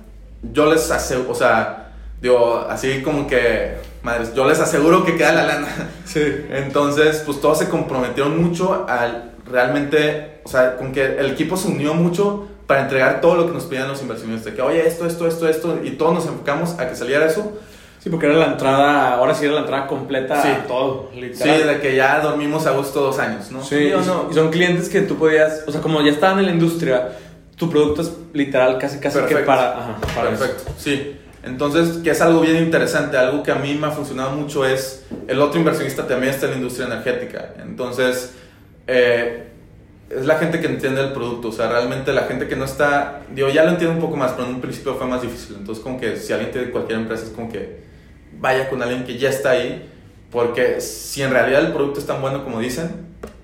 yo 0.51 0.71
les 0.71 0.89
aseguro, 0.91 1.31
o 1.31 1.35
sea, 1.35 1.91
digo, 2.21 2.65
así 2.69 3.01
como 3.01 3.27
que, 3.27 3.75
madres, 4.01 4.33
yo 4.33 4.47
les 4.47 4.59
aseguro 4.59 5.05
que 5.05 5.15
queda 5.15 5.31
la 5.33 5.43
lana. 5.45 5.67
Sí. 6.05 6.21
Entonces, 6.51 7.23
pues 7.25 7.39
todos 7.41 7.57
se 7.59 7.69
comprometieron 7.69 8.41
mucho 8.43 8.85
al 8.87 9.31
realmente, 9.49 10.39
o 10.43 10.49
sea, 10.49 10.75
con 10.77 10.91
que 10.91 11.03
el 11.17 11.31
equipo 11.31 11.57
se 11.57 11.67
unió 11.69 11.93
mucho 11.93 12.47
para 12.67 12.81
entregar 12.81 13.19
todo 13.21 13.35
lo 13.35 13.47
que 13.47 13.53
nos 13.53 13.63
pedían 13.65 13.87
los 13.87 14.01
inversionistas. 14.01 14.45
De 14.45 14.53
que, 14.53 14.61
oye, 14.61 14.85
esto, 14.87 15.05
esto, 15.07 15.27
esto, 15.27 15.47
esto, 15.49 15.79
y 15.83 15.91
todos 15.91 16.13
nos 16.13 16.25
enfocamos 16.27 16.77
a 16.79 16.87
que 16.89 16.95
saliera 16.95 17.25
eso. 17.25 17.57
Sí, 17.99 18.09
porque 18.09 18.25
era 18.25 18.35
la 18.35 18.47
entrada, 18.47 19.13
ahora 19.15 19.33
sí 19.33 19.45
era 19.45 19.53
la 19.55 19.61
entrada 19.61 19.87
completa 19.87 20.41
Sí. 20.41 20.49
a 20.49 20.67
todo, 20.67 21.09
Sí, 21.13 21.21
literal. 21.21 21.67
de 21.67 21.79
que 21.79 21.95
ya 21.95 22.19
dormimos 22.19 22.67
a 22.67 22.71
gusto 22.71 22.99
dos 23.01 23.17
años, 23.17 23.49
¿no? 23.49 23.63
Sí, 23.63 23.75
o 23.93 24.01
y, 24.01 24.05
no? 24.05 24.27
y 24.29 24.33
son 24.33 24.49
clientes 24.51 24.89
que 24.89 25.01
tú 25.01 25.15
podías, 25.15 25.63
o 25.67 25.71
sea, 25.71 25.79
como 25.79 26.01
ya 26.01 26.11
estaban 26.11 26.39
en 26.39 26.45
la 26.47 26.51
industria, 26.51 27.17
tu 27.55 27.69
producto 27.69 28.01
es 28.01 28.11
literal 28.33 28.77
casi 28.77 28.99
casi 28.99 29.15
que 29.19 29.21
Perfecto. 29.25 29.45
para, 29.45 29.77
ajá, 29.77 29.97
para 30.15 30.31
eso. 30.31 30.39
Perfecto, 30.39 30.71
sí. 30.77 31.17
Entonces, 31.43 31.97
que 31.97 32.11
es 32.11 32.21
algo 32.21 32.39
bien 32.39 32.57
interesante, 32.57 33.17
algo 33.17 33.43
que 33.43 33.51
a 33.51 33.55
mí 33.55 33.75
me 33.75 33.87
ha 33.87 33.91
funcionado 33.91 34.31
mucho 34.31 34.65
es, 34.65 35.05
el 35.27 35.41
otro 35.41 35.59
inversionista 35.59 36.07
también 36.07 36.33
está 36.33 36.45
en 36.45 36.51
la 36.51 36.57
industria 36.57 36.87
energética. 36.87 37.53
Entonces, 37.61 38.33
eh, 38.87 39.47
es 40.09 40.25
la 40.25 40.35
gente 40.35 40.61
que 40.61 40.67
entiende 40.67 41.01
el 41.01 41.11
producto, 41.11 41.49
o 41.49 41.51
sea, 41.51 41.67
realmente 41.69 42.13
la 42.13 42.23
gente 42.23 42.47
que 42.47 42.55
no 42.55 42.63
está, 42.63 43.23
digo, 43.33 43.49
ya 43.49 43.63
lo 43.63 43.71
entiende 43.71 43.95
un 43.95 44.01
poco 44.01 44.15
más, 44.15 44.31
pero 44.31 44.47
en 44.47 44.55
un 44.55 44.61
principio 44.61 44.95
fue 44.95 45.05
más 45.05 45.21
difícil. 45.21 45.57
Entonces, 45.59 45.83
como 45.83 45.99
que 45.99 46.15
si 46.15 46.31
alguien 46.31 46.51
tiene 46.51 46.71
cualquier 46.71 46.99
empresa, 46.99 47.25
es 47.25 47.31
como 47.31 47.51
que 47.51 47.83
vaya 48.39 48.69
con 48.69 48.81
alguien 48.81 49.03
que 49.03 49.17
ya 49.17 49.29
está 49.29 49.51
ahí, 49.51 49.89
porque 50.31 50.79
si 50.79 51.21
en 51.21 51.31
realidad 51.31 51.61
el 51.61 51.73
producto 51.73 51.99
es 51.99 52.05
tan 52.05 52.21
bueno 52.21 52.43
como 52.43 52.59
dicen, 52.59 52.89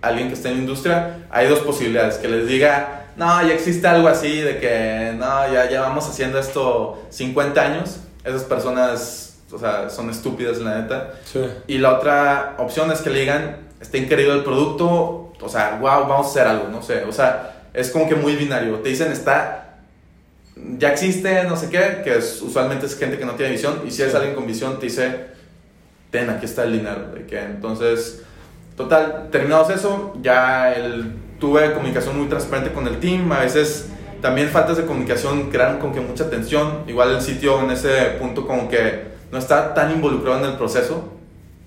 alguien 0.01 0.29
que 0.29 0.35
está 0.35 0.49
en 0.49 0.55
la 0.55 0.61
industria, 0.61 1.27
hay 1.29 1.47
dos 1.47 1.59
posibilidades, 1.59 2.15
que 2.15 2.27
les 2.27 2.47
diga, 2.47 3.07
no, 3.19 3.45
ya 3.45 3.53
existe 3.53 3.85
algo 3.85 4.07
así, 4.07 4.39
de 4.39 4.59
que 4.59 5.13
no, 5.17 5.51
ya 5.51 5.65
llevamos 5.69 6.07
haciendo 6.07 6.39
esto 6.39 7.03
50 7.09 7.61
años, 7.61 7.99
esas 8.23 8.43
personas, 8.43 9.41
o 9.51 9.59
sea, 9.59 9.89
son 9.89 10.09
estúpidas, 10.09 10.59
la 10.59 10.79
neta. 10.79 11.15
Sí. 11.25 11.41
Y 11.67 11.79
la 11.79 11.95
otra 11.95 12.55
opción 12.59 12.89
es 12.93 13.01
que 13.01 13.09
le 13.09 13.19
digan, 13.19 13.57
está 13.81 13.97
increíble 13.97 14.35
el 14.35 14.43
producto, 14.45 15.33
o 15.37 15.49
sea, 15.49 15.79
wow, 15.81 16.07
vamos 16.07 16.27
a 16.27 16.29
hacer 16.29 16.47
algo, 16.47 16.69
no 16.69 16.81
sé, 16.81 17.03
o 17.03 17.11
sea, 17.11 17.65
es 17.73 17.91
como 17.91 18.07
que 18.07 18.15
muy 18.15 18.37
binario. 18.37 18.79
Te 18.79 18.87
dicen, 18.87 19.11
está, 19.11 19.79
ya 20.77 20.93
existe, 20.93 21.43
no 21.43 21.57
sé 21.57 21.69
qué, 21.69 21.99
que 22.05 22.19
es, 22.19 22.41
usualmente 22.41 22.85
es 22.85 22.97
gente 22.97 23.17
que 23.17 23.25
no 23.25 23.33
tiene 23.33 23.51
visión, 23.51 23.81
y 23.85 23.91
si 23.91 24.01
es 24.01 24.15
alguien 24.15 24.33
con 24.33 24.47
visión, 24.47 24.79
te 24.79 24.85
dice, 24.85 25.25
ten, 26.09 26.29
aquí 26.29 26.45
está 26.45 26.63
el 26.63 26.71
dinero. 26.71 27.11
De 27.13 27.25
que, 27.25 27.37
entonces, 27.37 28.21
total, 28.77 29.27
terminados 29.29 29.69
eso, 29.71 30.13
ya 30.21 30.71
el, 30.73 31.27
tuve 31.39 31.73
comunicación 31.73 32.17
muy 32.17 32.27
transparente 32.27 32.71
con 32.71 32.87
el 32.87 32.99
team, 32.99 33.31
a 33.31 33.39
veces 33.39 33.89
también 34.21 34.49
faltas 34.49 34.77
de 34.77 34.85
comunicación 34.85 35.49
crearon 35.49 35.79
como 35.79 35.93
que 35.93 36.01
mucha 36.01 36.29
tensión, 36.29 36.83
igual 36.87 37.15
el 37.15 37.21
sitio 37.21 37.61
en 37.61 37.71
ese 37.71 38.17
punto 38.19 38.45
como 38.45 38.67
que 38.67 39.09
no 39.31 39.37
está 39.37 39.73
tan 39.73 39.91
involucrado 39.91 40.39
en 40.39 40.51
el 40.51 40.57
proceso, 40.57 41.13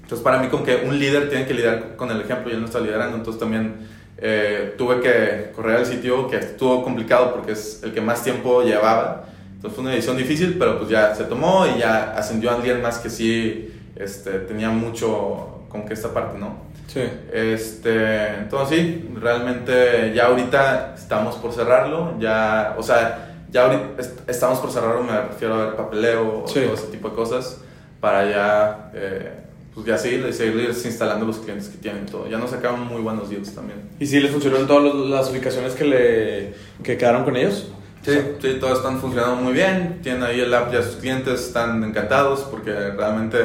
entonces 0.02 0.22
para 0.22 0.38
mí 0.38 0.48
como 0.48 0.64
que 0.64 0.84
un 0.86 0.98
líder 0.98 1.30
tiene 1.30 1.46
que 1.46 1.54
lidiar 1.54 1.96
con 1.96 2.10
el 2.10 2.20
ejemplo 2.20 2.50
y 2.50 2.54
él 2.54 2.60
no 2.60 2.66
está 2.66 2.80
liderando, 2.80 3.16
entonces 3.16 3.40
también 3.40 3.88
eh, 4.18 4.74
tuve 4.76 5.00
que 5.00 5.52
correr 5.56 5.78
al 5.78 5.86
sitio 5.86 6.28
que 6.28 6.36
estuvo 6.36 6.84
complicado 6.84 7.32
porque 7.34 7.52
es 7.52 7.82
el 7.82 7.92
que 7.92 8.00
más 8.00 8.22
tiempo 8.22 8.62
llevaba, 8.62 9.24
entonces 9.54 9.74
fue 9.74 9.84
una 9.84 9.92
decisión 9.92 10.16
difícil, 10.16 10.56
pero 10.58 10.78
pues 10.78 10.90
ya 10.90 11.14
se 11.14 11.24
tomó 11.24 11.66
y 11.66 11.78
ya 11.78 12.14
ascendió 12.16 12.50
a 12.50 12.56
alguien 12.56 12.82
más 12.82 12.98
que 12.98 13.08
sí 13.08 13.72
este, 13.96 14.40
tenía 14.40 14.70
mucho 14.70 15.62
como 15.68 15.86
que 15.86 15.94
esta 15.94 16.12
parte, 16.12 16.38
¿no? 16.38 16.71
Sí. 16.92 17.00
Este, 17.32 18.34
entonces 18.34 18.78
sí, 18.78 19.10
realmente 19.20 20.12
ya 20.14 20.26
ahorita 20.26 20.94
estamos 20.96 21.36
por 21.36 21.52
cerrarlo, 21.52 22.14
ya, 22.18 22.74
o 22.78 22.82
sea, 22.82 23.34
ya 23.50 23.64
ahorita 23.64 23.82
est- 24.00 24.28
estamos 24.28 24.58
por 24.58 24.70
cerrarlo, 24.70 25.02
me 25.02 25.20
refiero 25.22 25.54
a 25.54 25.64
ver 25.66 25.76
papeleo, 25.76 26.44
Sí. 26.46 26.60
todo 26.60 26.74
ese 26.74 26.86
tipo 26.88 27.08
de 27.10 27.14
cosas, 27.14 27.58
para 28.00 28.28
ya, 28.30 28.90
eh, 28.94 29.32
pues 29.74 29.86
ya 29.86 29.96
seguir, 29.96 30.32
seguir 30.34 30.68
instalando 30.68 31.24
los 31.24 31.38
clientes 31.38 31.68
que 31.68 31.78
tienen 31.78 32.04
todo. 32.06 32.28
Ya 32.28 32.36
nos 32.36 32.50
sacaron 32.50 32.80
muy 32.86 33.00
buenos 33.00 33.30
deals 33.30 33.54
también. 33.54 33.80
¿Y 33.98 34.06
si 34.06 34.20
les 34.20 34.30
funcionaron 34.30 34.66
todas 34.66 34.94
las 35.08 35.30
ubicaciones 35.30 35.74
que 35.74 35.84
le 35.84 36.54
que 36.82 36.98
quedaron 36.98 37.24
con 37.24 37.36
ellos? 37.36 37.72
Sí, 38.04 38.18
sí, 38.40 38.56
todos 38.60 38.78
están 38.78 38.98
funcionando 39.00 39.36
muy 39.36 39.52
bien, 39.52 40.00
tienen 40.02 40.24
ahí 40.24 40.40
el 40.40 40.52
app, 40.52 40.72
ya 40.72 40.82
sus 40.82 40.96
clientes 40.96 41.40
están 41.40 41.82
encantados 41.84 42.40
porque 42.50 42.70
realmente 42.72 43.38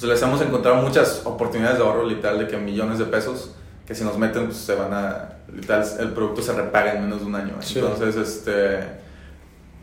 pues, 0.00 0.10
les 0.10 0.22
hemos 0.22 0.40
encontrado 0.40 0.76
muchas 0.78 1.22
oportunidades 1.24 1.78
de 1.78 1.84
ahorro 1.84 2.04
literal 2.04 2.38
de 2.38 2.48
que 2.48 2.56
millones 2.56 2.98
de 2.98 3.04
pesos 3.04 3.54
que 3.86 3.94
si 3.94 4.04
nos 4.04 4.16
meten 4.16 4.46
pues 4.46 4.56
se 4.56 4.74
van 4.74 4.92
a, 4.94 5.36
literal 5.52 5.84
el 5.98 6.10
producto 6.10 6.42
se 6.42 6.52
repaga 6.52 6.94
en 6.94 7.02
menos 7.02 7.20
de 7.20 7.26
un 7.26 7.34
año. 7.34 7.54
Sí. 7.60 7.80
Entonces, 7.80 8.16
este, 8.16 8.78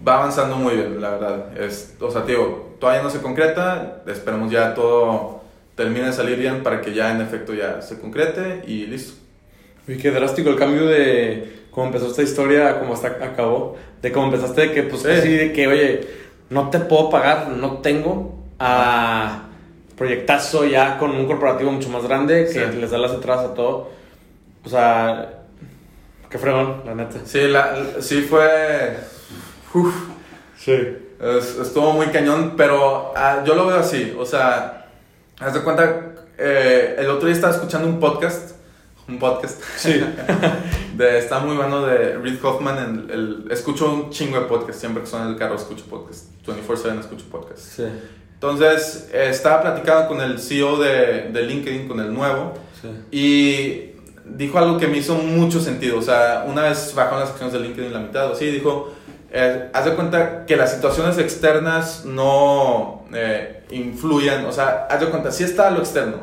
va 0.07 0.17
avanzando 0.17 0.55
muy 0.55 0.75
bien, 0.75 1.01
la 1.01 1.11
verdad. 1.11 1.57
Es, 1.57 1.95
o 1.99 2.09
sea, 2.09 2.25
tío, 2.25 2.67
todavía 2.79 3.03
no 3.03 3.09
se 3.09 3.21
concreta, 3.21 4.01
esperemos 4.07 4.51
ya 4.51 4.73
todo 4.73 5.41
termine 5.75 6.07
de 6.07 6.13
salir 6.13 6.39
bien 6.39 6.63
para 6.63 6.81
que 6.81 6.93
ya 6.93 7.11
en 7.11 7.21
efecto 7.21 7.53
ya 7.53 7.81
se 7.81 7.99
concrete 7.99 8.63
y 8.65 8.87
listo. 8.87 9.19
Y 9.87 9.97
qué 9.97 10.09
drástico 10.11 10.49
el 10.49 10.55
cambio 10.55 10.87
de 10.87 11.65
cómo 11.69 11.87
empezó 11.87 12.07
esta 12.07 12.23
historia 12.23 12.69
a 12.69 12.79
cómo 12.79 12.93
hasta 12.93 13.07
acabó. 13.07 13.77
De 14.01 14.11
cómo 14.11 14.27
empezaste 14.27 14.61
de 14.61 14.71
que, 14.71 14.83
pues, 14.83 15.03
Sí. 15.03 15.09
así 15.11 15.29
de 15.29 15.53
que, 15.53 15.67
oye, 15.67 16.07
no 16.49 16.69
te 16.69 16.79
puedo 16.79 17.09
pagar, 17.09 17.49
no 17.49 17.79
tengo, 17.79 18.35
a 18.59 19.43
proyectazo 19.97 20.65
ya 20.65 20.97
con 20.97 21.11
un 21.11 21.25
corporativo 21.25 21.71
mucho 21.71 21.89
más 21.89 22.03
grande 22.03 22.45
que 22.45 22.71
Sí. 22.71 22.77
les 22.79 22.91
da 22.91 22.97
las 22.97 23.11
entradas 23.11 23.45
a 23.49 23.53
todo. 23.53 23.89
O 24.63 24.69
sea, 24.69 25.33
qué 26.29 26.37
fregón, 26.37 26.83
la 26.85 26.93
neta. 26.95 27.17
Sí, 27.25 27.47
la, 27.47 27.75
sí 27.99 28.21
fue... 28.21 28.97
Uf, 29.73 29.93
Sí. 30.57 30.71
es- 30.71 31.57
estuvo 31.61 31.93
muy 31.93 32.07
cañón, 32.07 32.53
pero 32.57 33.13
ah, 33.15 33.43
yo 33.45 33.55
lo 33.55 33.65
veo 33.67 33.77
así, 33.77 34.15
o 34.17 34.25
sea, 34.25 34.87
haz 35.39 35.53
de 35.53 35.61
cuenta, 35.61 36.13
eh, 36.37 36.95
el 36.99 37.09
otro 37.09 37.27
día 37.27 37.35
estaba 37.35 37.53
escuchando 37.53 37.87
un 37.87 37.99
podcast, 37.99 38.55
un 39.07 39.17
podcast, 39.19 39.61
Sí. 39.77 40.03
de, 40.95 41.17
está 41.19 41.39
muy 41.39 41.55
bueno 41.55 41.85
de 41.85 42.17
Reed 42.17 42.43
Hoffman, 42.43 43.07
el, 43.09 43.11
el- 43.11 43.51
escucho 43.51 43.91
un 43.91 44.09
chingo 44.09 44.39
de 44.39 44.45
podcast, 44.47 44.79
siempre 44.79 45.03
que 45.03 45.07
son 45.09 45.23
en 45.23 45.29
el 45.29 45.37
carro 45.37 45.55
escucho 45.55 45.85
podcast, 45.85 46.25
24/7 46.45 46.99
escucho 46.99 47.25
podcast. 47.31 47.59
Sí. 47.59 47.83
Entonces, 48.41 49.09
eh, 49.13 49.29
estaba 49.31 49.61
platicando 49.63 50.07
con 50.07 50.21
el 50.21 50.39
CEO 50.39 50.77
de, 50.77 51.29
de 51.33 51.41
LinkedIn, 51.43 51.87
con 51.87 51.99
el 51.99 52.13
nuevo, 52.13 52.53
Sí. 52.79 52.89
y 53.11 53.93
dijo 54.37 54.59
algo 54.59 54.77
que 54.77 54.87
me 54.87 54.97
hizo 54.97 55.15
mucho 55.15 55.59
sentido. 55.59 55.97
O 55.97 56.01
sea, 56.03 56.45
una 56.47 56.61
vez 56.61 56.93
bajó 56.95 57.17
las 57.19 57.29
acciones 57.31 57.51
de 57.53 57.59
LinkedIn 57.61 57.91
la 57.91 57.99
mitad, 57.99 58.29
o 58.31 58.35
sí, 58.35 58.45
dijo, 58.45 58.93
eh, 59.31 59.69
haz 59.73 59.85
de 59.85 59.95
cuenta 59.95 60.45
que 60.45 60.55
las 60.55 60.71
situaciones 60.73 61.17
externas 61.17 62.05
no 62.05 63.05
eh, 63.13 63.63
influyen, 63.71 64.45
o 64.45 64.51
sea, 64.51 64.85
haz 64.89 64.99
de 64.99 65.07
cuenta, 65.07 65.31
sí 65.31 65.43
está 65.43 65.71
lo 65.71 65.79
externo, 65.79 66.17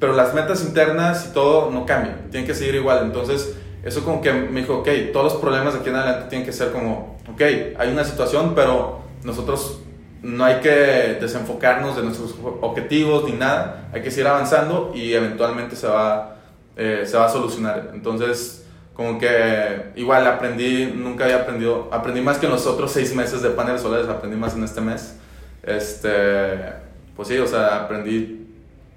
pero 0.00 0.12
las 0.14 0.34
metas 0.34 0.62
internas 0.64 1.28
y 1.30 1.34
todo 1.34 1.70
no 1.70 1.86
cambian, 1.86 2.28
tienen 2.32 2.46
que 2.48 2.54
seguir 2.54 2.74
igual. 2.74 3.00
Entonces, 3.04 3.54
eso 3.84 4.02
como 4.04 4.20
que 4.20 4.32
me 4.32 4.62
dijo, 4.62 4.78
ok, 4.78 4.88
todos 5.12 5.32
los 5.34 5.40
problemas 5.40 5.74
de 5.74 5.80
aquí 5.80 5.90
en 5.90 5.96
adelante 5.96 6.26
tienen 6.30 6.44
que 6.44 6.52
ser 6.52 6.72
como, 6.72 7.18
ok, 7.32 7.40
hay 7.78 7.88
una 7.92 8.02
situación, 8.04 8.54
pero 8.56 9.00
nosotros 9.22 9.78
no 10.24 10.44
hay 10.44 10.56
que 10.60 11.18
desenfocarnos 11.20 11.96
de 11.96 12.02
nuestros 12.02 12.34
objetivos 12.62 13.24
ni 13.24 13.32
nada, 13.32 13.88
hay 13.92 14.02
que 14.02 14.10
seguir 14.10 14.26
avanzando 14.28 14.90
y 14.94 15.12
eventualmente 15.12 15.76
se 15.76 15.86
va, 15.86 16.36
eh, 16.76 17.04
se 17.06 17.16
va 17.16 17.26
a 17.26 17.28
solucionar. 17.28 17.90
Entonces, 17.94 18.64
como 18.94 19.18
que 19.18 19.90
igual 19.96 20.26
aprendí, 20.26 20.86
nunca 20.94 21.24
había 21.24 21.36
aprendido, 21.42 21.88
aprendí 21.92 22.20
más 22.20 22.38
que 22.38 22.46
en 22.46 22.52
los 22.52 22.66
otros 22.66 22.90
seis 22.92 23.14
meses 23.14 23.42
de 23.42 23.50
paneles 23.50 23.82
solares, 23.82 24.08
aprendí 24.08 24.36
más 24.36 24.54
en 24.54 24.64
este 24.64 24.80
mes. 24.80 25.16
Este, 25.62 26.72
pues 27.16 27.28
sí, 27.28 27.38
o 27.38 27.46
sea, 27.46 27.82
aprendí 27.82 28.46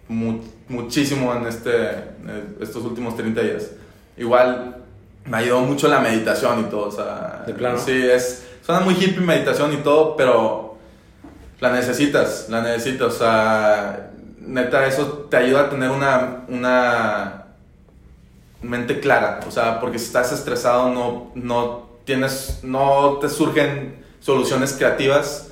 mu- 0.08 0.42
muchísimo 0.70 1.34
en 1.36 1.46
este, 1.48 1.72
estos 2.62 2.84
últimos 2.86 3.16
30 3.16 3.42
días. 3.42 3.72
Igual 4.18 4.76
me 5.26 5.38
ayudó 5.38 5.62
mucho 5.62 5.88
la 5.88 6.00
meditación 6.00 6.62
y 6.62 6.64
todo, 6.70 6.88
o 6.88 6.92
sea, 6.92 7.44
De 7.46 7.54
plano. 7.54 7.78
sí, 7.78 7.92
es, 7.92 8.46
suena 8.66 8.82
muy 8.82 8.94
hippie 8.94 9.20
meditación 9.22 9.74
y 9.74 9.78
todo, 9.78 10.16
pero 10.16 10.67
la 11.60 11.72
necesitas, 11.72 12.48
la 12.50 12.62
necesitas, 12.62 13.08
o 13.16 13.18
sea, 13.18 14.12
neta, 14.40 14.86
eso 14.86 15.28
te 15.30 15.38
ayuda 15.38 15.62
a 15.62 15.70
tener 15.70 15.90
una, 15.92 16.44
una 16.48 17.44
mente 18.62 19.00
clara, 19.00 19.40
o 19.48 19.52
sea, 19.52 19.80
porque 19.80 20.00
si 20.00 20.06
estás 20.06 20.32
estresado 20.32 20.90
no, 20.90 21.32
no 21.36 21.88
tienes, 22.06 22.60
no 22.64 23.18
te 23.22 23.30
surgen 23.30 24.04
soluciones 24.20 24.74
creativas 24.74 25.50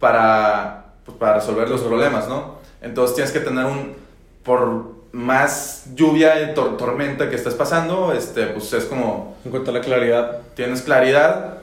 para, 0.00 0.86
pues, 1.04 1.16
para 1.18 1.34
resolver 1.34 1.68
los 1.68 1.80
problemas, 1.82 2.28
¿no? 2.28 2.56
Entonces 2.80 3.14
tienes 3.16 3.32
que 3.32 3.40
tener 3.40 3.64
un, 3.66 3.94
por 4.44 4.96
más 5.12 5.86
lluvia 5.94 6.40
y 6.42 6.54
tor- 6.54 6.76
tormenta 6.76 7.28
que 7.28 7.36
estés 7.36 7.54
pasando, 7.54 8.12
este, 8.12 8.46
pues 8.46 8.72
es 8.72 8.84
como, 8.84 9.36
En 9.44 9.50
cuanto 9.50 9.70
a 9.70 9.74
la 9.74 9.80
claridad. 9.80 10.38
tienes 10.54 10.82
claridad 10.82 11.58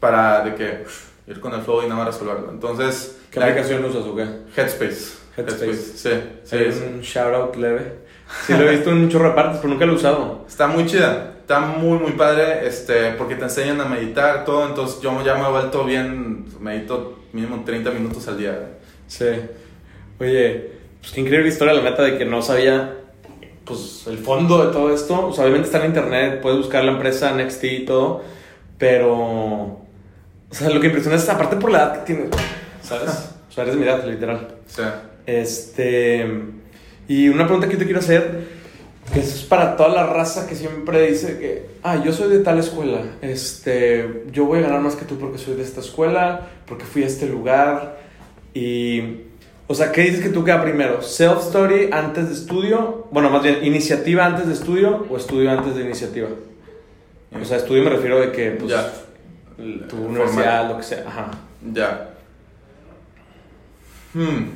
para 0.00 0.40
de 0.44 0.54
que 0.54 0.84
ir 1.26 1.40
con 1.40 1.52
el 1.54 1.62
flow 1.62 1.82
y 1.82 1.88
nada 1.88 2.04
más 2.04 2.14
resolverlo. 2.14 2.50
Entonces, 2.50 3.18
¿Qué 3.30 3.40
la- 3.40 3.46
aplicación 3.46 3.84
usas 3.84 4.04
o 4.04 4.14
qué? 4.16 4.26
Headspace. 4.56 5.18
Headspace. 5.36 5.74
Sí, 5.74 5.96
sí, 5.98 6.10
Sí, 6.44 6.72
sí. 6.72 6.82
un 6.94 7.00
shout 7.00 7.34
out 7.34 7.56
leve. 7.56 8.00
Sí, 8.46 8.54
lo 8.54 8.62
he 8.68 8.70
visto 8.72 8.90
en 8.90 8.96
un 8.98 9.08
chorro 9.08 9.28
de 9.28 9.34
partes, 9.34 9.58
pero 9.60 9.72
nunca 9.72 9.84
lo 9.86 9.92
he 9.92 9.96
usado. 9.96 10.44
Está 10.48 10.66
muy 10.66 10.86
chida, 10.86 11.34
está 11.40 11.60
muy 11.60 11.98
muy 11.98 12.12
padre, 12.12 12.66
este, 12.66 13.12
porque 13.12 13.34
te 13.36 13.44
enseñan 13.44 13.80
a 13.80 13.84
meditar, 13.84 14.44
todo, 14.44 14.66
entonces 14.66 15.00
yo 15.02 15.22
ya 15.24 15.34
me 15.34 15.46
he 15.46 15.50
vuelto 15.50 15.84
bien, 15.84 16.46
medito 16.60 17.18
mínimo 17.32 17.62
30 17.64 17.90
minutos 17.90 18.26
al 18.28 18.38
día. 18.38 18.78
Sí. 19.06 19.26
Oye, 20.18 20.72
pues 21.00 21.12
qué 21.12 21.20
increíble 21.20 21.48
historia, 21.48 21.74
la 21.74 21.82
neta, 21.82 22.02
de 22.02 22.16
que 22.18 22.24
no 22.24 22.40
sabía 22.42 22.94
pues 23.64 24.06
el 24.06 24.18
fondo 24.18 24.66
de 24.66 24.72
todo 24.72 24.92
esto. 24.94 25.26
O 25.28 25.32
sea, 25.32 25.44
obviamente 25.44 25.66
está 25.66 25.78
en 25.80 25.86
internet, 25.86 26.40
puedes 26.40 26.58
buscar 26.58 26.84
la 26.84 26.92
empresa 26.92 27.32
Nexty 27.32 27.68
y 27.68 27.84
todo, 27.84 28.22
pero. 28.78 29.78
O 30.52 30.54
sea, 30.54 30.68
lo 30.68 30.80
que 30.80 30.88
impresiona 30.88 31.16
es 31.16 31.26
aparte 31.30 31.56
por 31.56 31.70
la 31.70 31.78
edad 31.78 32.04
que 32.04 32.14
tienes, 32.14 32.30
¿sabes? 32.82 33.10
O 33.48 33.52
sea, 33.52 33.64
eres 33.64 33.74
mi 33.74 33.84
edad, 33.84 34.04
literal. 34.06 34.48
Sí. 34.66 34.82
Este. 35.24 36.26
Y 37.08 37.30
una 37.30 37.44
pregunta 37.44 37.66
que 37.66 37.72
yo 37.72 37.78
te 37.78 37.86
quiero 37.86 38.00
hacer, 38.00 38.48
que 39.14 39.20
es 39.20 39.44
para 39.44 39.76
toda 39.76 39.88
la 39.88 40.06
raza 40.06 40.46
que 40.46 40.54
siempre 40.54 41.08
dice 41.08 41.38
que, 41.38 41.66
ah, 41.82 42.02
yo 42.04 42.12
soy 42.12 42.28
de 42.30 42.40
tal 42.40 42.58
escuela, 42.58 43.00
este, 43.22 44.24
yo 44.30 44.44
voy 44.44 44.58
a 44.58 44.62
ganar 44.62 44.80
más 44.80 44.94
que 44.94 45.06
tú 45.06 45.18
porque 45.18 45.38
soy 45.38 45.54
de 45.54 45.62
esta 45.62 45.80
escuela, 45.80 46.48
porque 46.66 46.84
fui 46.84 47.02
a 47.02 47.06
este 47.06 47.26
lugar. 47.26 47.98
Y, 48.52 49.22
o 49.68 49.74
sea, 49.74 49.90
¿qué 49.90 50.02
dices 50.02 50.20
que 50.20 50.28
tú 50.28 50.44
queda 50.44 50.62
primero? 50.62 51.00
¿Self-study 51.00 51.88
antes 51.92 52.28
de 52.28 52.34
estudio? 52.34 53.08
Bueno, 53.10 53.30
más 53.30 53.42
bien, 53.42 53.64
¿iniciativa 53.64 54.26
antes 54.26 54.46
de 54.46 54.52
estudio 54.52 55.06
o 55.08 55.16
estudio 55.16 55.50
antes 55.50 55.74
de 55.76 55.82
iniciativa? 55.82 56.28
O 57.40 57.44
sea, 57.46 57.56
estudio 57.56 57.82
me 57.82 57.90
refiero 57.90 58.20
de 58.20 58.32
que, 58.32 58.50
pues, 58.50 58.70
ya. 58.70 58.92
Tu 59.56 59.96
Formal. 59.96 60.10
universidad, 60.10 60.68
lo 60.68 60.76
que 60.76 60.82
sea. 60.82 61.04
Ajá. 61.06 61.30
Ya. 61.72 62.10
Hmm. 64.14 64.50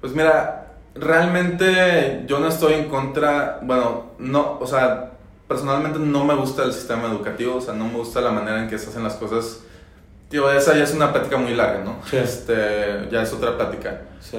Pues 0.00 0.14
mira, 0.14 0.72
realmente 0.94 2.24
yo 2.26 2.38
no 2.38 2.48
estoy 2.48 2.74
en 2.74 2.88
contra, 2.88 3.58
bueno, 3.62 4.12
no, 4.18 4.58
o 4.60 4.66
sea, 4.66 5.12
personalmente 5.48 5.98
no 5.98 6.24
me 6.24 6.34
gusta 6.34 6.64
el 6.64 6.72
sistema 6.72 7.08
educativo, 7.08 7.56
o 7.56 7.60
sea, 7.60 7.74
no 7.74 7.86
me 7.86 7.94
gusta 7.98 8.20
la 8.20 8.30
manera 8.30 8.62
en 8.62 8.68
que 8.68 8.78
se 8.78 8.90
hacen 8.90 9.02
las 9.02 9.14
cosas. 9.14 9.60
Tío, 10.28 10.50
esa 10.50 10.76
ya 10.76 10.84
es 10.84 10.94
una 10.94 11.12
plática 11.12 11.36
muy 11.36 11.54
larga, 11.54 11.84
¿no? 11.84 11.96
Sí. 12.08 12.16
Este, 12.16 13.08
ya 13.10 13.22
es 13.22 13.32
otra 13.32 13.56
plática. 13.56 14.02
Sí. 14.20 14.38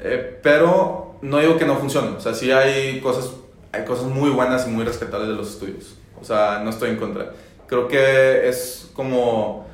Eh, 0.00 0.40
pero 0.42 1.18
no 1.22 1.38
digo 1.38 1.56
que 1.56 1.66
no 1.66 1.76
funcione, 1.76 2.16
o 2.16 2.20
sea, 2.20 2.34
sí 2.34 2.50
hay 2.50 3.00
cosas, 3.00 3.30
hay 3.72 3.84
cosas 3.84 4.06
muy 4.06 4.30
buenas 4.30 4.66
y 4.66 4.70
muy 4.70 4.84
rescatables 4.84 5.28
de 5.28 5.34
los 5.34 5.50
estudios. 5.50 5.96
O 6.20 6.24
sea, 6.24 6.60
no 6.62 6.70
estoy 6.70 6.90
en 6.90 6.96
contra. 6.96 7.30
Creo 7.70 7.86
que 7.86 8.48
es 8.48 8.90
como... 8.94 9.64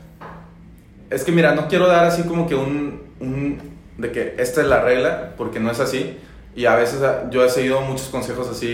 Es 1.09 1.25
que 1.25 1.33
mira, 1.33 1.55
no 1.55 1.67
quiero 1.67 1.87
dar 1.87 2.05
así 2.05 2.25
como 2.25 2.47
que 2.47 2.55
un, 2.55 3.03
un... 3.21 3.59
de 3.97 4.13
que 4.13 4.35
esta 4.37 4.61
es 4.61 4.67
la 4.67 4.83
regla, 4.83 5.33
porque 5.39 5.61
no 5.61 5.71
es 5.71 5.81
así. 5.81 6.19
Y 6.55 6.67
a 6.67 6.77
veces 6.77 7.01
ah, 7.01 7.29
yo 7.31 7.43
he 7.43 7.49
seguido 7.49 7.81
muchos 7.81 8.09
consejos 8.09 8.49
así 8.49 8.67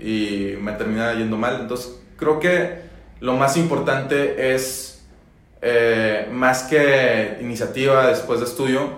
y 0.00 0.56
me 0.62 0.72
termina 0.72 1.12
yendo 1.12 1.36
mal. 1.36 1.58
Entonces, 1.60 2.00
creo 2.16 2.40
que 2.40 2.80
lo 3.20 3.34
más 3.34 3.58
importante 3.58 4.54
es, 4.54 5.04
eh, 5.60 6.26
más 6.32 6.62
que 6.62 7.36
iniciativa 7.42 8.06
después 8.06 8.40
de 8.40 8.46
estudio, 8.46 8.88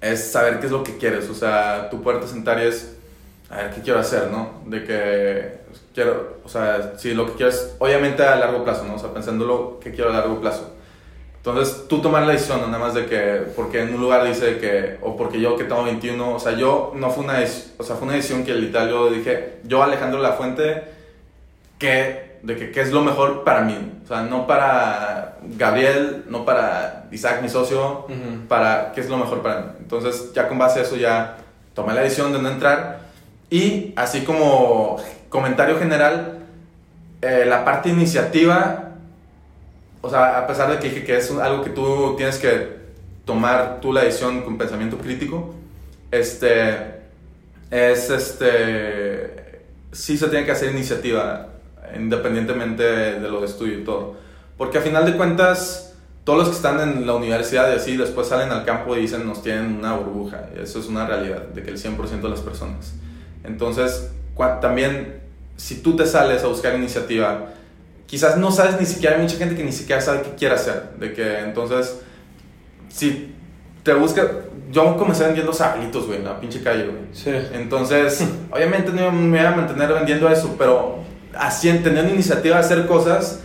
es 0.00 0.30
saber 0.30 0.60
qué 0.60 0.66
es 0.66 0.72
lo 0.72 0.84
que 0.84 0.96
quieres. 0.96 1.28
O 1.28 1.34
sea, 1.34 1.88
tú 1.90 2.02
poderte 2.02 2.28
sentar 2.28 2.60
es, 2.60 2.96
a 3.50 3.56
ver, 3.56 3.70
¿qué 3.74 3.80
quiero 3.80 3.98
hacer, 3.98 4.28
no? 4.30 4.62
De 4.66 4.84
que 4.84 5.61
quiero, 5.94 6.38
o 6.44 6.48
sea, 6.48 6.94
si 6.96 7.14
lo 7.14 7.26
que 7.26 7.32
quieres, 7.32 7.74
obviamente 7.78 8.22
a 8.22 8.36
largo 8.36 8.64
plazo, 8.64 8.84
¿no? 8.84 8.94
O 8.94 8.98
sea, 8.98 9.12
pensándolo, 9.12 9.78
¿qué 9.80 9.92
quiero 9.92 10.10
a 10.10 10.14
largo 10.14 10.40
plazo? 10.40 10.70
Entonces, 11.36 11.86
tú 11.88 12.00
tomar 12.00 12.22
la 12.22 12.32
decisión, 12.34 12.60
nada 12.60 12.78
más 12.78 12.94
de 12.94 13.06
que, 13.06 13.42
porque 13.56 13.82
en 13.82 13.94
un 13.94 14.00
lugar 14.00 14.24
dice 14.24 14.58
que, 14.58 14.98
o 15.02 15.16
porque 15.16 15.40
yo 15.40 15.56
que 15.56 15.64
tengo 15.64 15.82
21, 15.82 16.34
o 16.36 16.38
sea, 16.38 16.52
yo 16.52 16.92
no 16.94 17.10
fue 17.10 17.24
una, 17.24 17.40
o 17.78 17.82
sea, 17.82 17.96
fue 17.96 18.06
una 18.06 18.14
decisión 18.14 18.44
que 18.44 18.54
literal 18.54 18.88
yo 18.88 19.10
dije, 19.10 19.58
yo 19.64 19.82
Alejandro 19.82 20.20
La 20.20 20.32
Fuente, 20.34 20.84
que, 21.78 22.38
de 22.42 22.56
que 22.56 22.70
qué 22.70 22.80
es 22.80 22.92
lo 22.92 23.02
mejor 23.02 23.42
para 23.42 23.62
mí, 23.62 23.92
o 24.04 24.06
sea, 24.06 24.22
no 24.22 24.46
para 24.46 25.38
Gabriel, 25.42 26.24
no 26.28 26.44
para 26.44 27.08
Isaac, 27.10 27.42
mi 27.42 27.48
socio, 27.48 28.06
Ujú. 28.08 28.46
para 28.48 28.92
qué 28.92 29.00
es 29.00 29.08
lo 29.08 29.16
mejor 29.16 29.42
para 29.42 29.60
mí. 29.60 29.66
Entonces, 29.80 30.32
ya 30.32 30.46
con 30.46 30.58
base 30.58 30.78
a 30.78 30.82
eso 30.82 30.94
ya 30.96 31.38
tomé 31.74 31.92
la 31.92 32.02
decisión 32.02 32.32
de 32.32 32.40
no 32.40 32.48
entrar 32.50 33.00
y 33.50 33.92
así 33.96 34.22
como 34.22 34.96
comentario 35.32 35.78
general, 35.78 36.40
eh, 37.22 37.44
la 37.48 37.64
parte 37.64 37.88
iniciativa, 37.88 38.90
o 40.02 40.10
sea, 40.10 40.38
a 40.38 40.46
pesar 40.46 40.70
de 40.70 40.78
que 40.78 40.90
dije 40.90 41.04
que 41.04 41.16
es 41.16 41.30
algo 41.30 41.64
que 41.64 41.70
tú 41.70 42.14
tienes 42.16 42.38
que 42.38 42.82
tomar 43.24 43.80
tú 43.80 43.92
la 43.92 44.02
decisión 44.02 44.42
con 44.42 44.58
pensamiento 44.58 44.98
crítico, 44.98 45.54
este, 46.10 46.76
es 47.70 48.10
este, 48.10 49.62
sí 49.90 50.18
se 50.18 50.28
tiene 50.28 50.44
que 50.44 50.52
hacer 50.52 50.70
iniciativa 50.70 51.48
independientemente 51.96 52.82
de 52.82 53.28
lo 53.28 53.40
de 53.40 53.46
estudio 53.46 53.78
y 53.78 53.84
todo. 53.84 54.16
Porque 54.58 54.78
a 54.78 54.80
final 54.82 55.06
de 55.06 55.16
cuentas, 55.16 55.94
todos 56.24 56.40
los 56.40 56.48
que 56.48 56.56
están 56.56 56.80
en 56.80 57.06
la 57.06 57.14
universidad 57.14 57.72
y 57.72 57.76
así, 57.76 57.96
después 57.96 58.28
salen 58.28 58.50
al 58.50 58.66
campo 58.66 58.94
y 58.96 59.00
dicen 59.00 59.26
nos 59.26 59.42
tienen 59.42 59.76
una 59.76 59.94
burbuja. 59.94 60.50
Eso 60.60 60.78
es 60.78 60.88
una 60.88 61.06
realidad, 61.06 61.48
de 61.48 61.62
que 61.62 61.70
el 61.70 61.78
100% 61.78 62.20
de 62.20 62.28
las 62.28 62.40
personas. 62.40 62.94
Entonces, 63.44 64.10
también, 64.60 65.21
si 65.56 65.76
tú 65.76 65.96
te 65.96 66.06
sales 66.06 66.42
a 66.42 66.48
buscar 66.48 66.74
iniciativa, 66.74 67.50
quizás 68.06 68.36
no 68.36 68.50
sabes 68.50 68.78
ni 68.78 68.86
siquiera, 68.86 69.16
hay 69.16 69.22
mucha 69.22 69.36
gente 69.36 69.54
que 69.54 69.64
ni 69.64 69.72
siquiera 69.72 70.00
sabe 70.00 70.22
qué 70.22 70.30
quiere 70.36 70.54
hacer. 70.54 70.90
De 70.98 71.12
que 71.12 71.40
entonces, 71.40 72.00
si 72.88 73.34
te 73.82 73.94
busca, 73.94 74.22
yo 74.70 74.96
comencé 74.96 75.24
vendiendo 75.24 75.52
sablitos, 75.52 76.06
güey, 76.06 76.18
en 76.18 76.24
la 76.24 76.40
pinche 76.40 76.62
calle, 76.62 76.84
güey. 76.84 77.02
Sí. 77.12 77.30
Entonces, 77.52 78.24
obviamente 78.50 78.92
no 78.92 79.10
me 79.10 79.38
voy 79.38 79.46
a 79.46 79.52
mantener 79.52 79.92
vendiendo 79.92 80.28
eso, 80.28 80.54
pero 80.58 80.98
así, 81.34 81.68
teniendo 81.82 82.12
iniciativa 82.12 82.56
de 82.56 82.60
hacer 82.60 82.86
cosas, 82.86 83.40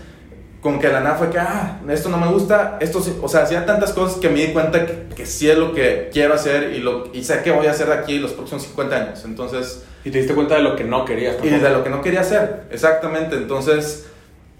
como 0.61 0.79
que 0.79 0.87
la 0.89 0.99
nada 0.99 1.15
fue 1.15 1.29
que, 1.29 1.39
ah, 1.39 1.79
esto 1.89 2.09
no 2.09 2.17
me 2.17 2.27
gusta, 2.27 2.77
esto 2.79 3.01
sí, 3.01 3.15
o 3.21 3.27
sea, 3.27 3.43
hacía 3.43 3.65
tantas 3.65 3.93
cosas 3.93 4.17
que 4.19 4.29
me 4.29 4.45
di 4.45 4.53
cuenta 4.53 4.85
que, 4.85 5.07
que 5.15 5.25
sí 5.25 5.49
es 5.49 5.57
lo 5.57 5.73
que 5.73 6.09
quiero 6.11 6.33
hacer 6.33 6.73
y, 6.73 6.79
lo, 6.79 7.09
y 7.13 7.23
sé 7.23 7.41
que 7.43 7.51
voy 7.51 7.67
a 7.67 7.71
hacer 7.71 7.87
de 7.87 7.93
aquí 7.93 8.19
los 8.19 8.33
próximos 8.33 8.63
50 8.63 8.95
años. 8.95 9.25
Entonces... 9.25 9.83
Y 10.03 10.11
te 10.11 10.19
diste 10.19 10.33
cuenta 10.33 10.55
de 10.55 10.61
lo 10.61 10.75
que 10.75 10.83
no 10.83 11.05
querías. 11.05 11.35
Y 11.43 11.49
de 11.49 11.69
lo 11.69 11.83
que 11.83 11.89
no 11.89 12.01
quería 12.01 12.21
hacer, 12.21 12.63
exactamente. 12.71 13.35
Entonces, 13.35 14.07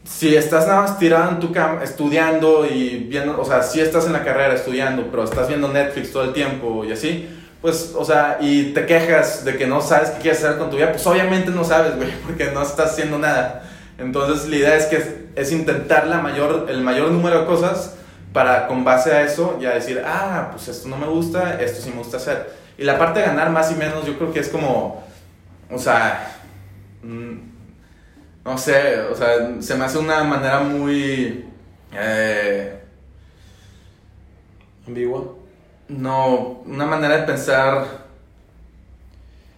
si 0.08 0.36
estás 0.36 0.68
nada 0.68 0.82
más 0.82 1.00
tirado 1.00 1.32
en 1.32 1.40
tu 1.40 1.52
cama, 1.52 1.84
estudiando 1.84 2.66
y 2.66 3.08
viendo, 3.10 3.40
o 3.40 3.46
sea, 3.46 3.62
si 3.62 3.82
estás 3.82 4.06
en 4.06 4.14
la 4.14 4.24
carrera 4.24 4.54
estudiando, 4.54 5.08
pero 5.12 5.24
estás 5.24 5.48
viendo 5.48 5.68
Netflix 5.68 6.12
todo 6.12 6.24
el 6.24 6.34
tiempo 6.34 6.86
y 6.86 6.94
así, 6.94 7.28
pues, 7.62 7.94
o 7.96 8.06
sea, 8.06 8.38
y 8.40 8.74
te 8.74 8.86
quejas 8.86 9.44
de 9.44 9.58
que 9.58 9.68
no 9.68 9.82
sabes 9.82 10.12
qué 10.12 10.22
quieres 10.22 10.44
hacer 10.44 10.58
con 10.58 10.70
tu 10.70 10.78
vida, 10.78 10.92
pues 10.92 11.06
obviamente 11.06 11.52
no 11.52 11.64
sabes, 11.64 11.96
güey, 11.98 12.12
porque 12.26 12.46
no 12.52 12.62
estás 12.62 12.92
haciendo 12.92 13.18
nada. 13.18 13.64
Entonces, 13.98 14.48
la 14.48 14.56
idea 14.56 14.76
es 14.76 14.86
que 14.86 15.28
es 15.36 15.52
intentar 15.52 16.08
la 16.08 16.20
mayor, 16.20 16.68
el 16.70 16.82
mayor 16.82 17.12
número 17.12 17.42
de 17.42 17.46
cosas 17.46 17.96
para 18.34 18.68
con 18.68 18.84
base 18.84 19.12
a 19.12 19.24
eso 19.24 19.58
ya 19.60 19.74
decir, 19.74 20.02
ah, 20.06 20.50
pues 20.52 20.68
esto 20.68 20.88
no 20.88 20.98
me 20.98 21.08
gusta, 21.08 21.62
esto 21.62 21.82
sí 21.82 21.90
me 21.90 21.98
gusta 21.98 22.18
hacer. 22.18 22.52
Y 22.78 22.84
la 22.84 22.98
parte 22.98 23.20
de 23.20 23.26
ganar 23.26 23.50
más 23.50 23.72
y 23.72 23.76
menos, 23.76 24.06
yo 24.06 24.18
creo 24.18 24.32
que 24.32 24.40
es 24.40 24.50
como, 24.50 25.04
o 25.72 25.78
sea, 25.80 26.38
mm, 27.02 27.36
no 28.46 28.58
sé, 28.58 29.00
o 29.02 29.16
sea, 29.16 29.60
se 29.60 29.76
me 29.76 29.86
hace 29.86 29.98
una 29.98 30.24
manera 30.24 30.60
muy... 30.60 31.46
Eh, 31.94 32.80
ambigua. 34.88 35.36
No, 35.90 36.62
una 36.66 36.86
manera 36.86 37.18
de 37.18 37.24
pensar, 37.24 38.07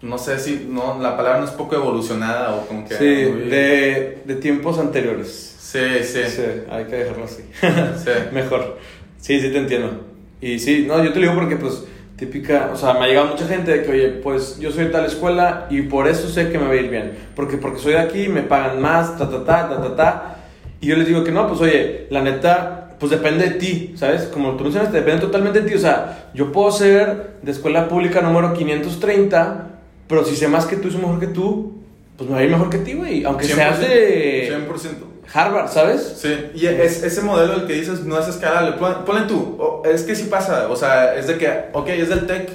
no 0.02 0.18
sé 0.18 0.39
si, 0.39 0.68
no, 0.70 0.97
la 1.00 1.18
palabra 1.18 1.39
no 1.39 1.45
es 1.45 1.52
poco 1.52 1.76
evolucionada 1.76 2.56
o 2.56 2.68
como 2.68 2.88
que... 2.88 2.95
Sí, 2.95 3.06
de, 3.06 4.22
de 4.26 4.36
tiempos 4.36 4.80
anteriores. 4.80 5.56
Sí, 5.60 6.04
sí. 6.04 6.22
Sí, 6.28 6.43
hay 6.70 6.86
que 6.86 6.95
dejarlo 6.95 7.26
así. 7.26 7.43
Sí. 8.04 8.12
Mejor. 8.34 8.78
Sí, 9.18 9.39
sí 9.39 9.50
te 9.50 9.58
entiendo. 9.58 10.06
Y 10.41 10.60
sí, 10.60 10.86
no, 10.88 11.04
yo 11.04 11.12
te 11.12 11.20
digo 11.20 11.36
porque 11.36 11.58
pues 11.58 11.84
típica, 12.16 12.70
o 12.74 12.76
sea, 12.76 12.93
me 12.93 13.06
ha 13.06 13.08
llegado 13.08 13.28
mucha 13.28 13.47
gente 13.47 13.72
de 13.72 13.84
que, 13.84 13.91
oye, 13.91 14.10
pues 14.10 14.60
yo 14.60 14.72
soy 14.72 14.86
de 14.86 14.89
tal 14.89 15.06
escuela 15.06 15.68
y 15.70 15.84
por 15.84 16.08
eso 16.08 16.28
sé 16.28 16.50
que 16.50 16.58
me 16.58 16.66
va 16.66 16.74
a 16.74 16.76
ir 16.76 16.89
bien. 16.89 17.18
Porque, 17.36 17.58
porque 17.58 17.80
soy 17.80 17.93
de 17.93 18.00
aquí, 18.00 18.28
me 18.28 18.41
pagan 18.41 18.82
más, 18.82 19.18
ta, 19.18 19.30
ta, 19.30 19.43
ta, 19.43 19.70
ta, 19.70 19.82
ta, 19.82 19.95
ta. 19.95 20.36
Y 20.82 20.88
yo 20.88 20.95
les 20.95 21.08
digo 21.08 21.24
que 21.24 21.32
no, 21.32 21.47
pues 21.47 21.62
oye, 21.62 22.08
la 22.10 22.22
neta, 22.22 22.95
pues 23.00 23.12
depende 23.12 23.50
de 23.50 23.56
ti, 23.56 23.93
¿sabes? 23.95 24.24
Como 24.24 24.56
tú 24.56 24.64
mencionaste, 24.64 24.97
depende 24.97 25.22
totalmente 25.22 25.62
de 25.62 25.70
ti. 25.70 25.76
O 25.76 25.80
sea, 25.80 26.30
yo 26.34 26.52
puedo 26.52 26.72
ser 26.72 27.38
de 27.41 27.52
escuela 27.52 27.88
pública 27.88 28.22
número 28.22 28.54
530, 28.54 29.68
pero 30.10 30.26
si 30.26 30.36
sé 30.36 30.47
más 30.47 30.66
que 30.66 30.76
tú 30.76 30.88
y 30.88 30.91
soy 30.91 31.01
mejor 31.01 31.20
que 31.20 31.28
tú, 31.28 31.84
pues 32.18 32.28
me 32.28 32.36
va 32.36 32.41
a 32.41 32.43
ir 32.43 32.49
mejor 32.49 32.70
que 32.72 32.80
ti, 32.80 32.95
güey. 32.95 33.24
Aunque 33.24 33.45
seas 33.45 33.80
de... 33.80 34.51
100%. 34.68 35.10
Harvard, 35.32 35.70
¿sabes? 35.70 36.16
Sí, 36.18 36.49
y 36.55 36.66
es, 36.66 37.03
ese 37.03 37.22
modelo 37.22 37.53
el 37.53 37.68
que 37.68 37.74
dices 37.74 38.01
no 38.01 38.18
es 38.20 38.28
escalable. 38.28 38.74
Ponle 39.05 39.22
tú, 39.28 39.84
es 39.86 40.01
que 40.01 40.16
sí 40.16 40.24
pasa, 40.24 40.68
o 40.68 40.76
sea, 40.76 41.16
es 41.16 41.28
de 41.28 41.38
que, 41.38 41.66
ok, 41.72 41.88
es 41.89 42.10
del 42.10 42.26
tech, 42.26 42.49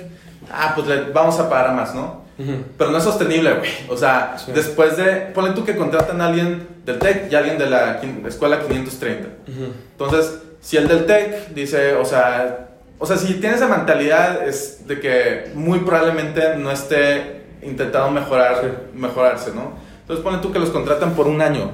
ah, 0.51 0.73
pues 0.75 0.89
le 0.89 1.13
vamos 1.13 1.39
a 1.39 1.49
pagar 1.49 1.73
más, 1.75 1.95
¿no? 1.95 2.25
Pero 2.77 2.91
no 2.91 2.99
es 2.99 3.05
sostenible, 3.05 3.55
güey. 3.55 3.71
O 3.89 3.97
sea, 3.97 4.37
después 4.53 4.97
de, 4.97 5.31
ponle 5.33 5.53
tú 5.53 5.65
que 5.65 5.77
contratan 5.77 6.21
a 6.21 6.27
alguien 6.27 6.67
del 6.85 6.99
tech 6.99 7.31
y 7.31 7.37
alguien 7.37 7.57
de 7.57 7.71
la 7.71 8.01
escuela 8.27 8.59
530. 8.59 9.29
Entonces, 9.93 10.41
si 10.61 10.77
el 10.77 10.89
del 10.89 11.07
tech 11.07 11.51
dice, 11.55 11.95
o 11.95 12.05
sea, 12.05 12.71
o 12.99 13.07
sea, 13.07 13.17
si 13.17 13.35
tiene 13.35 13.55
esa 13.55 13.69
mentalidad 13.69 14.49
es 14.49 14.87
de 14.87 14.99
que 14.99 15.51
muy 15.55 15.81
probablemente 15.81 16.57
no 16.57 16.71
esté 16.71 17.44
intentando 17.65 18.11
mejorar, 18.11 18.89
mejorarse, 18.95 19.53
¿no? 19.55 19.73
Entonces, 20.01 20.23
ponle 20.23 20.41
tú 20.41 20.53
que 20.53 20.59
los 20.59 20.71
contratan 20.71 21.15
por 21.15 21.27
un 21.27 21.41
año 21.41 21.71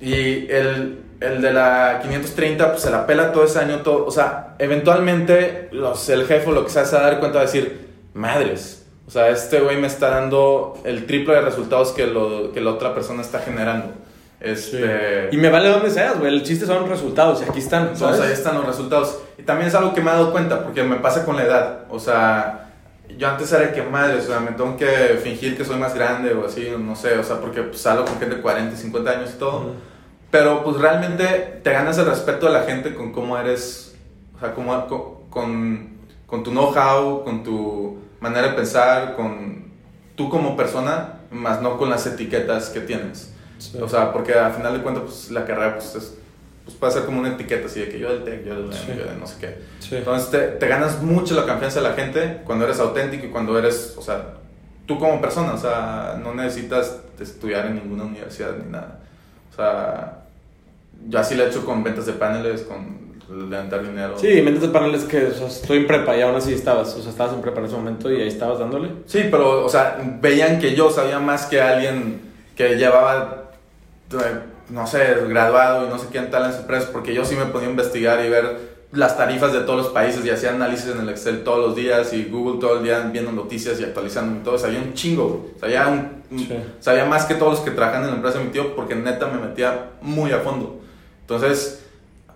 y 0.00 0.50
el, 0.50 1.00
el 1.20 1.42
de 1.42 1.52
la 1.52 1.98
530, 2.02 2.70
pues 2.70 2.82
se 2.82 2.90
la 2.90 3.06
pela 3.06 3.32
todo 3.32 3.44
ese 3.44 3.58
año, 3.58 3.80
todo. 3.80 4.06
O 4.06 4.10
sea, 4.10 4.54
eventualmente 4.58 5.68
los, 5.72 6.08
el 6.08 6.26
jefe 6.26 6.48
o 6.48 6.52
lo 6.52 6.64
que 6.64 6.70
sea 6.70 6.84
se 6.84 6.96
va 6.96 7.02
a 7.02 7.10
dar 7.10 7.20
cuenta 7.20 7.40
de 7.40 7.46
decir, 7.46 7.88
madres. 8.14 8.86
O 9.06 9.10
sea, 9.10 9.30
este 9.30 9.60
güey 9.60 9.78
me 9.78 9.86
está 9.86 10.10
dando 10.10 10.78
el 10.84 11.06
triple 11.06 11.34
de 11.34 11.40
resultados 11.40 11.92
que, 11.92 12.06
lo, 12.06 12.52
que 12.52 12.60
la 12.60 12.70
otra 12.70 12.94
persona 12.94 13.22
está 13.22 13.38
generando. 13.40 13.92
Este... 14.40 15.30
Y 15.32 15.36
me 15.36 15.48
vale 15.48 15.70
donde 15.70 15.90
seas, 15.90 16.18
güey. 16.18 16.32
El 16.32 16.42
chiste 16.44 16.66
son 16.66 16.88
resultados 16.88 17.42
y 17.42 17.48
aquí 17.48 17.58
están. 17.58 17.96
¿sabes? 17.96 18.20
ahí 18.20 18.32
están 18.32 18.54
los 18.54 18.66
resultados. 18.66 19.18
Y 19.38 19.42
también 19.42 19.68
es 19.68 19.74
algo 19.74 19.94
que 19.94 20.00
me 20.00 20.10
he 20.10 20.14
dado 20.14 20.30
cuenta 20.30 20.62
porque 20.62 20.84
me 20.84 20.96
pasa 20.96 21.24
con 21.24 21.36
la 21.36 21.44
edad. 21.44 21.78
O 21.88 21.98
sea, 21.98 22.67
yo 23.18 23.28
antes 23.28 23.52
era 23.52 23.72
que 23.72 23.82
madre, 23.82 24.18
o 24.18 24.22
sea, 24.22 24.38
me 24.38 24.52
tengo 24.52 24.76
que 24.76 25.18
fingir 25.20 25.56
que 25.56 25.64
soy 25.64 25.76
más 25.76 25.92
grande 25.92 26.32
o 26.32 26.46
así, 26.46 26.68
no 26.78 26.94
sé, 26.94 27.18
o 27.18 27.24
sea, 27.24 27.40
porque 27.40 27.62
pues, 27.62 27.80
salgo 27.80 28.04
con 28.04 28.18
gente 28.18 28.36
de 28.36 28.40
40, 28.40 28.76
50 28.76 29.10
años 29.10 29.30
y 29.34 29.38
todo. 29.38 29.74
Pero 30.30 30.62
pues 30.62 30.76
realmente 30.76 31.60
te 31.64 31.72
ganas 31.72 31.98
el 31.98 32.06
respeto 32.06 32.46
de 32.46 32.52
la 32.52 32.62
gente 32.62 32.94
con 32.94 33.12
cómo 33.12 33.36
eres, 33.36 33.96
o 34.36 34.38
sea, 34.38 34.54
como, 34.54 35.26
con, 35.30 35.98
con 36.26 36.44
tu 36.44 36.52
know-how, 36.52 37.24
con 37.24 37.42
tu 37.42 37.98
manera 38.20 38.48
de 38.48 38.54
pensar, 38.54 39.16
con 39.16 39.72
tú 40.14 40.30
como 40.30 40.56
persona, 40.56 41.20
más 41.32 41.60
no 41.60 41.76
con 41.76 41.90
las 41.90 42.06
etiquetas 42.06 42.70
que 42.70 42.80
tienes. 42.80 43.34
O 43.80 43.88
sea, 43.88 44.12
porque 44.12 44.34
al 44.34 44.52
final 44.52 44.74
de 44.74 44.82
cuentas, 44.82 45.02
pues 45.04 45.30
la 45.32 45.44
carrera 45.44 45.74
pues, 45.74 45.94
es, 45.96 46.18
pues 46.68 46.76
puede 46.76 46.92
ser 46.92 47.04
como 47.06 47.20
una 47.20 47.30
etiqueta 47.30 47.64
así 47.64 47.80
de 47.80 47.88
que 47.88 47.98
yo 47.98 48.10
del 48.10 48.24
tech, 48.24 48.44
yo 48.44 48.54
del 48.54 48.70
yo 48.70 49.06
de 49.06 49.16
no 49.18 49.26
sé 49.26 49.36
qué. 49.40 49.96
Entonces 49.96 50.30
te, 50.30 50.38
te, 50.38 50.68
ganas 50.68 51.00
mucho 51.00 51.34
la 51.34 51.46
confianza 51.46 51.80
de 51.80 51.88
la 51.88 51.94
gente 51.94 52.42
cuando 52.44 52.66
eres 52.66 52.78
auténtico 52.78 53.24
y 53.24 53.30
cuando 53.30 53.58
eres, 53.58 53.94
o 53.96 54.02
sea, 54.02 54.34
tú 54.84 54.98
como 54.98 55.18
persona, 55.18 55.54
o 55.54 55.56
sea, 55.56 56.20
no 56.22 56.34
necesitas 56.34 57.00
estudiar 57.18 57.64
en 57.68 57.76
ninguna 57.76 58.04
universidad 58.04 58.54
ni 58.62 58.70
nada. 58.70 58.98
O 59.50 59.56
sea, 59.56 60.24
yo 61.08 61.18
así 61.18 61.36
lo 61.36 61.44
he 61.44 61.48
hecho 61.48 61.64
con 61.64 61.82
ventas 61.82 62.04
de 62.04 62.12
paneles, 62.12 62.60
con 62.60 63.48
levantar 63.48 63.82
dinero. 63.82 64.18
Sí, 64.18 64.38
ventas 64.42 64.60
de 64.60 64.68
paneles 64.68 65.04
que, 65.04 65.24
o 65.24 65.32
sea, 65.32 65.46
estoy 65.46 65.78
en 65.78 65.86
prepa 65.86 66.18
y 66.18 66.20
aún 66.20 66.36
así 66.36 66.52
estabas, 66.52 66.94
o 66.96 67.00
sea, 67.00 67.10
estabas 67.10 67.32
en 67.32 67.40
prepa 67.40 67.60
en 67.60 67.64
ese 67.64 67.76
momento 67.76 68.12
y 68.12 68.20
ahí 68.20 68.28
estabas 68.28 68.58
dándole. 68.58 68.90
Sí, 69.06 69.28
pero, 69.30 69.64
o 69.64 69.68
sea, 69.70 69.98
veían 70.20 70.58
que 70.58 70.74
yo 70.74 70.90
sabía 70.90 71.18
más 71.18 71.46
que 71.46 71.62
alguien 71.62 72.20
que 72.54 72.76
llevaba, 72.76 73.52
no 74.70 74.86
sé, 74.86 75.14
graduado 75.28 75.86
y 75.86 75.88
no 75.88 75.98
sé 75.98 76.06
quién 76.10 76.30
tal 76.30 76.46
en 76.46 76.52
su 76.52 76.60
empresa, 76.60 76.88
porque 76.92 77.14
yo 77.14 77.24
sí 77.24 77.34
me 77.34 77.46
ponía 77.46 77.68
a 77.68 77.70
investigar 77.70 78.24
y 78.24 78.28
ver 78.28 78.78
las 78.92 79.16
tarifas 79.16 79.52
de 79.52 79.60
todos 79.60 79.78
los 79.78 79.88
países 79.88 80.24
y 80.24 80.30
hacía 80.30 80.50
análisis 80.50 80.90
en 80.90 81.00
el 81.00 81.08
Excel 81.10 81.44
todos 81.44 81.58
los 81.58 81.76
días 81.76 82.12
y 82.12 82.24
Google 82.24 82.58
todo 82.58 82.78
el 82.78 82.84
día 82.84 83.00
viendo 83.12 83.32
noticias 83.32 83.78
y 83.80 83.84
actualizando 83.84 84.40
y 84.40 84.42
todo. 84.42 84.58
Sabía 84.58 84.78
un 84.78 84.94
chingo, 84.94 85.50
sabía, 85.60 85.88
un, 85.88 86.22
sabía 86.80 87.04
más 87.04 87.26
que 87.26 87.34
todos 87.34 87.54
los 87.54 87.60
que 87.60 87.70
trabajan 87.70 88.04
en 88.04 88.10
la 88.10 88.16
empresa 88.16 88.38
de 88.38 88.44
mi 88.44 88.50
tío 88.50 88.74
porque 88.74 88.94
neta 88.94 89.26
me 89.26 89.46
metía 89.46 89.90
muy 90.00 90.32
a 90.32 90.38
fondo. 90.38 90.80
Entonces, 91.20 91.84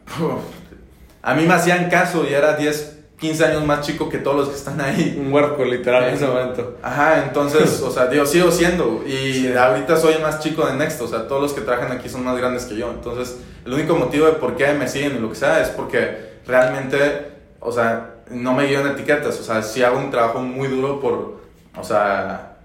a 1.23 1.35
mí 1.35 1.47
me 1.47 1.55
hacían 1.55 1.89
caso 1.89 2.27
y 2.29 2.35
era 2.35 2.57
10, 2.57 2.99
15 3.23 3.45
años 3.45 3.65
más 3.65 3.87
chico 3.87 4.09
que 4.09 4.19
todos 4.19 4.37
los 4.37 4.49
que 4.49 4.57
están 4.57 4.81
ahí. 4.81 5.17
Un 5.25 5.33
huerco, 5.33 5.65
literal, 5.65 6.09
en 6.09 6.15
ese 6.15 6.27
momento. 6.27 6.77
Ajá, 6.83 7.23
entonces, 7.23 7.81
o 7.87 7.89
sea, 7.89 8.07
digo, 8.07 8.27
sigo 8.27 8.51
siendo. 8.51 9.05
Y 9.07 9.47
ahorita 9.57 9.97
soy 9.97 10.19
más 10.19 10.41
chico 10.41 10.67
de 10.67 10.75
Next, 10.75 11.01
o 11.01 11.07
sea, 11.07 11.29
todos 11.29 11.41
los 11.41 11.53
que 11.53 11.61
trabajan 11.61 11.93
aquí 11.93 12.09
son 12.09 12.25
más 12.25 12.37
grandes 12.37 12.65
que 12.65 12.75
yo. 12.75 12.91
Entonces, 12.91 13.39
el 13.65 13.73
único 13.73 13.95
motivo 13.95 14.27
de 14.27 14.33
por 14.33 14.57
qué 14.57 14.73
me 14.73 14.89
siguen 14.89 15.17
y 15.17 15.21
lo 15.21 15.29
que 15.29 15.37
sea 15.37 15.63
es 15.63 15.69
porque 15.69 16.41
realmente, 16.49 17.29
o 17.61 17.71
sea, 17.71 18.17
no 18.29 18.55
me 18.55 18.67
guío 18.67 18.81
en 18.81 18.89
etiquetas. 18.89 19.39
O 19.39 19.45
sea, 19.45 19.63
sí 19.63 19.85
hago 19.85 19.99
un 19.99 20.11
trabajo 20.11 20.41
muy 20.41 20.67
duro 20.67 20.99
por, 20.99 21.43
o 21.79 21.85
sea, 21.85 22.57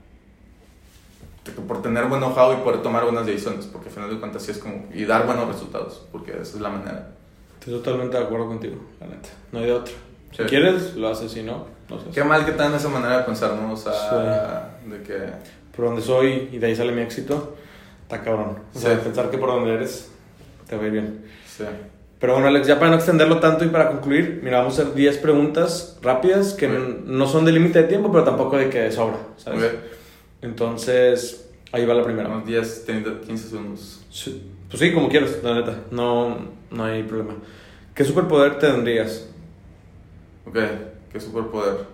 por 1.67 1.83
tener 1.83 2.05
buen 2.05 2.19
know-how 2.19 2.53
y 2.53 2.63
poder 2.63 2.81
tomar 2.81 3.03
buenas 3.03 3.27
decisiones, 3.27 3.67
porque 3.67 3.89
al 3.89 3.93
final 3.93 4.09
de 4.09 4.19
cuentas 4.19 4.41
sí 4.41 4.49
es 4.49 4.57
como, 4.57 4.87
y 4.91 5.05
dar 5.05 5.27
buenos 5.27 5.47
resultados, 5.47 6.03
porque 6.11 6.31
esa 6.31 6.41
es 6.41 6.61
la 6.61 6.69
manera. 6.69 7.09
Estoy 7.59 7.75
totalmente 7.75 8.17
de 8.17 8.23
acuerdo 8.23 8.47
contigo, 8.47 8.77
la 8.99 9.05
neta, 9.05 9.29
no 9.51 9.59
hay 9.59 9.65
de 9.65 9.73
otra. 9.73 9.93
Si 10.38 10.43
quieres, 10.43 10.95
lo 10.95 11.07
haces, 11.09 11.31
si 11.31 11.41
no, 11.41 11.65
no 11.89 11.99
sé. 11.99 12.05
Qué 12.13 12.23
mal 12.23 12.45
que 12.45 12.51
tengan 12.51 12.75
esa 12.75 12.89
manera 12.89 13.17
de 13.19 13.23
pensar, 13.23 13.53
¿no? 13.55 13.73
O 13.73 13.77
sea, 13.77 14.77
de 14.85 15.01
que... 15.01 15.17
Por 15.75 15.85
donde 15.85 16.01
soy 16.01 16.49
y 16.51 16.57
de 16.59 16.67
ahí 16.67 16.75
sale 16.75 16.91
mi 16.91 17.01
éxito, 17.01 17.55
está 18.03 18.21
cabrón. 18.23 18.59
O 18.73 18.79
sea, 18.79 18.99
pensar 18.99 19.29
que 19.29 19.38
por 19.38 19.49
donde 19.49 19.73
eres 19.73 20.11
te 20.67 20.75
va 20.75 20.83
a 20.83 20.85
ir 20.85 20.91
bien. 20.91 21.25
Sí. 21.45 21.63
Pero 22.19 22.33
bueno, 22.33 22.47
Alex, 22.47 22.67
ya 22.67 22.79
para 22.79 22.89
no 22.89 22.97
extenderlo 22.97 23.39
tanto 23.39 23.63
y 23.63 23.67
para 23.67 23.89
concluir, 23.89 24.41
mira, 24.43 24.57
vamos 24.59 24.77
a 24.79 24.81
hacer 24.81 24.95
10 24.95 25.17
preguntas 25.19 25.99
rápidas 26.01 26.53
que 26.53 26.67
no 26.67 27.27
son 27.27 27.45
de 27.45 27.51
límite 27.51 27.83
de 27.83 27.88
tiempo, 27.88 28.11
pero 28.11 28.23
tampoco 28.23 28.57
de 28.57 28.69
que 28.69 28.91
sobra, 28.91 29.17
¿sabes? 29.38 29.71
Entonces, 30.41 31.49
ahí 31.71 31.85
va 31.85 31.93
la 31.93 32.03
primera. 32.03 32.29
Unos 32.29 32.45
10, 32.45 32.85
15 33.25 33.49
segundos. 33.49 34.01
Pues 34.69 34.79
sí, 34.79 34.93
como 34.93 35.09
quieras, 35.09 35.38
la 35.43 35.55
neta. 35.55 35.75
No, 35.91 36.38
no 36.71 36.83
hay 36.83 37.03
problema. 37.03 37.35
¿Qué 37.93 38.03
superpoder 38.03 38.57
te 38.57 38.67
tendrías? 38.67 39.29
Ok, 40.47 40.57
¿qué 41.11 41.19
superpoder? 41.19 41.85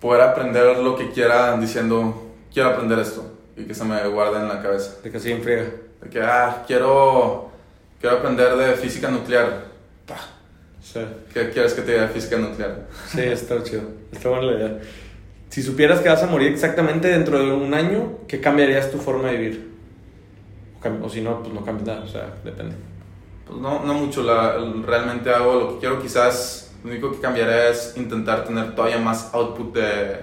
Poder 0.00 0.22
aprender 0.22 0.78
lo 0.78 0.96
que 0.96 1.10
quiera 1.10 1.56
diciendo, 1.56 2.30
quiero 2.52 2.70
aprender 2.70 3.00
esto 3.00 3.38
y 3.56 3.64
que 3.64 3.74
se 3.74 3.84
me 3.84 4.06
guarde 4.06 4.38
en 4.38 4.48
la 4.48 4.62
cabeza. 4.62 5.00
De 5.02 5.10
que 5.10 5.18
se 5.18 5.32
enfriega. 5.32 5.64
De 6.00 6.08
que, 6.08 6.22
ah, 6.22 6.62
quiero, 6.66 7.50
quiero 8.00 8.18
aprender 8.18 8.56
de 8.56 8.74
física 8.74 9.10
nuclear. 9.10 9.68
¿Qué 11.32 11.50
quieres 11.50 11.74
que 11.74 11.82
te 11.82 11.92
diga 11.92 12.06
de 12.06 12.08
física 12.08 12.36
nuclear? 12.38 12.86
Sí, 13.08 13.20
está 13.22 13.62
chido. 13.62 13.82
Está 14.12 14.28
buena 14.28 14.46
la 14.46 14.52
idea. 14.58 14.80
Si 15.48 15.62
supieras 15.62 16.00
que 16.00 16.08
vas 16.08 16.22
a 16.22 16.26
morir 16.26 16.52
exactamente 16.52 17.08
dentro 17.08 17.38
de 17.38 17.52
un 17.52 17.74
año, 17.74 18.18
¿qué 18.28 18.40
cambiarías 18.40 18.90
tu 18.90 18.98
forma 18.98 19.28
de 19.28 19.36
vivir? 19.36 19.70
O, 20.82 21.06
o 21.06 21.08
si 21.08 21.20
no, 21.20 21.42
pues 21.42 21.52
no 21.52 21.64
cambias 21.64 21.88
nada, 21.88 22.04
o 22.04 22.08
sea, 22.08 22.32
depende. 22.44 22.89
Pues 23.46 23.60
no, 23.60 23.84
no 23.84 23.94
mucho, 23.94 24.22
la, 24.22 24.56
realmente 24.86 25.30
hago 25.30 25.54
lo 25.54 25.68
que 25.70 25.78
quiero, 25.80 26.00
quizás 26.00 26.72
lo 26.84 26.90
único 26.90 27.12
que 27.12 27.18
cambiaría 27.18 27.68
es 27.68 27.94
intentar 27.96 28.44
tener 28.44 28.74
todavía 28.74 28.98
más 28.98 29.30
output 29.34 29.74
de, 29.74 30.16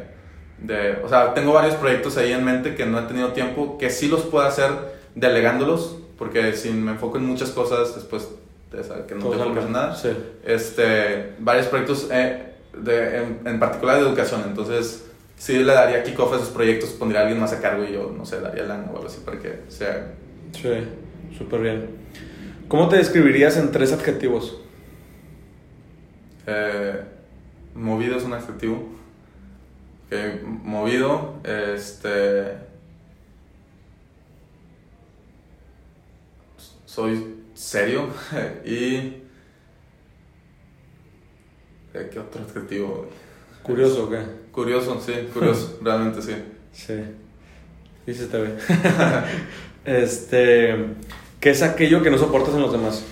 de... 0.60 1.00
O 1.04 1.10
sea, 1.10 1.34
tengo 1.34 1.54
varios 1.54 1.76
proyectos 1.76 2.18
ahí 2.18 2.32
en 2.32 2.44
mente 2.44 2.76
que 2.76 2.86
no 2.86 3.00
he 3.00 3.04
tenido 3.04 3.34
tiempo, 3.34 3.78
que 3.78 3.90
sí 3.90 4.08
los 4.08 4.22
puedo 4.22 4.46
hacer 4.46 4.72
delegándolos, 5.16 5.98
porque 6.18 6.54
si 6.54 6.72
me 6.72 6.92
enfoco 6.92 7.18
en 7.18 7.26
muchas 7.26 7.52
cosas, 7.52 7.96
después 7.96 8.30
te 8.72 8.78
que 9.08 9.16
no 9.16 9.22
Todo 9.22 9.32
te 9.32 9.42
enfocas 9.42 9.66
en 9.66 9.72
nada. 9.72 9.96
Sí. 9.96 10.10
Este, 10.44 11.34
varios 11.40 11.68
proyectos 11.68 12.08
eh, 12.12 12.54
de, 12.78 13.18
en, 13.18 13.42
en 13.46 13.60
particular 13.60 13.98
de 13.98 14.08
educación, 14.08 14.44
entonces 14.46 15.06
sí 15.38 15.60
le 15.60 15.74
daría 15.74 16.04
kickoff 16.04 16.34
a 16.34 16.38
esos 16.38 16.50
proyectos, 16.50 16.90
pondría 16.90 17.22
a 17.22 17.24
alguien 17.24 17.40
más 17.40 17.54
a 17.54 17.62
cargo 17.62 17.84
y 17.84 17.94
yo, 17.94 18.14
no 18.16 18.26
sé, 18.26 18.42
daría 18.42 18.64
lana 18.64 18.90
o 18.92 18.96
algo 18.96 19.08
así 19.08 19.22
para 19.24 19.40
que 19.40 19.62
sea... 19.68 20.14
Sí, 20.52 20.70
súper 21.38 21.62
bien. 21.62 21.90
¿Cómo 22.68 22.90
te 22.90 22.98
describirías 22.98 23.56
en 23.56 23.72
tres 23.72 23.94
adjetivos? 23.94 24.58
Eh, 26.46 27.02
movido 27.74 28.18
es 28.18 28.24
un 28.24 28.34
adjetivo. 28.34 28.90
Ok, 30.08 30.44
movido, 30.64 31.36
este. 31.44 32.58
Soy 36.86 37.38
serio 37.54 38.10
y. 38.66 38.96
eh, 41.94 42.10
¿Qué 42.12 42.20
otro 42.20 42.42
adjetivo? 42.44 43.08
¿Curioso 43.64 44.06
o 44.06 44.10
qué? 44.10 44.20
Curioso, 44.52 45.00
sí, 45.00 45.14
curioso, 45.34 45.80
realmente 45.84 46.22
sí. 46.22 46.36
Sí. 46.74 47.02
Sí 48.06 48.14
se 48.14 48.28
te 48.28 48.40
ve. 48.40 48.58
este, 49.86 50.76
¿qué 51.40 51.52
es 51.52 51.62
aquello 51.62 52.02
que 52.02 52.10
no 52.10 52.18
soportas 52.18 52.54
en 52.54 52.62
los 52.62 52.72
demás? 52.72 53.04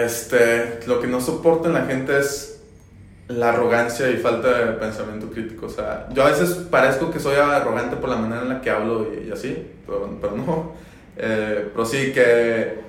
Este, 0.00 0.80
lo 0.86 1.00
que 1.00 1.06
no 1.06 1.20
soporta 1.20 1.68
en 1.68 1.74
la 1.74 1.86
gente 1.86 2.18
es 2.18 2.60
la 3.28 3.50
arrogancia 3.50 4.10
y 4.10 4.16
falta 4.16 4.48
de 4.48 4.72
pensamiento 4.72 5.30
crítico. 5.30 5.66
O 5.66 5.70
sea, 5.70 6.08
yo 6.12 6.24
a 6.24 6.30
veces 6.30 6.50
parezco 6.70 7.10
que 7.10 7.20
soy 7.20 7.36
arrogante 7.36 7.96
por 7.96 8.08
la 8.08 8.16
manera 8.16 8.42
en 8.42 8.48
la 8.48 8.60
que 8.60 8.70
hablo 8.70 9.08
y, 9.12 9.28
y 9.28 9.30
así, 9.30 9.66
pero, 9.86 10.18
pero 10.20 10.36
no. 10.36 10.72
Eh, 11.16 11.68
pero 11.72 11.84
sí 11.84 12.12
que, 12.12 12.80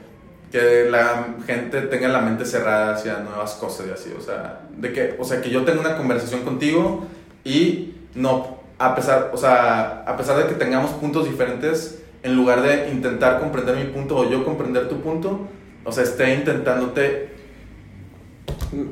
que 0.52 0.88
la 0.90 1.36
gente 1.46 1.82
tenga 1.84 2.08
la 2.08 2.22
mente 2.22 2.46
cerrada 2.46 2.94
hacia 2.94 3.20
nuevas 3.20 3.54
cosas 3.54 3.88
y 3.88 3.92
así. 3.92 4.14
O 4.18 4.22
sea, 4.22 4.62
de 4.78 4.94
que, 4.94 5.16
o 5.20 5.24
sea, 5.24 5.42
que 5.42 5.50
yo 5.50 5.66
tenga 5.66 5.82
una 5.82 5.98
conversación 5.98 6.42
contigo 6.42 7.06
y 7.44 7.96
no, 8.16 8.60
a 8.78 8.96
pesar, 8.96 9.32
o 9.34 9.38
sea, 9.38 10.04
a 10.06 10.16
pesar 10.16 10.38
de 10.38 10.48
que 10.48 10.56
tengamos 10.56 10.92
puntos 10.92 11.26
diferentes, 11.26 12.02
en 12.24 12.36
lugar 12.36 12.62
de 12.62 12.90
intentar 12.90 13.40
comprender 13.40 13.76
mi 13.76 13.86
punto 13.86 14.18
o 14.18 14.30
yo 14.30 14.44
comprender 14.44 14.90
tu 14.90 15.02
punto, 15.02 15.48
o 15.84 15.92
sea, 15.92 16.04
esté 16.04 16.34
intentándote 16.34 17.30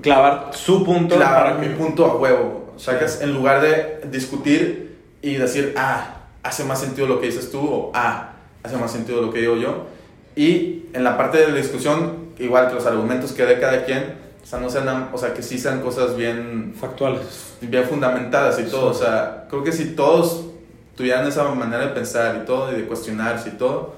Clavar 0.02 0.52
su 0.54 0.84
punto 0.84 1.16
clavar 1.16 1.44
para 1.44 1.58
mi 1.58 1.68
que... 1.68 1.76
punto 1.76 2.06
a 2.06 2.16
huevo. 2.16 2.74
O 2.76 2.80
sea, 2.80 2.98
que 2.98 3.06
es 3.06 3.22
en 3.22 3.34
lugar 3.34 3.62
de 3.62 4.02
discutir 4.10 4.98
y 5.22 5.36
decir, 5.36 5.74
ah, 5.78 6.22
hace 6.44 6.64
más 6.64 6.80
sentido 6.80 7.08
lo 7.08 7.20
que 7.20 7.28
dices 7.28 7.52
tú 7.52 7.60
o 7.60 7.92
ah, 7.94 8.34
hace 8.64 8.78
más 8.78 8.92
sentido 8.92 9.22
lo 9.22 9.32
que 9.32 9.40
digo 9.40 9.56
yo. 9.56 9.88
Y 10.36 10.86
en 10.94 11.04
la 11.04 11.18
parte 11.18 11.40
de 11.40 11.50
la 11.50 11.56
discusión, 11.56 12.28
igual 12.38 12.70
que 12.70 12.76
los 12.76 12.86
argumentos 12.86 13.34
que 13.34 13.46
dé 13.46 13.60
cada 13.60 13.86
quien, 13.86 14.16
o 14.44 14.46
sea, 14.46 14.60
no 14.60 14.70
sean, 14.70 15.10
o 15.12 15.18
sea, 15.18 15.34
que 15.34 15.42
sí 15.42 15.58
sean 15.58 15.82
cosas 15.82 16.16
bien, 16.16 16.74
Factuales. 16.80 17.56
bien 17.62 17.84
fundamentadas 17.84 18.60
y 18.60 18.64
todo. 18.64 18.94
Sí. 18.94 19.02
O 19.02 19.06
sea, 19.06 19.46
creo 19.50 19.64
que 19.64 19.72
si 19.72 19.96
todos 19.96 20.46
tuvieran 20.98 21.26
esa 21.28 21.44
manera 21.54 21.86
de 21.86 21.94
pensar 21.94 22.42
y 22.44 22.46
todo, 22.46 22.74
y 22.74 22.82
de 22.82 22.88
cuestionarse 22.88 23.50
y 23.50 23.52
todo, 23.54 23.96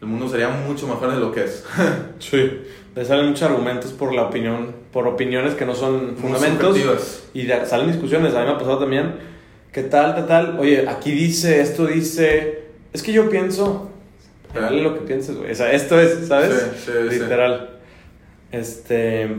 el 0.00 0.06
mundo 0.06 0.28
sería 0.28 0.48
mucho 0.50 0.86
mejor 0.86 1.12
de 1.12 1.18
lo 1.18 1.32
que 1.32 1.44
es. 1.44 1.64
Sí. 2.20 2.60
Le 2.94 3.04
salen 3.06 3.26
muchos 3.28 3.42
argumentos 3.50 3.90
por 3.92 4.12
la 4.12 4.24
opinión, 4.24 4.74
por 4.92 5.08
opiniones 5.08 5.54
que 5.54 5.64
no 5.64 5.74
son 5.74 6.14
fundamentos. 6.18 6.76
Y 7.32 7.44
de- 7.46 7.64
salen 7.64 7.86
discusiones, 7.88 8.34
a 8.34 8.40
mí 8.40 8.46
me 8.46 8.52
ha 8.52 8.58
pasado 8.58 8.78
también. 8.80 9.14
¿Qué 9.72 9.82
tal, 9.82 10.14
qué 10.14 10.22
tal? 10.22 10.58
Oye, 10.60 10.86
aquí 10.86 11.10
dice, 11.10 11.62
esto 11.62 11.86
dice. 11.86 12.64
Es 12.92 13.02
que 13.02 13.10
yo 13.14 13.30
pienso. 13.30 13.90
Vale 14.54 14.82
lo 14.82 14.92
que 14.92 15.00
pienses, 15.00 15.34
güey. 15.38 15.50
O 15.50 15.54
sea, 15.54 15.72
esto 15.72 15.98
es, 15.98 16.28
¿sabes? 16.28 16.52
Sí, 16.84 16.92
sí, 16.92 16.92
sí. 17.08 17.18
Literal. 17.20 17.70
Este. 18.52 19.34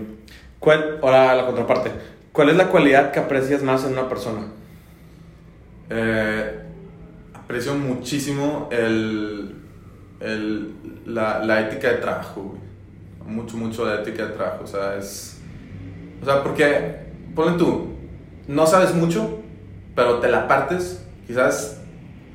¿cuál, 0.57 0.97
ahora 1.03 1.35
la 1.35 1.45
contraparte. 1.45 1.91
¿Cuál 2.31 2.49
es 2.49 2.55
la 2.55 2.69
cualidad 2.69 3.11
que 3.11 3.19
aprecias 3.19 3.61
más 3.61 3.85
en 3.85 3.91
una 3.91 4.09
persona? 4.09 4.47
Eh, 5.91 6.59
aprecio 7.43 7.75
muchísimo 7.75 8.69
el, 8.71 9.55
el, 10.19 10.73
la, 11.05 11.39
la 11.43 11.61
ética 11.61 11.89
de 11.89 11.97
trabajo, 11.97 12.41
güey. 12.41 12.63
Mucho, 13.25 13.57
mucho 13.57 13.85
la 13.85 14.01
ética 14.01 14.25
de 14.25 14.33
trabajo. 14.33 14.63
O 14.63 14.67
sea, 14.67 14.97
es. 14.97 15.39
O 16.21 16.25
sea, 16.25 16.43
porque, 16.43 16.97
ponle 17.35 17.57
tú, 17.57 17.87
no 18.47 18.67
sabes 18.67 18.93
mucho, 18.93 19.39
pero 19.95 20.19
te 20.19 20.29
la 20.29 20.47
partes. 20.47 21.05
Quizás 21.27 21.81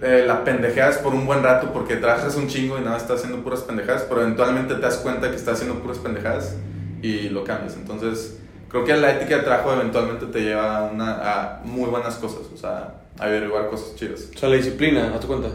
eh, 0.00 0.24
la 0.26 0.44
pendejeas 0.44 0.98
por 0.98 1.14
un 1.14 1.26
buen 1.26 1.42
rato 1.42 1.72
porque 1.72 1.96
trabajas 1.96 2.36
un 2.36 2.48
chingo 2.48 2.78
y 2.78 2.82
nada, 2.82 2.96
estás 2.96 3.18
haciendo 3.18 3.42
puras 3.42 3.60
pendejadas, 3.60 4.02
pero 4.08 4.22
eventualmente 4.22 4.74
te 4.74 4.80
das 4.80 4.98
cuenta 4.98 5.28
que 5.30 5.36
estás 5.36 5.54
haciendo 5.54 5.80
puras 5.80 5.98
pendejadas 5.98 6.56
y 7.02 7.28
lo 7.28 7.44
cambias. 7.44 7.74
Entonces, 7.76 8.38
creo 8.68 8.84
que 8.84 8.96
la 8.96 9.12
ética 9.12 9.36
de 9.38 9.42
trabajo 9.42 9.72
eventualmente 9.72 10.26
te 10.26 10.40
lleva 10.40 10.78
a, 10.78 10.84
una, 10.84 11.18
a 11.20 11.60
muy 11.64 11.90
buenas 11.90 12.16
cosas, 12.16 12.42
o 12.52 12.56
sea, 12.56 12.94
averiguar 13.18 13.68
cosas 13.68 13.94
chidas. 13.96 14.28
O 14.34 14.38
sea, 14.38 14.48
la 14.48 14.56
disciplina, 14.56 15.12
¿a 15.14 15.20
tu 15.20 15.26
cuenta? 15.26 15.48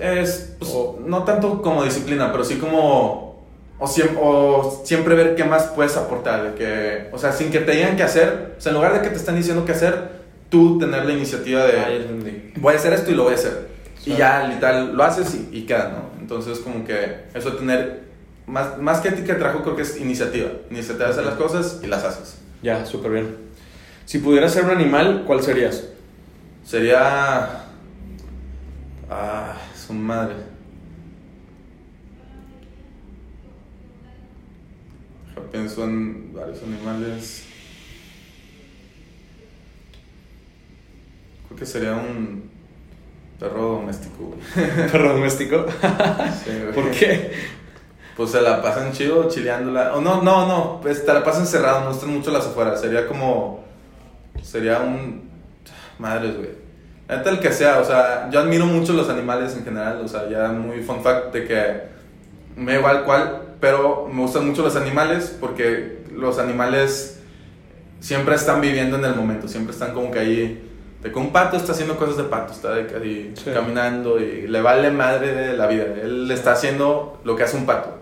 Es, 0.00 0.54
pues, 0.58 0.70
O- 0.74 0.98
no 1.04 1.24
tanto 1.24 1.60
como 1.62 1.82
disciplina, 1.84 2.30
pero 2.32 2.44
sí 2.44 2.56
como... 2.56 3.32
O, 3.78 3.86
siem- 3.88 4.16
o 4.20 4.82
siempre 4.84 5.16
ver 5.16 5.34
qué 5.34 5.42
más 5.44 5.64
puedes 5.74 5.96
aportar, 5.96 6.44
de 6.44 6.54
que, 6.54 7.08
o 7.12 7.18
sea, 7.18 7.32
sin 7.32 7.50
que 7.50 7.58
te 7.58 7.72
digan 7.72 7.96
qué 7.96 8.04
hacer, 8.04 8.54
o 8.56 8.60
sea, 8.60 8.70
en 8.70 8.76
lugar 8.76 8.94
de 8.94 9.00
que 9.00 9.08
te 9.08 9.16
estén 9.16 9.34
diciendo 9.34 9.64
qué 9.64 9.72
hacer, 9.72 10.22
tú 10.50 10.78
tener 10.78 11.04
la 11.04 11.12
iniciativa 11.12 11.64
de 11.64 11.96
entendí. 11.96 12.52
voy 12.58 12.74
a 12.74 12.76
hacer 12.76 12.92
esto 12.92 13.10
y 13.10 13.14
lo 13.14 13.24
voy 13.24 13.32
a 13.32 13.36
hacer. 13.36 13.66
Y 14.06 14.14
ya, 14.14 14.46
literal, 14.46 14.94
lo 14.96 15.02
haces 15.02 15.34
y, 15.34 15.48
y 15.56 15.62
queda, 15.66 15.88
¿no? 15.88 16.20
Entonces, 16.20 16.60
como 16.60 16.84
que 16.84 17.22
eso 17.34 17.50
de 17.50 17.56
tener, 17.58 18.02
más, 18.46 18.78
más 18.78 19.00
que 19.00 19.08
ética 19.08 19.32
de 19.32 19.40
trabajo, 19.40 19.62
creo 19.64 19.74
que 19.74 19.82
es 19.82 20.00
iniciativa. 20.00 20.50
Iniciativa 20.70 21.06
de 21.06 21.10
hacer 21.12 21.24
las 21.24 21.34
cosas 21.34 21.80
y 21.82 21.86
las 21.88 22.04
haces. 22.04 22.36
Ya, 22.62 22.86
súper 22.86 23.10
bien. 23.10 23.36
Si 24.04 24.18
pudieras 24.18 24.52
ser 24.52 24.64
un 24.64 24.70
animal, 24.70 25.24
¿cuál 25.26 25.42
serías? 25.42 25.88
Sería. 26.64 27.64
Ah, 29.10 29.56
su 29.74 29.92
madre. 29.92 30.36
Yo 35.34 35.42
pienso 35.50 35.84
en 35.84 36.32
varios 36.32 36.62
animales. 36.62 37.44
Creo 41.46 41.58
que 41.58 41.66
sería 41.66 41.94
un 41.94 42.50
perro 43.38 43.74
doméstico. 43.74 44.36
¿Perro 44.54 45.14
doméstico? 45.14 45.66
Sí. 46.44 46.50
¿Por 46.74 46.90
qué? 46.92 47.32
Pues 48.16 48.30
se 48.30 48.40
la 48.40 48.62
pasan 48.62 48.92
chido 48.92 49.28
chileándola. 49.28 49.94
O 49.94 50.00
no, 50.00 50.22
no, 50.22 50.46
no. 50.46 50.80
Pues 50.80 51.04
te 51.04 51.12
la 51.12 51.24
pasan 51.24 51.46
cerrado, 51.46 51.80
me 51.80 51.88
gustan 51.88 52.10
mucho 52.10 52.30
las 52.30 52.46
afueras. 52.46 52.80
Sería 52.80 53.06
como. 53.06 53.64
Sería 54.42 54.80
un. 54.80 55.31
Madres, 56.02 56.36
güey. 56.36 56.50
Neta, 57.08 57.30
el 57.30 57.38
que 57.40 57.52
sea, 57.52 57.78
o 57.80 57.84
sea, 57.84 58.28
yo 58.30 58.40
admiro 58.40 58.66
mucho 58.66 58.92
los 58.92 59.08
animales 59.08 59.54
en 59.56 59.64
general. 59.64 60.00
O 60.04 60.08
sea, 60.08 60.28
ya 60.28 60.48
muy 60.48 60.82
fun 60.82 61.02
fact 61.02 61.32
de 61.32 61.44
que. 61.46 61.92
Me 62.56 62.74
igual 62.74 63.04
cuál, 63.04 63.42
pero 63.60 64.08
me 64.12 64.20
gustan 64.20 64.46
mucho 64.46 64.62
los 64.62 64.76
animales 64.76 65.36
porque 65.40 66.02
los 66.14 66.38
animales 66.38 67.20
siempre 68.00 68.34
están 68.34 68.60
viviendo 68.60 68.96
en 68.98 69.04
el 69.04 69.14
momento. 69.14 69.48
Siempre 69.48 69.72
están 69.72 69.94
como 69.94 70.10
que 70.10 70.18
ahí. 70.18 70.68
De 71.02 71.10
que 71.10 71.18
un 71.18 71.32
pato 71.32 71.56
está 71.56 71.72
haciendo 71.72 71.96
cosas 71.96 72.16
de 72.16 72.24
pato, 72.24 72.52
está 72.52 72.74
de 72.74 72.86
que 72.86 72.94
ahí 72.96 73.32
Sí. 73.36 73.50
caminando 73.52 74.20
y 74.20 74.46
le 74.46 74.60
vale 74.60 74.90
madre 74.90 75.32
de 75.34 75.56
la 75.56 75.66
vida. 75.66 75.84
Él 76.02 76.30
está 76.30 76.52
haciendo 76.52 77.20
lo 77.24 77.34
que 77.36 77.42
hace 77.44 77.56
un 77.56 77.66
pato. 77.66 78.01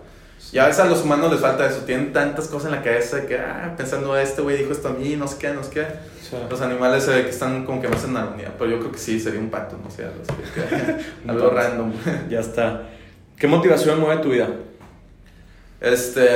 Y 0.53 0.57
a 0.57 0.65
veces 0.67 0.81
a 0.81 0.85
los 0.85 1.03
humanos 1.03 1.31
les 1.31 1.39
falta 1.41 1.65
eso. 1.67 1.79
Tienen 1.85 2.11
tantas 2.13 2.47
cosas 2.47 2.65
en 2.71 2.71
la 2.77 2.83
cabeza 2.83 3.17
de 3.17 3.25
que, 3.25 3.37
ah, 3.39 3.73
pensando, 3.77 4.17
este 4.17 4.41
güey 4.41 4.57
dijo 4.57 4.71
esto 4.71 4.89
a 4.89 4.91
mí, 4.93 5.15
no 5.15 5.27
sé 5.27 5.37
qué, 5.39 5.49
no 5.53 5.63
sé 5.63 5.69
qué. 5.71 5.85
Los 6.49 6.61
animales 6.61 7.03
se 7.03 7.11
ve 7.11 7.23
que 7.23 7.29
están 7.29 7.65
como 7.65 7.81
que 7.81 7.87
más 7.89 8.03
en 8.05 8.15
armonía. 8.17 8.53
Pero 8.57 8.71
yo 8.71 8.79
creo 8.79 8.91
que 8.91 8.97
sí, 8.97 9.19
sería 9.19 9.39
un 9.39 9.49
pato, 9.49 9.77
no 9.83 9.89
sé, 9.91 10.05
algo, 11.27 11.49
random. 11.55 11.91
ya 12.29 12.39
está. 12.39 12.83
¿Qué 13.37 13.47
motivación 13.47 13.99
mueve 13.99 14.21
tu 14.21 14.29
vida? 14.29 14.47
Este, 15.79 16.29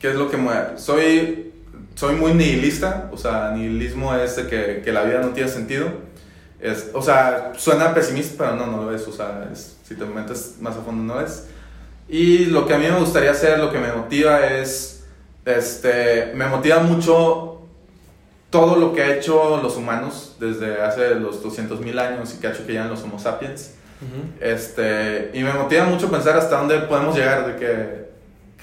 ¿qué 0.00 0.10
es 0.10 0.16
lo 0.16 0.30
que 0.30 0.36
mueve? 0.36 0.76
Soy, 0.78 1.52
soy 1.94 2.16
muy 2.16 2.34
nihilista, 2.34 3.08
o 3.12 3.16
sea, 3.16 3.50
nihilismo 3.54 4.14
es 4.14 4.36
de 4.36 4.46
que, 4.46 4.82
que 4.84 4.92
la 4.92 5.04
vida 5.04 5.20
no 5.20 5.28
tiene 5.28 5.48
sentido. 5.48 5.86
Es, 6.60 6.90
o 6.94 7.02
sea, 7.02 7.52
suena 7.56 7.94
pesimista, 7.94 8.34
pero 8.38 8.56
no, 8.56 8.66
no 8.66 8.82
lo 8.84 8.94
es. 8.94 9.06
O 9.06 9.12
sea, 9.12 9.48
es- 9.52 9.76
si 9.86 9.94
te 9.94 10.04
metes 10.04 10.56
más 10.60 10.76
a 10.76 10.80
fondo, 10.80 11.14
no 11.14 11.20
es. 11.20 11.44
Y 12.08 12.46
lo 12.46 12.66
que 12.66 12.74
a 12.74 12.78
mí 12.78 12.86
me 12.86 12.98
gustaría 12.98 13.30
hacer, 13.30 13.58
lo 13.58 13.72
que 13.72 13.78
me 13.78 13.92
motiva 13.92 14.46
es, 14.46 15.04
este, 15.44 16.32
me 16.34 16.46
motiva 16.46 16.80
mucho 16.80 17.62
todo 18.50 18.76
lo 18.76 18.92
que 18.92 19.02
ha 19.02 19.14
hecho 19.16 19.58
los 19.62 19.76
humanos 19.76 20.36
desde 20.38 20.80
hace 20.80 21.16
los 21.16 21.42
200.000 21.42 21.98
años 21.98 22.34
y 22.34 22.40
que 22.40 22.46
ha 22.46 22.50
hecho 22.50 22.64
que 22.66 22.72
llegan 22.72 22.88
los 22.90 23.02
Homo 23.02 23.18
sapiens. 23.18 23.72
este, 24.40 25.30
y 25.32 25.42
me 25.42 25.52
motiva 25.54 25.84
mucho 25.84 26.10
pensar 26.10 26.36
hasta 26.36 26.58
dónde 26.58 26.78
podemos 26.80 27.16
llegar, 27.16 27.46
de 27.46 27.56
que 27.56 28.04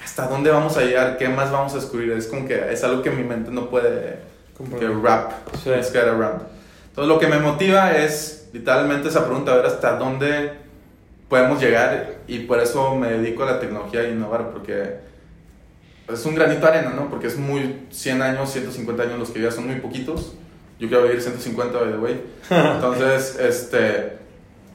hasta 0.02 0.26
dónde 0.28 0.50
vamos 0.50 0.76
a 0.76 0.82
llegar, 0.82 1.16
qué 1.18 1.28
más 1.28 1.50
vamos 1.50 1.72
a 1.72 1.76
descubrir. 1.76 2.12
Es 2.12 2.26
como 2.28 2.46
que 2.46 2.72
es 2.72 2.82
algo 2.84 3.02
que 3.02 3.10
mi 3.10 3.24
mente 3.24 3.50
no 3.50 3.68
puede 3.68 4.18
que 4.78 4.88
wrap, 4.88 5.32
Sí. 5.62 5.70
get 5.92 6.04
around. 6.04 6.42
Entonces 6.90 7.08
lo 7.08 7.18
que 7.18 7.26
me 7.26 7.38
motiva 7.38 7.96
es 7.96 8.48
literalmente 8.52 9.08
esa 9.08 9.24
pregunta, 9.26 9.52
a 9.52 9.56
ver 9.56 9.66
hasta 9.66 9.96
dónde 9.96 10.52
podemos 11.32 11.58
llegar 11.62 12.16
y 12.28 12.40
por 12.40 12.60
eso 12.60 12.94
me 12.94 13.08
dedico 13.10 13.42
a 13.44 13.52
la 13.52 13.58
tecnología 13.58 14.02
e 14.02 14.10
innovar, 14.10 14.50
porque 14.50 14.96
es 16.12 16.26
un 16.26 16.34
granito 16.34 16.60
de 16.60 16.66
arena, 16.68 16.92
¿no? 16.94 17.08
Porque 17.08 17.26
es 17.28 17.38
muy 17.38 17.86
100 17.90 18.20
años, 18.20 18.52
150 18.52 19.02
años 19.02 19.18
los 19.18 19.30
que 19.30 19.40
ya 19.40 19.50
son 19.50 19.66
muy 19.66 19.76
poquitos. 19.76 20.34
Yo 20.78 20.88
quiero 20.88 21.04
vivir 21.04 21.22
150, 21.22 21.78
by 21.78 21.90
the 21.90 21.96
way. 21.96 22.22
Entonces, 22.50 23.38
este, 23.40 24.18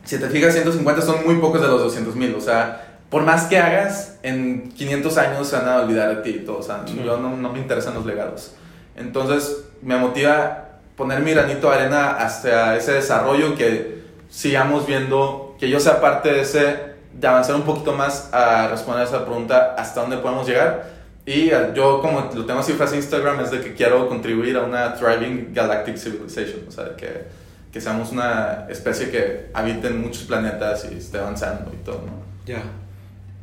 si 0.04 0.18
te 0.18 0.28
fijas, 0.30 0.54
150 0.54 1.00
son 1.04 1.24
muy 1.28 1.36
pocos 1.36 1.62
de 1.62 1.68
los 1.68 1.80
200 1.80 2.16
mil. 2.16 2.34
O 2.34 2.42
sea, 2.42 2.98
por 3.12 3.22
más 3.22 3.44
que 3.44 3.60
hagas, 3.60 4.18
en 4.24 4.72
500 4.72 5.16
años 5.20 5.48
se 5.48 5.58
van 5.58 5.68
a 5.70 5.82
olvidar 5.82 6.10
de 6.16 6.24
ti 6.24 6.40
y 6.42 6.44
todo. 6.44 6.58
O 6.58 6.64
sea, 6.64 6.82
Sí. 6.88 7.00
yo 7.06 7.18
no, 7.18 7.38
no 7.38 7.54
me 7.54 7.60
interesan 7.60 7.94
los 7.94 8.08
legados. 8.08 8.56
Entonces, 8.96 9.66
me 9.84 9.96
motiva 9.98 10.70
poner 10.96 11.20
mi 11.22 11.34
granito 11.36 11.70
de 11.70 11.76
arena 11.76 12.18
hacia 12.18 12.76
ese 12.76 12.94
desarrollo 12.94 13.54
que 13.56 14.02
sigamos 14.28 14.88
viendo, 14.88 15.47
que 15.60 15.70
yo 15.70 15.80
sea 15.80 16.00
parte 16.00 16.32
de 16.32 16.42
ese, 16.42 16.78
de 17.14 17.28
avanzar 17.28 17.56
un 17.56 17.64
poquito 17.64 17.94
más 17.94 18.34
a 18.34 18.68
responder 18.68 19.06
esa 19.06 19.26
pregunta, 19.26 19.76
hasta 19.78 20.02
dónde 20.02 20.18
podemos 20.18 20.48
llegar. 20.48 20.98
Y 21.26 21.50
eh, 21.50 21.72
yo, 21.76 22.02
como 22.02 22.30
lo 22.34 22.46
tengo 22.46 22.64
cifras 22.64 22.92
en 22.94 23.00
Instagram, 23.00 23.40
es 23.42 23.52
de 23.52 23.60
que 23.62 23.74
quiero 23.74 24.08
contribuir 24.08 24.56
a 24.58 24.64
una 24.64 24.94
thriving 24.94 25.54
galactic 25.54 25.98
civilization, 25.98 26.62
o 26.68 26.72
sea, 26.72 26.96
que, 26.96 27.26
que 27.72 27.82
seamos 27.82 28.12
una 28.12 28.66
especie 28.70 29.10
que 29.10 29.50
habite 29.54 29.88
en 29.88 30.02
muchos 30.02 30.24
planetas 30.24 30.88
y 30.92 30.98
esté 30.98 31.18
avanzando 31.18 31.72
y 31.74 31.84
todo, 31.84 32.04
¿no? 32.06 32.24
Ya. 32.46 32.64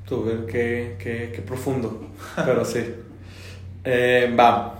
Tú, 0.08 0.24
ver 0.24 0.46
qué, 0.46 0.96
qué, 0.98 1.32
qué 1.34 1.42
profundo. 1.42 2.08
Pero 2.44 2.64
sí. 2.64 2.94
Eh, 3.86 4.34
va. 4.34 4.78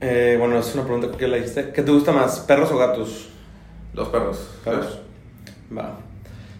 Eh, 0.00 0.36
bueno, 0.38 0.58
es 0.58 0.72
una 0.74 0.84
pregunta 0.84 1.16
que 1.18 1.26
la 1.26 1.38
dijiste. 1.38 1.72
¿Qué 1.72 1.82
te 1.82 1.90
gusta 1.90 2.12
más, 2.12 2.38
perros 2.38 2.70
o 2.70 2.78
gatos? 2.78 3.30
Los 3.92 4.08
perros. 4.10 4.48
Perros. 4.64 5.00
Va. 5.76 5.96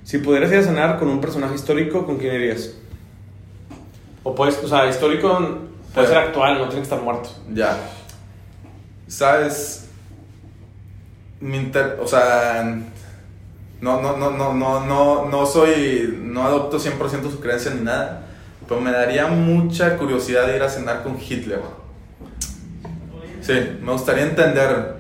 Si 0.04 0.18
pudieras 0.18 0.50
ir 0.52 0.58
a 0.58 0.62
cenar 0.62 0.98
con 0.98 1.08
un 1.08 1.20
personaje 1.20 1.54
histórico, 1.54 2.04
¿con 2.04 2.18
quién 2.18 2.34
irías? 2.34 2.74
O 4.22 4.34
puedes, 4.34 4.58
o 4.62 4.68
sea, 4.68 4.88
histórico 4.88 5.58
puede 5.94 6.06
ser 6.08 6.18
actual, 6.18 6.54
no 6.58 6.64
tiene 6.66 6.76
que 6.76 6.82
estar 6.82 7.00
muerto. 7.00 7.28
Ya. 7.52 7.76
¿Sabes? 9.06 9.88
Mi 11.40 11.56
inter- 11.58 11.98
o 12.00 12.06
sea, 12.06 12.78
no, 13.80 14.00
no, 14.00 14.16
no, 14.16 14.30
no, 14.30 14.54
no, 14.54 14.84
no, 14.86 15.28
no 15.28 15.46
soy, 15.46 16.18
no 16.22 16.42
adopto 16.44 16.78
100% 16.78 17.30
su 17.30 17.40
creencia 17.40 17.72
ni 17.74 17.82
nada, 17.82 18.26
pero 18.66 18.80
me 18.80 18.90
daría 18.90 19.26
mucha 19.26 19.96
curiosidad 19.98 20.46
de 20.46 20.56
ir 20.56 20.62
a 20.62 20.68
cenar 20.70 21.02
con 21.02 21.18
Hitler. 21.20 21.60
Sí, 23.42 23.52
me 23.82 23.92
gustaría 23.92 24.24
entender. 24.24 24.94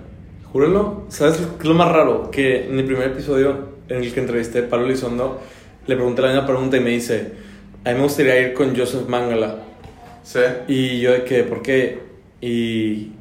Júralo. 0.52 1.04
¿Sabes 1.08 1.36
qué 1.38 1.62
es 1.62 1.64
lo 1.64 1.74
más 1.74 1.90
raro? 1.90 2.30
Que 2.30 2.68
en 2.68 2.78
el 2.78 2.84
primer 2.84 3.08
episodio 3.08 3.73
en 3.88 4.02
el 4.02 4.12
que 4.12 4.20
entrevisté 4.20 4.60
a 4.60 4.68
Pablo 4.68 4.86
Elizondo, 4.86 5.40
le 5.86 5.96
pregunté 5.96 6.22
la 6.22 6.28
misma 6.28 6.46
pregunta 6.46 6.76
y 6.76 6.80
me 6.80 6.90
dice, 6.90 7.32
a 7.84 7.90
mí 7.90 7.96
me 7.96 8.02
gustaría 8.02 8.40
ir 8.40 8.54
con 8.54 8.76
Joseph 8.76 9.06
Mangala. 9.08 9.56
Sí. 10.22 10.40
Y 10.68 11.00
yo 11.00 11.12
de 11.12 11.24
que, 11.24 11.44
¿por 11.44 11.62
qué? 11.62 12.02
Y... 12.40 13.12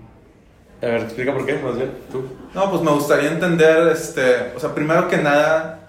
A 0.82 0.88
ver, 0.88 1.01
explica 1.01 1.34
por 1.34 1.45
qué, 1.45 1.53
más 1.55 1.78
bien, 1.78 1.91
tú. 2.11 2.26
No, 2.53 2.70
pues 2.70 2.82
me 2.82 2.91
gustaría 2.91 3.32
entender, 3.32 3.88
este, 3.88 4.51
o 4.53 4.59
sea, 4.59 4.76
primero 4.76 5.07
que 5.07 5.18
nada, 5.18 5.80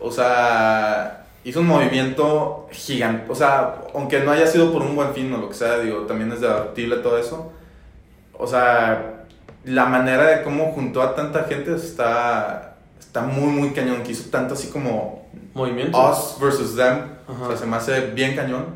o 0.00 0.10
sea, 0.10 1.26
hizo 1.44 1.60
un 1.60 1.66
movimiento 1.66 2.66
gigante, 2.72 3.30
o 3.30 3.34
sea, 3.34 3.82
aunque 3.94 4.20
no 4.20 4.30
haya 4.32 4.46
sido 4.46 4.72
por 4.72 4.80
un 4.80 4.96
buen 4.96 5.12
fin 5.12 5.30
o 5.34 5.38
lo 5.38 5.48
que 5.50 5.54
sea, 5.54 5.78
digo, 5.80 6.06
también 6.06 6.32
es 6.32 6.40
debatible 6.40 6.96
todo 6.96 7.18
eso. 7.18 7.52
O 8.32 8.46
sea, 8.46 9.24
la 9.64 9.84
manera 9.84 10.24
de 10.26 10.42
cómo 10.42 10.72
juntó 10.72 11.02
a 11.02 11.14
tanta 11.14 11.44
gente 11.44 11.74
está, 11.74 12.67
está 13.08 13.22
muy, 13.22 13.46
muy 13.50 13.70
cañón, 13.70 14.02
que 14.02 14.12
hizo 14.12 14.30
tanto 14.30 14.54
así 14.54 14.68
como 14.68 15.26
Movimiento. 15.54 15.98
us 15.98 16.36
versus 16.40 16.76
them, 16.76 16.98
Ajá. 17.26 17.44
o 17.44 17.48
sea, 17.48 17.56
se 17.56 17.66
me 17.66 17.76
hace 17.76 18.00
bien 18.12 18.36
cañón. 18.36 18.66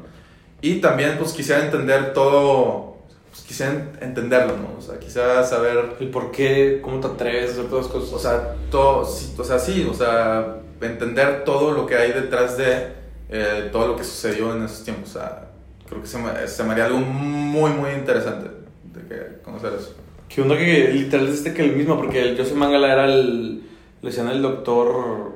Y 0.62 0.80
también, 0.80 1.16
pues, 1.18 1.32
quisiera 1.32 1.62
entender 1.62 2.12
todo, 2.14 2.96
pues, 3.30 3.42
quisiera 3.42 3.72
entenderlo, 4.00 4.56
¿no? 4.56 4.78
O 4.78 4.80
sea, 4.80 4.98
quisiera 4.98 5.44
saber 5.44 5.96
El 6.00 6.08
por 6.08 6.30
qué, 6.32 6.80
cómo 6.82 6.98
te 7.00 7.08
atreves 7.08 7.50
a 7.50 7.52
hacer 7.52 7.66
todas 7.68 7.84
las 7.86 7.92
cosas. 7.94 8.12
o 8.12 8.18
sea, 8.18 8.54
todo, 8.70 9.04
sí, 9.04 9.34
o 9.38 9.44
sea, 9.44 9.58
sí, 9.58 9.86
o 9.88 9.94
sea, 9.94 10.56
entender 10.80 11.44
todo 11.44 11.72
lo 11.72 11.86
que 11.86 11.96
hay 11.96 12.12
detrás 12.12 12.56
de 12.56 12.88
eh, 13.28 13.68
todo 13.70 13.88
lo 13.88 13.96
que 13.96 14.04
sucedió 14.04 14.54
en 14.56 14.64
esos 14.64 14.82
tiempos. 14.84 15.10
O 15.10 15.12
sea, 15.18 15.48
creo 15.88 16.00
que 16.00 16.08
se 16.08 16.18
me, 16.18 16.46
se 16.48 16.64
me 16.64 16.72
haría 16.72 16.86
algo 16.86 16.98
muy, 17.00 17.70
muy 17.72 17.90
interesante 17.90 18.50
de 18.94 19.08
que 19.08 19.42
conocer 19.42 19.72
eso. 19.78 19.94
¿Qué 20.28 20.40
onda 20.40 20.56
que 20.56 20.88
literal 20.92 21.28
es 21.28 21.34
este 21.34 21.52
que 21.52 21.62
el 21.64 21.76
mismo? 21.76 21.96
Porque 21.96 22.22
el 22.22 22.36
Joseph 22.38 22.56
Mangala 22.56 22.92
era 22.92 23.04
el... 23.04 23.62
Le 24.02 24.08
decían 24.10 24.28
el 24.28 24.42
doctor... 24.42 25.32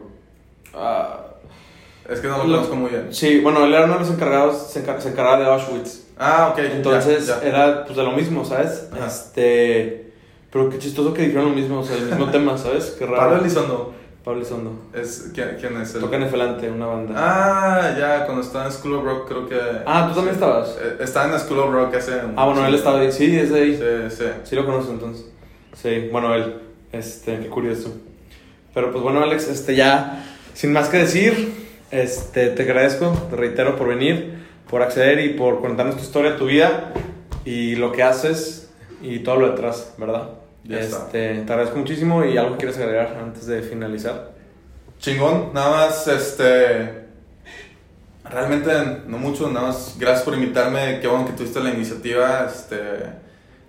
ah, 0.74 1.20
Es 2.10 2.20
que 2.20 2.28
no 2.28 2.36
lo 2.38 2.42
conozco 2.44 2.76
muy 2.76 2.90
bien. 2.90 3.08
sí, 3.12 3.40
bueno, 3.40 3.64
él 3.64 3.72
era 3.72 3.84
uno 3.84 3.94
de 3.94 4.00
los 4.00 4.10
encargados, 4.10 4.70
se, 4.70 4.84
encar- 4.84 5.00
se 5.00 5.10
encargaba 5.10 5.38
de 5.38 5.46
Auschwitz. 5.46 6.04
Ah, 6.18 6.48
ok. 6.52 6.58
Entonces 6.58 7.26
ya, 7.26 7.40
ya. 7.42 7.48
era 7.48 7.84
pues 7.84 7.96
de 7.96 8.02
lo 8.02 8.12
mismo, 8.12 8.44
¿sabes? 8.44 8.88
Ajá. 8.92 9.06
Este... 9.06 10.12
Pero 10.50 10.70
qué 10.70 10.78
chistoso 10.78 11.12
que 11.12 11.22
dijeron 11.22 11.46
lo 11.50 11.54
mismo, 11.54 11.80
o 11.80 11.84
sea, 11.84 11.96
el 11.96 12.06
mismo 12.06 12.26
tema, 12.30 12.56
¿sabes? 12.56 12.94
Qué 12.98 13.04
raro. 13.04 13.18
Pablo 13.18 13.36
Elizondo, 13.40 13.92
Pablo 14.24 14.40
Elizondo. 14.40 14.72
es, 14.94 15.30
¿quién, 15.34 15.56
quién 15.60 15.76
es? 15.80 15.94
El? 15.94 16.00
Toca 16.00 16.16
en 16.16 16.22
Efelante, 16.22 16.70
una 16.70 16.86
banda. 16.86 17.14
Ah, 17.16 17.94
ya, 17.98 18.24
cuando 18.24 18.42
estaba 18.42 18.64
en 18.66 18.72
School 18.72 18.94
of 18.94 19.04
Rock, 19.04 19.28
creo 19.28 19.46
que. 19.48 19.58
Ah, 19.84 20.06
¿tú 20.08 20.14
también 20.14 20.34
estabas? 20.34 20.76
Eh, 20.80 20.96
Estaba 21.00 21.30
en 21.32 21.38
School 21.38 21.58
of 21.58 21.72
Rock 21.72 21.94
hace. 21.96 22.12
Ah, 22.36 22.46
bueno, 22.46 22.64
él 22.66 22.74
estaba 22.74 23.00
ahí. 23.00 23.12
Sí, 23.12 23.36
es 23.38 23.50
de 23.52 23.60
ahí. 23.60 23.76
Sí, 24.10 24.16
sí. 24.16 24.24
Sí 24.44 24.56
lo 24.56 24.64
conoces 24.64 24.90
entonces. 24.90 25.26
Sí, 25.74 26.08
bueno, 26.10 26.32
él. 26.34 26.54
Este, 26.92 27.38
qué 27.40 27.48
curioso. 27.48 27.90
Pero 28.76 28.92
pues 28.92 29.02
bueno, 29.02 29.22
Alex, 29.22 29.48
este 29.48 29.74
ya, 29.74 30.22
sin 30.52 30.70
más 30.70 30.90
que 30.90 30.98
decir, 30.98 31.50
este, 31.90 32.48
te 32.48 32.62
agradezco, 32.64 33.10
te 33.30 33.34
reitero 33.34 33.74
por 33.74 33.88
venir, 33.88 34.34
por 34.68 34.82
acceder 34.82 35.18
y 35.20 35.30
por 35.30 35.62
contarnos 35.62 35.96
tu 35.96 36.02
historia, 36.02 36.36
tu 36.36 36.44
vida 36.44 36.92
y 37.46 37.76
lo 37.76 37.90
que 37.90 38.02
haces 38.02 38.68
y 39.00 39.20
todo 39.20 39.36
lo 39.36 39.48
detrás, 39.48 39.94
¿verdad? 39.96 40.28
Ya 40.64 40.80
está. 40.80 41.06
este, 41.06 41.40
Te 41.46 41.52
agradezco 41.54 41.78
muchísimo 41.78 42.22
y 42.22 42.36
algo 42.36 42.58
quieres 42.58 42.76
agregar 42.76 43.16
antes 43.18 43.46
de 43.46 43.62
finalizar. 43.62 44.32
Chingón, 44.98 45.54
nada 45.54 45.70
más, 45.70 46.06
este. 46.08 47.06
Realmente 48.30 48.70
no 49.06 49.16
mucho, 49.16 49.48
nada 49.50 49.68
más. 49.68 49.96
Gracias 49.98 50.22
por 50.22 50.34
invitarme. 50.34 50.98
Qué 51.00 51.08
bueno 51.08 51.24
que 51.24 51.32
tuviste 51.32 51.60
la 51.60 51.70
iniciativa. 51.70 52.46
Este. 52.46 52.76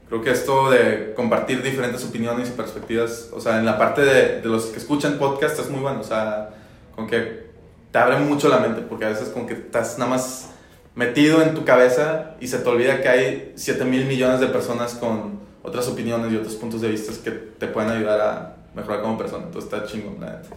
Creo 0.09 0.21
que 0.21 0.31
esto 0.31 0.69
de 0.69 1.13
compartir 1.15 1.61
diferentes 1.61 2.03
opiniones 2.05 2.49
y 2.49 2.51
perspectivas, 2.51 3.29
o 3.33 3.41
sea, 3.41 3.59
en 3.59 3.65
la 3.65 3.77
parte 3.77 4.01
de, 4.01 4.41
de 4.41 4.47
los 4.47 4.67
que 4.67 4.77
escuchan 4.77 5.17
podcast 5.17 5.59
es 5.59 5.69
muy 5.69 5.81
bueno. 5.81 5.99
O 5.99 6.03
sea, 6.03 6.49
con 6.95 7.07
que 7.07 7.47
te 7.91 7.97
abre 7.99 8.17
mucho 8.19 8.49
la 8.49 8.59
mente, 8.59 8.81
porque 8.81 9.05
a 9.05 9.09
veces 9.09 9.29
como 9.29 9.47
que 9.47 9.53
estás 9.53 9.97
nada 9.97 10.11
más 10.11 10.49
metido 10.95 11.41
en 11.41 11.53
tu 11.53 11.63
cabeza 11.63 12.35
y 12.39 12.47
se 12.47 12.57
te 12.57 12.67
olvida 12.67 13.01
que 13.01 13.07
hay 13.07 13.53
7 13.55 13.85
mil 13.85 14.05
millones 14.05 14.39
de 14.39 14.47
personas 14.47 14.95
con 14.95 15.39
otras 15.61 15.87
opiniones 15.87 16.31
y 16.31 16.37
otros 16.37 16.55
puntos 16.55 16.81
de 16.81 16.89
vista 16.89 17.13
que 17.23 17.31
te 17.31 17.67
pueden 17.67 17.91
ayudar 17.91 18.19
a 18.19 18.55
mejorar 18.73 19.01
como 19.01 19.17
persona. 19.17 19.45
Entonces 19.45 19.71
está 19.71 19.85
chingón, 19.85 20.19
la 20.19 20.27
neta. 20.27 20.49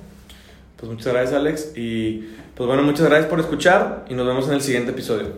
Pues 0.77 0.91
muchas 0.91 1.13
gracias, 1.13 1.35
Alex. 1.35 1.73
Y 1.77 2.31
pues 2.55 2.67
bueno, 2.67 2.83
muchas 2.83 3.07
gracias 3.07 3.29
por 3.29 3.39
escuchar 3.39 4.07
y 4.09 4.15
nos 4.15 4.27
vemos 4.27 4.49
en 4.49 4.55
el 4.55 4.63
siguiente 4.63 4.93
episodio. 4.93 5.29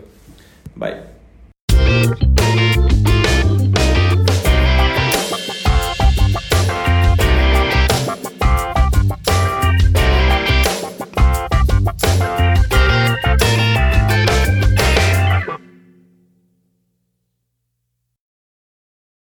Bye. 0.76 1.11